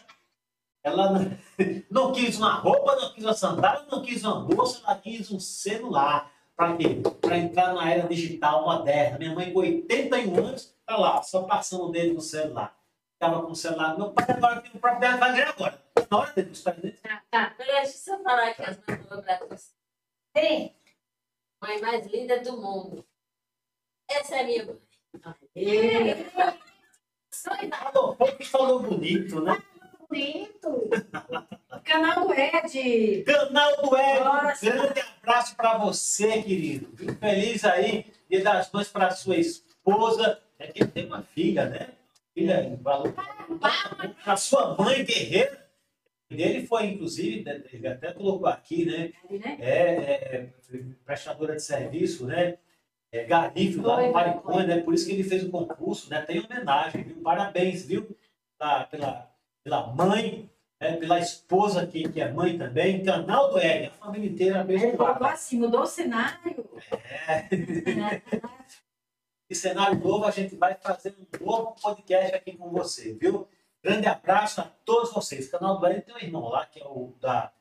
[0.84, 1.32] Ela não,
[1.90, 5.40] não quis uma roupa, não quis uma sandália, não quis uma bolsa, ela quis um
[5.40, 6.32] celular.
[6.56, 7.02] Para quê?
[7.22, 9.18] Para entrar na era digital moderna.
[9.18, 12.74] Minha mãe com 81 anos, tá lá, só passando o dedo no celular.
[13.16, 15.82] Estava com o celular do meu pai, agora tem o próprio dela, vai ganhar agora.
[16.12, 17.02] Na hora dele, os presentes.
[17.02, 17.50] Tá, tá.
[17.58, 19.58] Peraí, deixa eu falar aqui as Brasil.
[20.38, 20.76] Sim.
[21.62, 23.06] Mãe mais linda do mundo.
[24.10, 24.82] Essa é a minha mãe.
[28.40, 29.64] E falou bonito, né?
[30.10, 30.90] Bonito.
[31.86, 33.24] Canal do Ed.
[33.24, 34.66] Canal do Ed, Nossa.
[34.66, 36.96] um grande abraço para você, querido.
[36.98, 40.42] Fico feliz aí, dia das mães para sua esposa.
[40.60, 41.94] É que ele tem uma filha, né?
[42.36, 42.78] Filha.
[44.26, 45.66] A sua mãe guerreira.
[46.30, 49.14] Ele foi, inclusive, né, ele até colocou aqui, né?
[49.30, 49.58] né?
[49.60, 50.50] É, é,
[51.06, 52.58] prestadora de serviço, né?
[53.12, 54.82] É, Garife, lá no foi, Maricona, né?
[54.82, 56.22] Por isso que ele fez o concurso, né?
[56.24, 57.22] Tem homenagem, viu?
[57.22, 58.18] Parabéns, viu?
[58.58, 59.32] Pela, pela,
[59.64, 60.50] pela mãe,
[60.82, 60.98] né?
[60.98, 63.04] pela esposa que, que é mãe também.
[63.04, 66.66] Canal do Ed, a família inteira Ele colocou assim, mudou o cenário.
[67.28, 68.22] É.
[69.50, 73.48] E cenário novo, a gente vai fazer um novo podcast aqui com você, viu?
[73.84, 75.48] Grande abraço a todos vocês.
[75.50, 77.52] Canal do Ed tem um irmão lá, que é o da,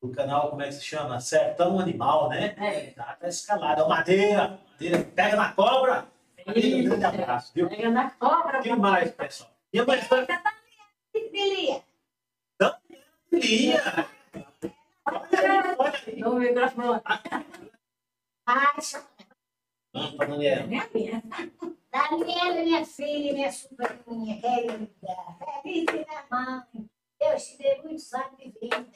[0.00, 1.20] do canal, como é que se chama?
[1.20, 2.56] Sertão Animal, né?
[2.58, 2.90] É.
[2.90, 3.82] Tá, tá escalado.
[3.82, 4.60] É o Madeira.
[4.72, 6.08] Madeira, pega na cobra.
[6.44, 7.68] Madeira, um grande abraço, viu?
[7.68, 8.58] Pega na cobra.
[8.58, 9.50] O que mais, pessoal?
[9.72, 10.26] E a mãe foi
[11.12, 11.82] Filia.
[13.32, 13.82] Lia.
[15.06, 16.20] Olha aí, olha aí.
[16.20, 17.00] No microfone.
[18.46, 19.11] Vamos pra
[19.92, 20.66] Daniela.
[20.66, 21.22] Minha minha.
[21.90, 24.90] Daniela, minha filha, minha sobrinha querida.
[25.62, 26.90] Feliz da mãe.
[27.20, 28.86] Deus te dê muitos anos de vida.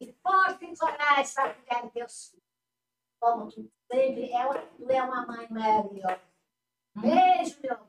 [0.00, 2.44] E força e coragem para cuidar dos teus filhos.
[3.20, 4.32] Como tu sempre.
[4.32, 6.20] É uma, tu é uma mãe maravilhosa.
[6.96, 7.86] Beijo, meu amor.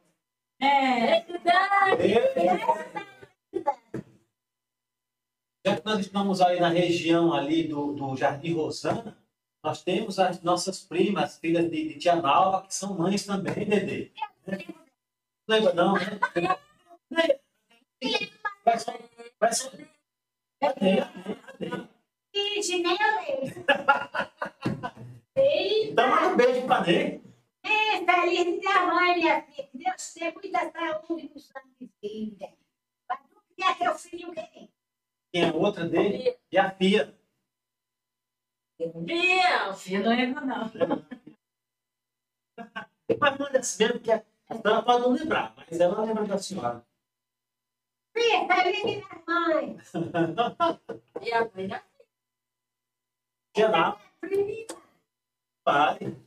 [0.60, 1.22] É.
[1.22, 3.12] Beijo, Dani.
[5.66, 9.18] Já que nós estamos aí na região ali do, do Jardim Rosana,
[9.64, 14.12] nós temos as nossas primas, filhas de, de Tia Nalva, que são mães também, Dedê.
[15.48, 17.40] Não lembra não, né?
[18.66, 18.94] Vai só,
[19.40, 19.70] vai só.
[20.60, 21.02] Cadê?
[21.46, 21.88] Cadê?
[22.34, 22.62] Nem
[25.90, 27.22] eu manda um beijo pra Ney.
[27.64, 29.68] é, feliz de a mãe, minha filha.
[29.68, 32.50] Que Deus te muita saúde e sangue vida.
[33.08, 34.70] Mas tu quer teu filho quem?
[35.32, 36.38] Quem é outra dele?
[36.52, 37.21] E a Fia.
[38.90, 39.72] Bia.
[39.90, 40.72] Eu não lembro, não.
[43.20, 46.38] Mas manda assim mesmo, que a a senhora pode não lembrar, mas ela lembra da
[46.38, 46.86] senhora.
[48.14, 49.78] Filha, feliz de ter a mãe.
[51.22, 51.84] E a mãe da
[54.20, 54.82] Prima,
[55.64, 56.18] pare.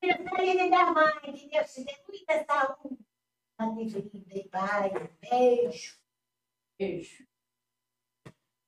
[0.00, 1.32] filha, feliz de ter a mãe.
[1.32, 2.98] Que Deus te dê muita saúde.
[3.60, 4.92] Sangue vida e paz.
[5.20, 5.98] Beijo.
[6.78, 7.26] Beijo.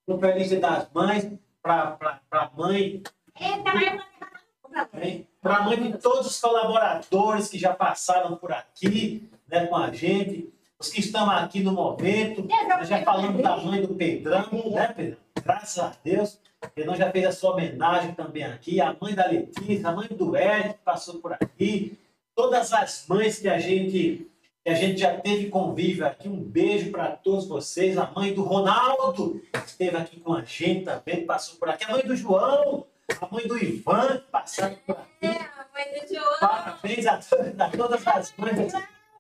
[0.09, 1.23] Um feliz dia das mães,
[1.63, 3.03] pra, pra mãe,
[3.39, 5.25] né?
[5.41, 5.93] pra mãe.
[5.93, 11.01] De todos os colaboradores que já passaram por aqui, né, com a gente, os que
[11.01, 15.19] estão aqui no momento, nós já falamos da mãe do Pedrão, né, Pedrão?
[15.43, 16.39] Graças a Deus,
[16.75, 20.37] Pedrão já fez a sua homenagem também aqui, a mãe da Letícia, a mãe do
[20.37, 21.99] Ed, que passou por aqui,
[22.35, 24.30] todas as mães que a gente
[24.65, 26.29] que a gente já teve convívio aqui.
[26.29, 27.97] Um beijo para todos vocês.
[27.97, 31.85] A mãe do Ronaldo, que esteve aqui com a gente também, passou por aqui.
[31.85, 32.87] A mãe do João,
[33.21, 35.27] a mãe do Ivan, que passaram por aqui.
[35.27, 36.39] É, a mãe do João.
[36.41, 38.73] Parabéns a, to- a todas as mães.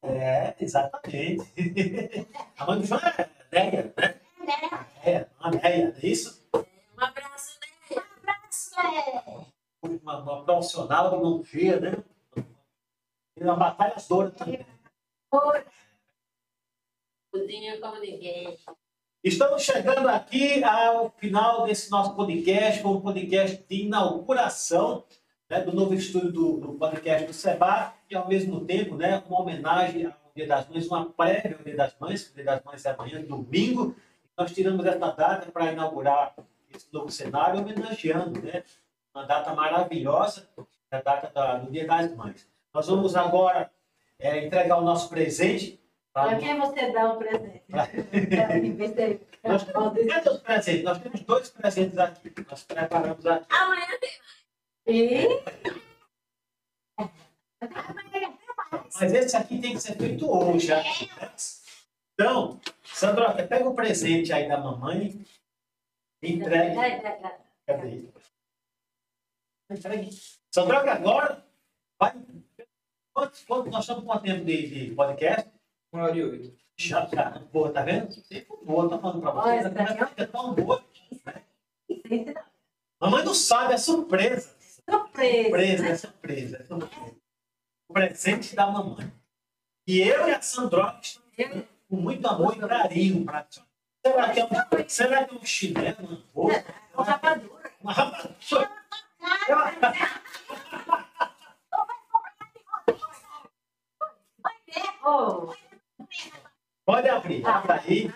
[0.02, 1.46] É, exatamente.
[2.58, 4.14] A mãe do João é Neia, né?
[5.04, 6.42] É, a não é isso?
[6.54, 7.66] Um abraço, né?
[9.26, 9.40] É.
[9.82, 11.96] Uma, uma profissional de mão cheia, né?
[13.36, 14.64] E uma batalhadora também.
[15.30, 15.52] Como.
[19.22, 25.04] Estamos chegando aqui ao final desse nosso podcast, com o podcast de inauguração
[25.48, 29.40] né, do novo estúdio do, do podcast do Seba, e ao mesmo tempo né, uma
[29.42, 32.84] homenagem ao Dia das Mães, uma prévia ao Dia das Mães, o Dia das Mães
[32.84, 33.94] é amanhã, domingo.
[34.36, 36.34] Nós tiramos essa data para inaugurar
[36.74, 38.64] esse novo cenário, homenageando né,
[39.14, 40.48] uma data maravilhosa,
[40.90, 42.48] a data da- do Dia das Mães.
[42.72, 43.70] Nós vamos agora
[44.20, 45.80] é, entregar o nosso presente.
[46.12, 47.62] para Pra quem você dá um presente?
[49.42, 50.84] Nós, cadê os presentes?
[50.84, 52.32] Nós temos dois presentes aqui.
[52.48, 53.46] Nós preparamos aqui.
[53.48, 54.10] Amanhã tem
[54.86, 55.42] E
[59.00, 60.66] Mas esse aqui tem que ser feito hoje.
[60.66, 60.82] já.
[62.12, 65.24] Então, Sandroca, pega o presente aí da mamãe.
[66.22, 66.76] Entregue.
[67.66, 68.04] Cadê?
[69.70, 70.10] Entregue.
[70.52, 71.42] Sandroca, agora.
[71.98, 72.12] Vai.
[73.12, 75.50] Quanto, quanto, nós estamos com quanto tempo de, de podcast?
[75.92, 76.56] Uma hora e oito.
[76.76, 77.30] Já, já.
[77.52, 78.12] Boa, tá vendo?
[78.12, 79.66] Sempre boa, tô falando pra vocês.
[79.66, 80.84] A Olha, conversa fica tão boa.
[81.86, 82.44] Surpresa.
[83.00, 84.56] Mamãe não sabe, é surpresa.
[84.88, 85.90] Surpresa, né?
[85.90, 87.16] é surpresa, é surpresa.
[87.88, 89.12] O presente da mamãe.
[89.86, 93.60] E eu e a Sandroca estamos com muito amor e carinho para ti.
[94.06, 97.72] Será que é um, será que é um chinelo, uma roupa, Com rapadura.
[97.82, 98.70] uma rapadura?
[105.02, 105.54] Oh,
[106.84, 108.10] Pode abrir, aí.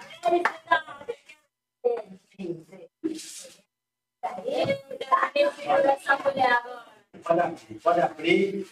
[5.89, 6.86] essa mulher agora.
[7.23, 8.66] Pode abrir, pode abrir.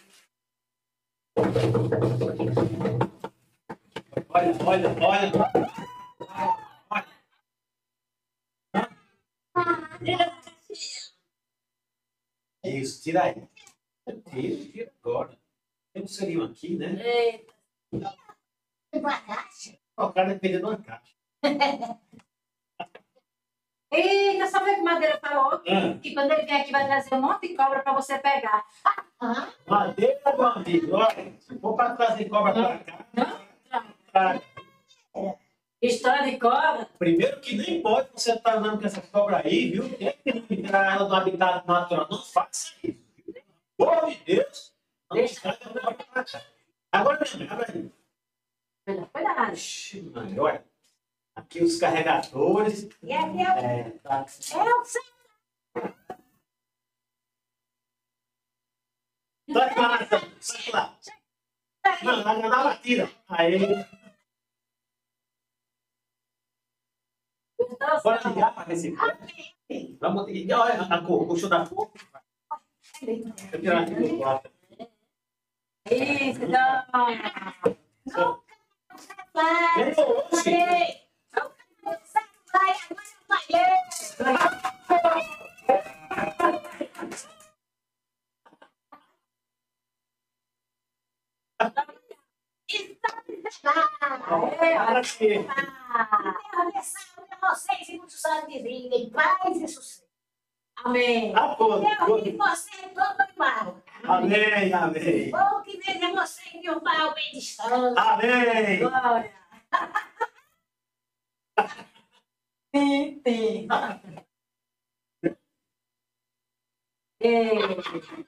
[4.29, 5.33] Olha, olha, olha.
[12.65, 13.49] Isso, tira aí.
[14.31, 15.39] Tira, tira agora.
[15.93, 16.97] Tem um selinho aqui, né?
[17.01, 17.52] Eita,
[19.97, 21.13] O cara dependendo de uma caixa.
[23.93, 25.61] Eita, sabe o que o Madeira falou?
[25.69, 28.65] Ah, Que quando ele vem aqui vai trazer um monte de cobra para você pegar.
[29.67, 30.97] madeira, meu amigo.
[30.97, 33.05] Olha, se for para trazer cobra para cá,
[34.13, 34.41] tá.
[35.83, 36.89] História de cobra.
[36.99, 39.87] primeiro que nem pode você estar andando com essa cobra aí, viu?
[39.99, 42.07] Tem que tirar ela do habitat natural.
[42.11, 42.99] Não faça isso.
[43.77, 44.73] Pelo amor de Deus.
[45.11, 46.41] Não estraga a cobra para cá.
[46.93, 47.93] Agora mesmo, abre aí.
[48.85, 49.53] Cuidado, cuidado.
[49.55, 50.65] Ixi, mãe, olha.
[51.35, 52.89] Aqui os carregadores.
[53.03, 54.21] E aqui é o É, tá.
[54.21, 55.01] Elsa.
[59.53, 59.99] Sai pra lá,
[60.41, 60.99] sai pra lá.
[62.05, 63.11] Não, na, na batida.
[63.29, 63.59] Aí,
[68.03, 68.97] bora ligar para receber.
[70.01, 70.61] Vamos ligar.
[70.61, 71.91] Olha a cor, puxou da cor.
[73.03, 74.62] Eu tirar aqui do quarto.
[75.91, 77.77] Isso, então.
[78.09, 78.43] Só-
[79.35, 80.51] Vai, Ganhou hoje.
[83.29, 84.43] vai.
[94.01, 94.57] Agora.
[94.57, 100.02] Para que de vocês e muitos anos de vida, em paz e sucesso.
[100.85, 101.33] Amém.
[101.37, 103.81] Ah, pô, Eu e você todo igual.
[104.05, 105.31] Amém, amém.
[105.31, 107.99] Bom que veja você e meu pai bem distante.
[107.99, 108.79] Amém.
[108.81, 109.33] Glória.
[112.75, 113.69] Sim, sim.
[117.21, 117.59] Ei,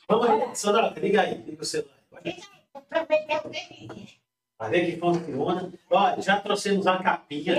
[0.09, 1.99] Vamos aí, Sandra, liga aí, liga o celular.
[4.57, 5.73] Vai ver que funciona.
[5.91, 7.57] Ó, já trouxemos a capinha.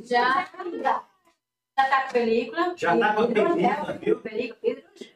[0.00, 0.50] já,
[0.82, 1.07] já
[1.84, 2.74] tá com película.
[2.76, 4.20] Já tá com Hidrogel, película, viu?
[4.20, 5.08] Película, hidrogel.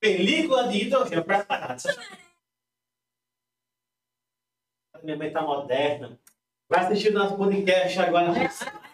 [0.00, 1.82] Película de hidrogel preparada.
[5.02, 6.18] Minha mãe tá moderna.
[6.68, 8.32] Vai assistir nosso podcast agora.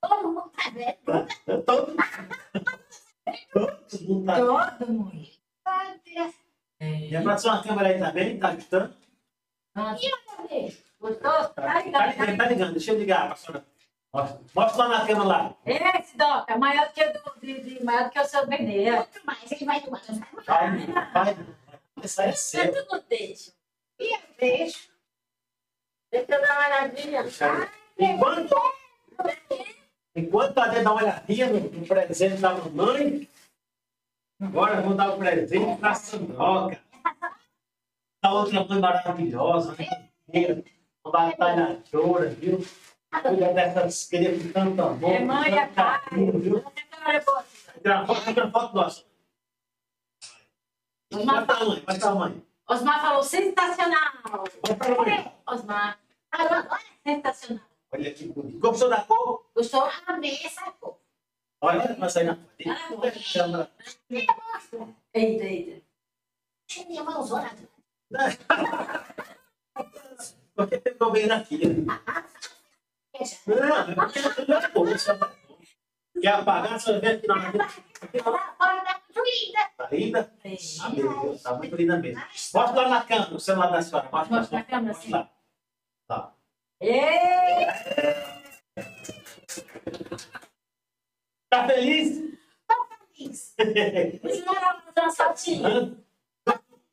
[0.00, 1.64] Todo mundo tá vendo.
[1.64, 1.96] Todo,
[3.88, 4.36] todo mundo tá.
[4.76, 5.40] Todo mundo.
[6.80, 8.38] E a produção, a câmera aí tá bem?
[8.38, 8.94] Tá ajustando?
[9.74, 10.08] Gostou?
[10.48, 12.10] Tá, Tá tá ligado?
[12.10, 12.72] ligando, tá ligando.
[12.72, 13.64] Deixa eu ligar, pastora.
[14.12, 15.56] Mostra, mostra lá na câmera lá.
[15.64, 18.46] Esse, Doc, é maior do que, o do, de, de, maior do que o seu
[18.46, 18.90] Benê.
[18.90, 20.02] Muito mais, ele vai tomar.
[20.46, 21.36] Vai, vai.
[22.02, 22.72] Essa é seu.
[22.72, 23.52] Tanto no deixo.
[23.98, 24.20] E eu.
[24.38, 24.78] Deixa
[26.12, 27.24] eu dar uma olhadinha.
[27.98, 28.56] Enquanto,
[30.16, 33.28] enquanto a gente dá uma olhadinha no, no presente da mamãe,
[34.40, 36.80] agora vamos dar o presente para a Sandroca.
[38.22, 40.64] A outra mãe maravilhosa, né?
[41.04, 42.58] Uma batalhadora, viu?
[43.22, 45.12] Cuida dessas crianças com tanto amor.
[45.12, 46.00] É mãe, é pai.
[46.40, 46.64] viu?
[47.80, 49.04] Tira foto, tira foto nossa.
[51.12, 51.46] Osmar,
[51.88, 52.46] Mostra a mãe.
[52.68, 54.12] Osmar falou sensacional.
[54.68, 55.34] Mostra a mãe.
[55.46, 55.98] Osmar,
[56.30, 57.64] Agora, sensacional.
[57.92, 58.58] Olha que bonito.
[58.60, 59.50] Gostou da cor?
[59.54, 59.90] Gostou?
[60.06, 60.98] amei essa cor.
[61.62, 62.54] Olha, vai sair na foto.
[65.12, 65.82] Eita, eita.
[66.68, 67.50] Tinha minha mãozona.
[70.68, 70.78] Porque
[71.10, 71.68] bem na filha.
[73.46, 73.86] Não,
[74.46, 75.30] não isso é bom.
[76.20, 77.36] Quer apagar, vê aqui na
[79.22, 79.70] linda.
[79.76, 80.32] Tá linda?
[80.94, 82.20] Deus, tá muito linda mesmo.
[82.54, 84.08] Mostra lá na câmera, o celular da senhora.
[84.12, 85.30] Mostra na mostra lá.
[86.06, 86.34] Tá.
[86.80, 87.66] Ei!
[91.48, 92.30] Tá feliz?
[93.18, 93.54] Isso.
[93.58, 95.68] Vamos lá fazer uma fotinha.
[95.68, 95.96] Hã?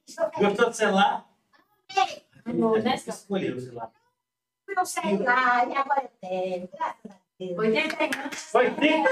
[0.08, 1.30] Estou Gostou do celular?
[1.90, 2.27] feliz.
[2.48, 3.92] Amor, né, Escolheu o celular.
[4.68, 6.68] Meu celular, e agora eu tenho.
[6.70, 7.58] Graças a Deus.
[7.58, 8.40] 80 anos.
[8.44, 9.10] Foi 30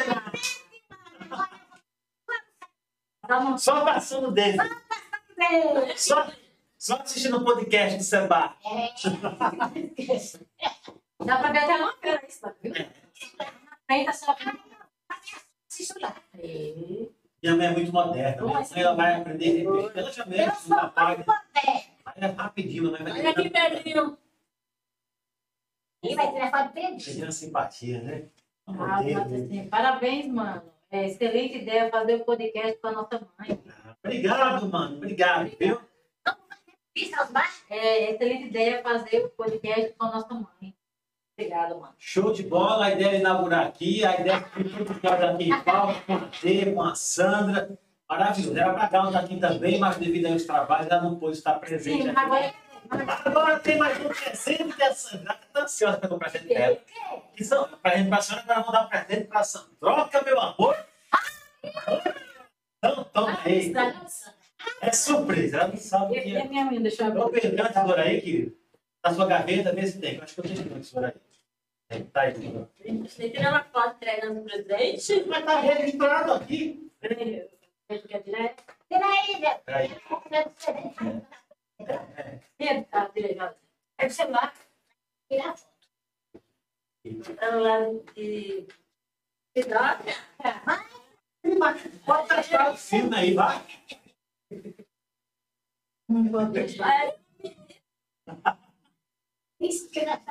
[3.27, 4.57] Dá uma só passando dele.
[5.95, 6.31] Só,
[6.77, 8.55] só assistindo o podcast do celular.
[8.63, 8.93] É.
[11.25, 12.73] Dá pra ver até uma câmera isso, viu?
[13.87, 14.35] Frente, só.
[15.99, 16.15] Lá.
[16.37, 17.11] Ei.
[17.41, 18.41] Minha mãe é muito moderna.
[18.41, 19.65] Minha mãe ela vai aprender.
[19.65, 21.15] Ela já Eu mexe sou no papai.
[21.17, 21.94] muito moderna.
[22.15, 24.17] É rapidinho, mas Olha aqui, Pedrinho.
[26.01, 26.97] E vai tirar foto dele.
[26.97, 28.29] Tem simpatia, né?
[28.67, 30.61] Ah, assim, parabéns, mano.
[30.89, 33.59] É excelente ideia fazer o podcast com a nossa mãe.
[34.03, 34.97] Obrigado, mano.
[34.97, 35.81] Obrigado, viu?
[37.69, 40.73] É excelente ideia fazer o podcast com a nossa mãe.
[41.37, 41.93] Obrigada, mano.
[41.97, 42.85] Show de bola.
[42.85, 44.05] A ideia é inaugurar aqui.
[44.05, 47.77] A ideia é que tudo aqui em Paulo, com a T, com a Sandra.
[48.09, 48.57] Maravilhoso.
[48.57, 52.03] Era para cá, tá aqui também, mas devido aos trabalhos, ela não pôde estar presente
[52.03, 52.53] Sim, agora
[52.89, 56.77] Agora tem mais um presente que a Sandra está ansiosa para comprar presente dela.
[57.35, 59.69] Que são presente para a senhora, agora vamos dar um presente para a Sandra.
[59.79, 60.77] Troca, meu amor.
[62.77, 63.73] Então, toma aí.
[64.81, 66.43] É surpresa, ela não sabe o que é.
[66.45, 67.53] minha mãe, deixa eu abrir.
[67.53, 68.57] uma tesoura aí, querido.
[69.03, 70.19] Na sua gaveta, vê se tem.
[70.21, 71.21] Acho que eu tenho uma tesoura aí.
[71.87, 72.33] Tem, Tá aí.
[72.33, 72.69] tesoura.
[73.07, 75.25] Você tirou uma foto entregando o presente?
[75.27, 76.91] Mas tá registrado aqui.
[77.01, 77.47] Que é
[83.97, 84.53] aí, o celular.
[85.29, 85.75] Tira a foto.
[87.05, 87.79] Então, lá
[88.15, 88.67] de...
[89.55, 90.03] De droga?
[92.05, 93.65] Pode testar o filme aí, vai.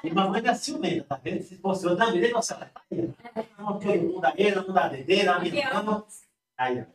[0.03, 1.43] E mamãe da ciumenta, tá vendo?
[1.43, 3.13] Se fosse eu também, nossa, ela tá aí.
[3.57, 6.05] Todo mundo da ele, um da dedeira, a irmã.
[6.59, 6.94] Aí, ó.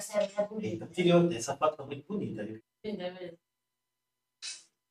[0.00, 0.64] Celular é bonito.
[0.82, 1.32] Eita, tirou.
[1.32, 2.62] Essa foto tá muito bonita, viu?
[2.84, 3.38] Entendeu mesmo?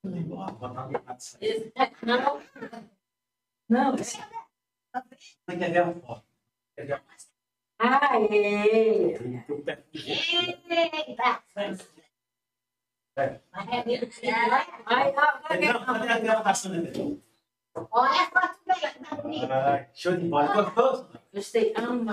[0.04, 1.48] Vou botar no lado disso aí.
[1.48, 1.74] Esse-
[2.06, 2.42] Não,
[3.70, 4.18] Não, Você
[5.48, 6.26] quer ver a foto?
[6.76, 7.24] Quer ver a foto?
[7.80, 9.16] Aê!
[9.94, 10.72] Jeito.
[10.72, 11.44] Eita!
[13.16, 13.40] É.
[13.56, 16.92] É Não, cadê a gravação, né?
[17.92, 19.90] Olha a foto dela, tá bonita.
[19.94, 20.74] Show de bola.
[21.34, 22.10] Gostei, amo.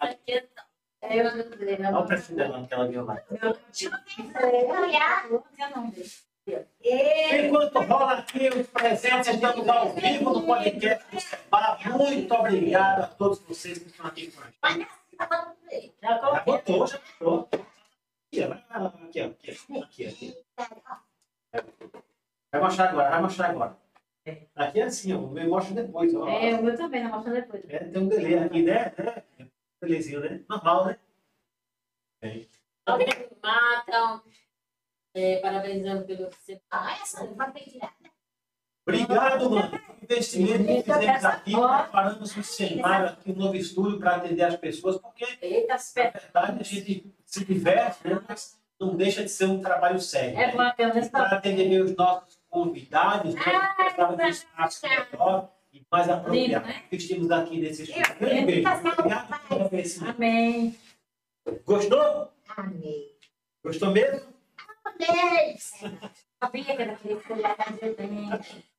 [0.00, 0.48] Aqui é É,
[1.02, 2.06] eu não sei, Olha o não.
[2.06, 3.22] perfil dela que ela viu lá.
[3.30, 3.56] Eu
[5.76, 6.30] não vejo.
[6.80, 11.04] Ei, Enquanto rola aqui os presentes, estamos ao vivo no podcast.
[11.48, 14.88] Para muito obrigado a todos vocês que estão aqui com a gente.
[15.16, 15.54] tá.
[16.02, 17.48] Já botou, já botou.
[18.32, 18.52] Aqui, ó.
[18.86, 19.80] aqui, ó.
[19.82, 20.36] Aqui, aqui.
[22.52, 23.76] Vai mostrar agora, vai mostrar agora.
[24.56, 25.18] Aqui é assim, ó.
[25.18, 26.28] O meu mostra depois, ó.
[26.28, 27.62] É, o meu também, não mostra depois.
[27.68, 28.92] É, tem um delay aqui, né?
[29.80, 30.44] É, delayzinho, né?
[30.48, 30.98] Normal, né?
[32.20, 32.48] Tem.
[32.86, 33.08] Alguém
[33.42, 34.22] matam.
[35.12, 36.60] É, parabenizando pelo seu.
[36.70, 37.94] Ah, essa não vai ter que tirar.
[38.86, 39.80] Obrigado, mano.
[40.00, 44.56] O investimento que fizemos aqui, preparamos um cenário aqui, um novo estúdio para atender as
[44.56, 48.20] pessoas, porque, Eita, na verdade, a gente se diverte, né?
[48.28, 50.38] Mas não deixa de ser um trabalho sério.
[50.38, 50.52] É né?
[50.52, 51.10] bom, tá.
[51.10, 53.42] Para atender os nossos convidados, né?
[53.96, 55.52] De um espaço melhor
[55.90, 56.66] mais apropriado.
[56.66, 56.84] Lindo, né?
[56.90, 58.12] Vestimos aqui nesse beijo.
[58.16, 60.16] Obrigado pelo oferecimento.
[60.16, 60.78] Amém.
[61.64, 62.32] Gostou?
[62.56, 63.18] Amei.
[63.64, 64.32] Gostou mesmo?
[64.84, 65.56] Amei.
[65.58, 68.30] Sabia que era aquele que eu ia fazer bem.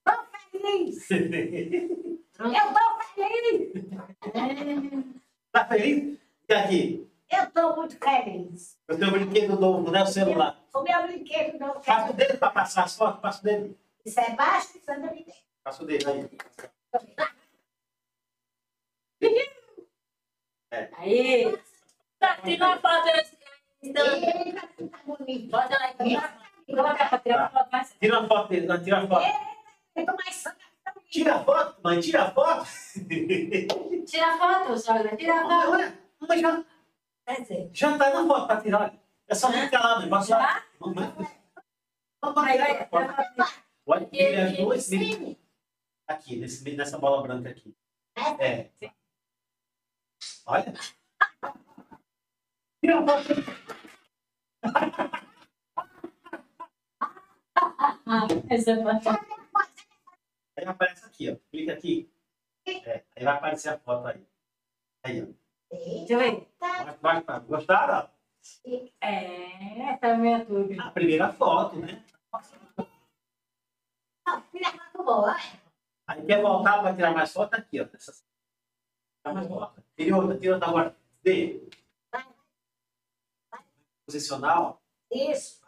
[0.03, 0.11] Tô
[0.51, 1.11] feliz.
[1.11, 1.29] Eu
[2.73, 3.71] tô feliz.
[5.51, 6.17] tá feliz?
[6.47, 7.11] E aqui?
[7.29, 8.77] Eu tô muito feliz.
[8.89, 10.03] O teu brinquedo novo, né?
[10.03, 10.59] O celular.
[10.73, 13.77] O meu brinquedo não Passa o dedo para passar as fotos, passa o dedo.
[14.05, 15.33] Isso é baixo e me tem.
[15.63, 16.29] Passa o dedo aí.
[20.97, 21.57] Aí,
[22.19, 23.35] Tá, tira uma foto nesse
[23.93, 24.03] tá
[25.49, 26.15] bota lá aqui.
[26.67, 27.95] coloca pra tirar uma foto mais.
[27.99, 29.25] Tira uma foto dele, tira a foto.
[29.95, 30.55] Eu tô mais tá.
[31.09, 32.65] Tira a foto, mãe, tira a foto.
[34.05, 35.71] Tira a foto, sogra, tira a foto.
[36.29, 36.65] Olha,
[37.73, 38.93] já, tá na foto para tirar.
[39.27, 40.09] É só clicar lá, mãe.
[40.09, 40.63] Passa lá.
[40.79, 41.13] Mamãe.
[42.21, 42.89] Vai, vai.
[43.87, 45.40] Olha, duas, mira Sim.
[46.07, 47.75] Aqui, nesse, nessa bola branca aqui.
[48.39, 48.69] É.
[50.45, 50.73] Olha.
[52.81, 53.29] Tira a foto.
[58.05, 59.31] Ah, essa é foto.
[60.57, 61.35] Aí aparece aqui, ó.
[61.49, 62.11] Clica aqui.
[62.67, 64.27] É, aí vai aparecer a foto aí.
[65.05, 65.27] Aí, ó.
[65.71, 66.47] Deixa eu ver.
[67.47, 68.09] Gostaram?
[68.99, 70.81] É, essa é a minha tudo.
[70.81, 72.03] A primeira foto, né?
[74.27, 75.35] Não, filha, muito boa.
[76.11, 77.87] Aí quer voltar para tirar mais foto aqui, ó.
[77.93, 78.11] Essa...
[78.11, 79.81] Tirar mais foto.
[79.95, 80.97] Tira outra, tira outra agora.
[81.23, 81.61] Dê.
[84.05, 84.77] Posicionar, ó.
[85.09, 85.61] Isso.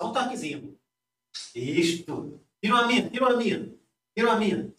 [0.00, 0.76] Só um toquezinho.
[1.54, 2.40] Isto.
[2.60, 3.78] Tira uma minha, tira uma minha.
[4.12, 4.74] Tira uma minha.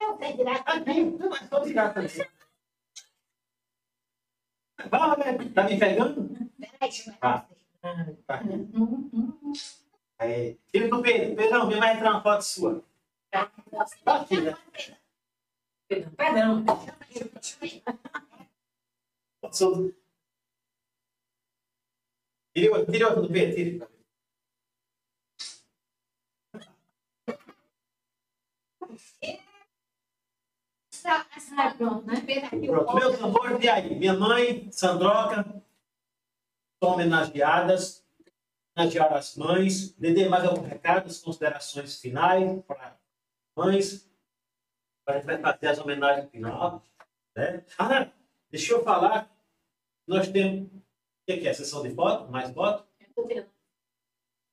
[0.00, 0.62] Eu tenho direito.
[0.64, 2.10] Aqui, não é só tirar também.
[4.88, 6.28] Vai, vai, tá me pegando?
[6.56, 7.18] Peraí, deixa eu ver.
[7.20, 7.46] Ah.
[8.26, 8.42] Tá.
[10.20, 10.56] Aí.
[10.70, 11.34] Tira do Pedro.
[11.34, 12.91] Pedrão, vem mais entrar uma foto sua.
[16.16, 16.64] Perdão.
[22.54, 23.32] Tira outra, tira outra do
[31.34, 33.94] essa, Ah, pronto, o meus amores, e aí?
[33.98, 35.44] Minha mãe, Sandroca,
[36.82, 38.04] são homenageadas,
[38.76, 39.92] homenagearam as mães.
[39.94, 42.96] Dedê, mais algum recado, considerações finais para
[43.56, 44.08] mães?
[45.06, 46.82] A gente vai fazer as homenagens final.
[47.36, 47.64] Né?
[47.78, 48.10] Ah,
[48.50, 49.30] deixa eu falar,
[50.06, 50.82] nós temos, o
[51.26, 51.52] que é?
[51.52, 52.30] Sessão de foto?
[52.30, 52.86] Mais foto?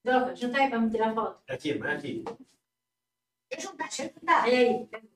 [0.06, 1.42] Joga, junta aí me tirar foto.
[1.50, 2.24] Aqui, mais aqui.
[3.52, 4.44] Deixa eu juntar, deixa eu juntar.
[4.44, 5.10] Aí, aí.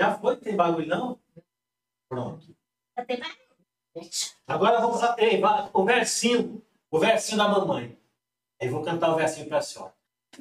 [0.00, 0.36] Já foi?
[0.38, 1.20] Tem bagulho não?
[2.08, 2.56] Pronto.
[2.96, 3.38] Já tem mais?
[4.46, 8.00] Agora vamos a- ei, vai- o versinho, o versinho da mamãe.
[8.60, 9.94] Aí vou cantar o versinho para a senhora.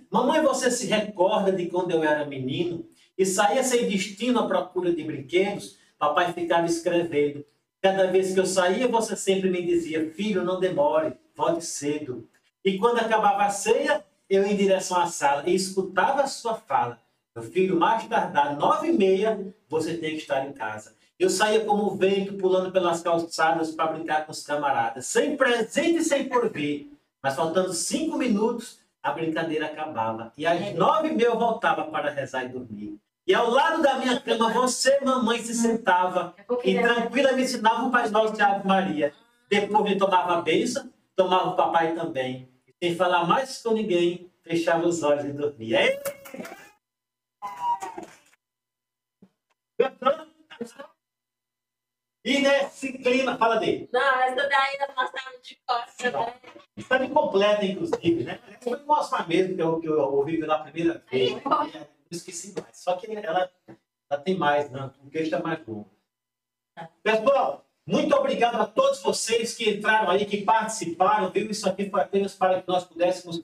[0.10, 2.86] Mamãe, você se recorda de quando eu era menino
[3.18, 5.78] e saía sem destino à procura de brinquedos?
[5.98, 7.46] Papai ficava escrevendo.
[7.82, 12.28] Cada vez que eu saía, você sempre me dizia: Filho, não demore, volte cedo.
[12.64, 16.56] E quando acabava a ceia, eu ia em direção à sala e escutava a sua
[16.56, 17.02] fala.
[17.36, 20.96] Meu filho, mais tardar nove e meia, você tem que estar em casa.
[21.18, 26.00] Eu saía como o vento, pulando pelas calçadas para brincar com os camaradas, sem presente
[26.00, 26.92] e sem porvir.
[27.22, 30.34] Mas faltando cinco minutos, a brincadeira acabava.
[30.38, 33.00] E às nove e meia eu voltava para rezar e dormir.
[33.26, 37.92] E ao lado da minha cama, você, mamãe, se sentava e tranquila me ensinava o
[37.92, 39.14] Pai Nosso de Ave Maria.
[39.48, 42.50] Depois me tomava a benção, tomava o papai também.
[42.68, 45.80] E sem falar mais com ninguém, fechava os olhos e dormia.
[45.80, 46.02] É
[49.80, 50.99] Gostou?
[52.30, 53.90] E nesse clima, fala dele.
[53.92, 56.34] Não, essa daí da passada de costas, né?
[56.78, 58.40] Está me completa, inclusive, né?
[58.48, 61.34] Essa foi mostrar mesmo que eu, que eu ouvi pela primeira vez.
[61.34, 61.42] Né?
[61.74, 62.78] Eu esqueci mais.
[62.78, 63.52] Só que ela,
[64.12, 64.92] ela tem mais, né?
[65.04, 65.90] O queixo é mais longo.
[67.02, 71.50] Pessoal, muito obrigado a todos vocês que entraram aí, que participaram, viu?
[71.50, 73.44] Isso aqui foi apenas para que nós pudéssemos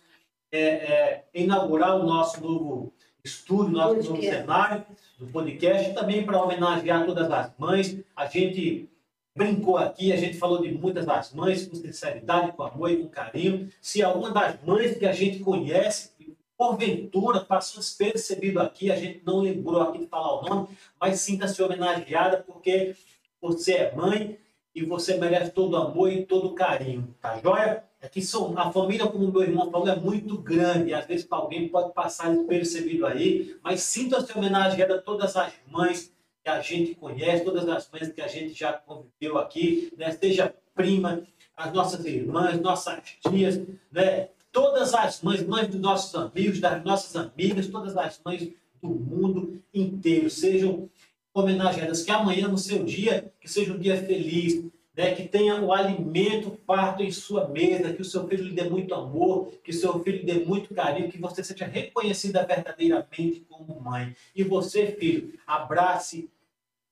[0.52, 2.94] é, é, inaugurar o nosso novo
[3.26, 4.86] estúdio, nosso novo cenário
[5.18, 7.98] do podcast, e também para homenagear todas as mães.
[8.16, 8.88] A gente
[9.36, 13.10] brincou aqui, a gente falou de muitas das mães com sinceridade, com amor e com
[13.10, 13.70] carinho.
[13.82, 16.12] Se alguma das mães que a gente conhece,
[16.58, 20.68] porventura passou despercebido aqui, a gente não lembrou aqui de falar o nome,
[21.00, 22.96] mas sinta-se homenageada porque
[23.42, 24.38] você é mãe
[24.74, 27.84] e você merece todo o amor e todo o carinho, tá joia?
[28.06, 30.92] É que são, a família, como meu irmão falou, é muito grande.
[30.92, 35.52] E às vezes para alguém pode passar despercebido aí, mas sinta-se homenageada a todas as
[35.68, 36.14] mães
[36.44, 40.12] que a gente conhece, todas as mães que a gente já conviveu aqui, né?
[40.12, 41.24] seja prima,
[41.58, 43.60] as nossas irmãs, nossas tias,
[43.92, 44.30] né?
[44.52, 48.48] todas as mães, mães dos nossos amigos, das nossas amigas, todas as mães
[48.80, 50.88] do mundo inteiro, sejam
[51.34, 52.04] homenageadas.
[52.04, 54.64] Que amanhã, no seu dia, que seja um dia feliz,
[54.96, 58.70] né, que tenha o alimento farto em sua mesa, que o seu filho lhe dê
[58.70, 63.46] muito amor, que o seu filho lhe dê muito carinho, que você seja reconhecida verdadeiramente
[63.50, 64.16] como mãe.
[64.34, 66.30] E você, filho, abrace,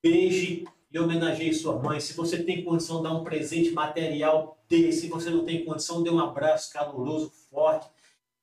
[0.02, 2.00] beije e homenageie sua mãe.
[2.02, 4.92] Se você tem condição de dar um presente material, dê.
[4.92, 7.88] Se você não tem condição, dê um abraço caloroso, forte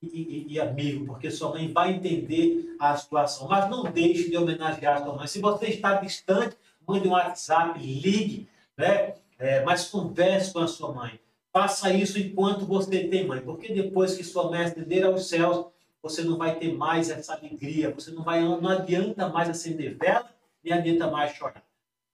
[0.03, 3.47] e, e, e, amigo, porque sua mãe vai entender a situação.
[3.47, 5.27] Mas não deixe de homenagear sua mãe.
[5.27, 6.57] Se você está distante,
[6.89, 9.15] mande um WhatsApp, ligue, né?
[9.41, 11.19] É, mas converse com a sua mãe.
[11.51, 15.65] Faça isso enquanto você tem mãe, porque depois que sua mãe ascender aos céus,
[16.03, 20.31] você não vai ter mais essa alegria, você não vai, não adianta mais acender vela,
[20.63, 21.65] nem adianta mais chorar.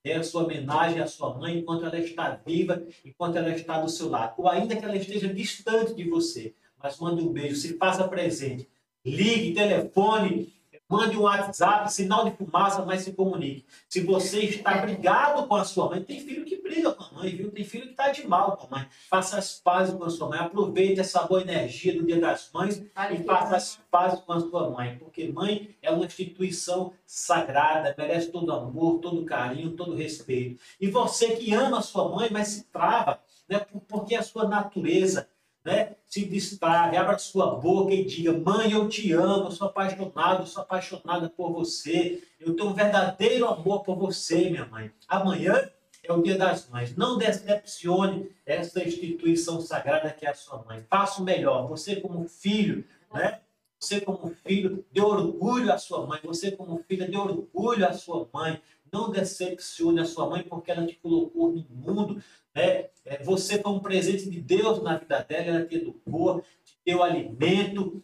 [0.05, 3.89] É a sua homenagem à sua mãe enquanto ela está viva, enquanto ela está do
[3.89, 6.55] seu lado, ou ainda que ela esteja distante de você.
[6.81, 8.69] Mas mande um beijo, se faça presente,
[9.05, 10.55] ligue, telefone,
[10.89, 13.67] Mande um WhatsApp, sinal de fumaça, mas se comunique.
[13.89, 17.35] Se você está brigado com a sua mãe, tem filho que briga com a mãe,
[17.35, 17.51] viu?
[17.51, 18.89] Tem filho que está de mal com a mãe.
[19.09, 20.39] Faça as pazes com a sua mãe.
[20.39, 24.71] Aproveite essa boa energia do Dia das Mães e faça as pazes com a sua
[24.71, 24.99] mãe.
[24.99, 30.61] Porque mãe é uma instituição sagrada, merece todo amor, todo carinho, todo respeito.
[30.81, 33.65] E você que ama a sua mãe, mas se trava, né?
[33.89, 35.29] porque a sua natureza
[35.65, 35.97] né?
[36.07, 40.47] Se distraia, abra sua boca e diga: Mãe, eu te amo, eu sou apaixonado, eu
[40.47, 44.93] sou apaixonada por você, eu tenho um verdadeiro amor por você, minha mãe.
[45.09, 45.69] Amanhã
[46.11, 46.97] é o dia das mães.
[46.97, 50.85] Não decepcione essa instituição sagrada que é a sua mãe.
[50.89, 51.67] Faça o melhor.
[51.69, 53.41] Você, como filho, né?
[53.79, 56.21] Você, como filho, dê orgulho à sua mãe.
[56.25, 58.61] Você, como filha, dê orgulho à sua mãe.
[58.93, 62.23] Não decepcione a sua mãe porque ela te colocou no mundo
[62.57, 62.89] né?
[63.05, 67.03] É, você foi um presente de Deus na vida dela, ela te educou, te deu
[67.03, 68.03] alimento,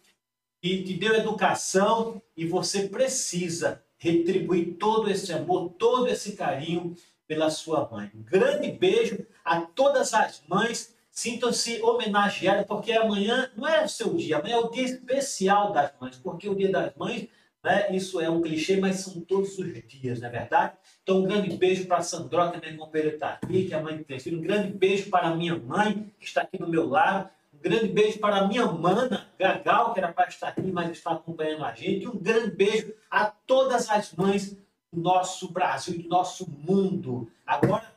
[0.62, 6.94] e te deu educação, e você precisa retribuir todo esse amor, todo esse carinho
[7.32, 8.10] pela sua mãe.
[8.14, 10.94] Um grande beijo a todas as mães.
[11.10, 15.92] Sintam-se homenageadas, porque amanhã não é o seu dia, amanhã é o dia especial das
[16.00, 17.28] mães, porque o dia das mães,
[17.62, 20.72] né, isso é um clichê, mas são todos os dias, não é verdade?
[21.02, 23.96] Então, um grande beijo para a Sandroca, minha companheira está aqui, que é a mãe
[23.96, 24.26] de três.
[24.26, 27.30] Um grande beijo para a minha mãe, que está aqui do meu lado.
[27.54, 31.12] Um grande beijo para a minha mana, Gagal, que era para estar aqui, mas está
[31.12, 32.06] acompanhando a gente.
[32.08, 34.56] Um grande beijo a todas as mães
[34.92, 37.30] nosso Brasil, do nosso mundo.
[37.46, 37.92] Agora,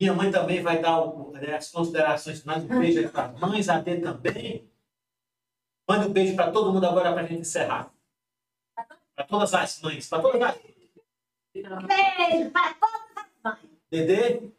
[0.00, 2.64] minha mãe também vai dar né, as considerações finais.
[2.64, 4.70] Um beijo para as mães, a Dê também.
[5.88, 7.92] Manda um beijo para todo mundo agora para a gente encerrar.
[9.14, 10.58] Para todas as mães, para todas as
[11.52, 13.70] Beijo para todas as mães.
[13.90, 14.50] Dedê,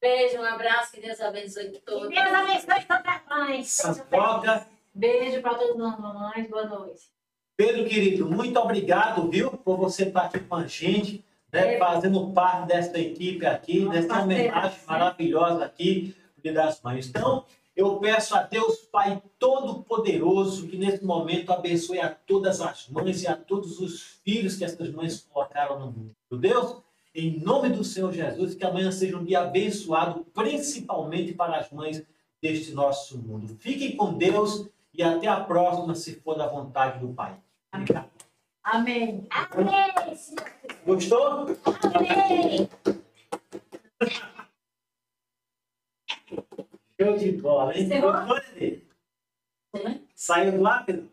[0.00, 2.08] Beijo, um abraço, que Deus abençoe Que todos.
[2.08, 3.68] Deus abençoe todas as mães.
[3.68, 6.48] Santoca, Beijo para todas as mamães.
[6.48, 7.10] Boa noite.
[7.58, 11.78] Pedro querido, muito obrigado, viu, por você estar aqui com a gente, né, É.
[11.78, 17.08] fazendo parte dessa equipe aqui, Nossa, dessa homenagem maravilhosa aqui do Dia das Mães.
[17.08, 17.44] Então,
[17.74, 23.26] eu peço a Deus Pai Todo-Poderoso que nesse momento abençoe a todas as mães e
[23.26, 26.14] a todos os filhos que essas mães colocaram no mundo.
[26.30, 26.76] Meu Deus,
[27.12, 32.04] em nome do Senhor Jesus, que amanhã seja um dia abençoado, principalmente para as mães
[32.40, 33.48] deste nosso mundo.
[33.58, 37.36] Fiquem com Deus e até a próxima, se for da vontade do Pai.
[37.72, 38.08] Amém.
[38.64, 39.28] Amém.
[40.84, 41.46] Gostou?
[41.94, 42.68] Amém.
[47.00, 47.88] Show de bola, hein?
[47.88, 50.02] Gostou, Nenê?
[50.14, 51.10] Saiu do ar, Pedro?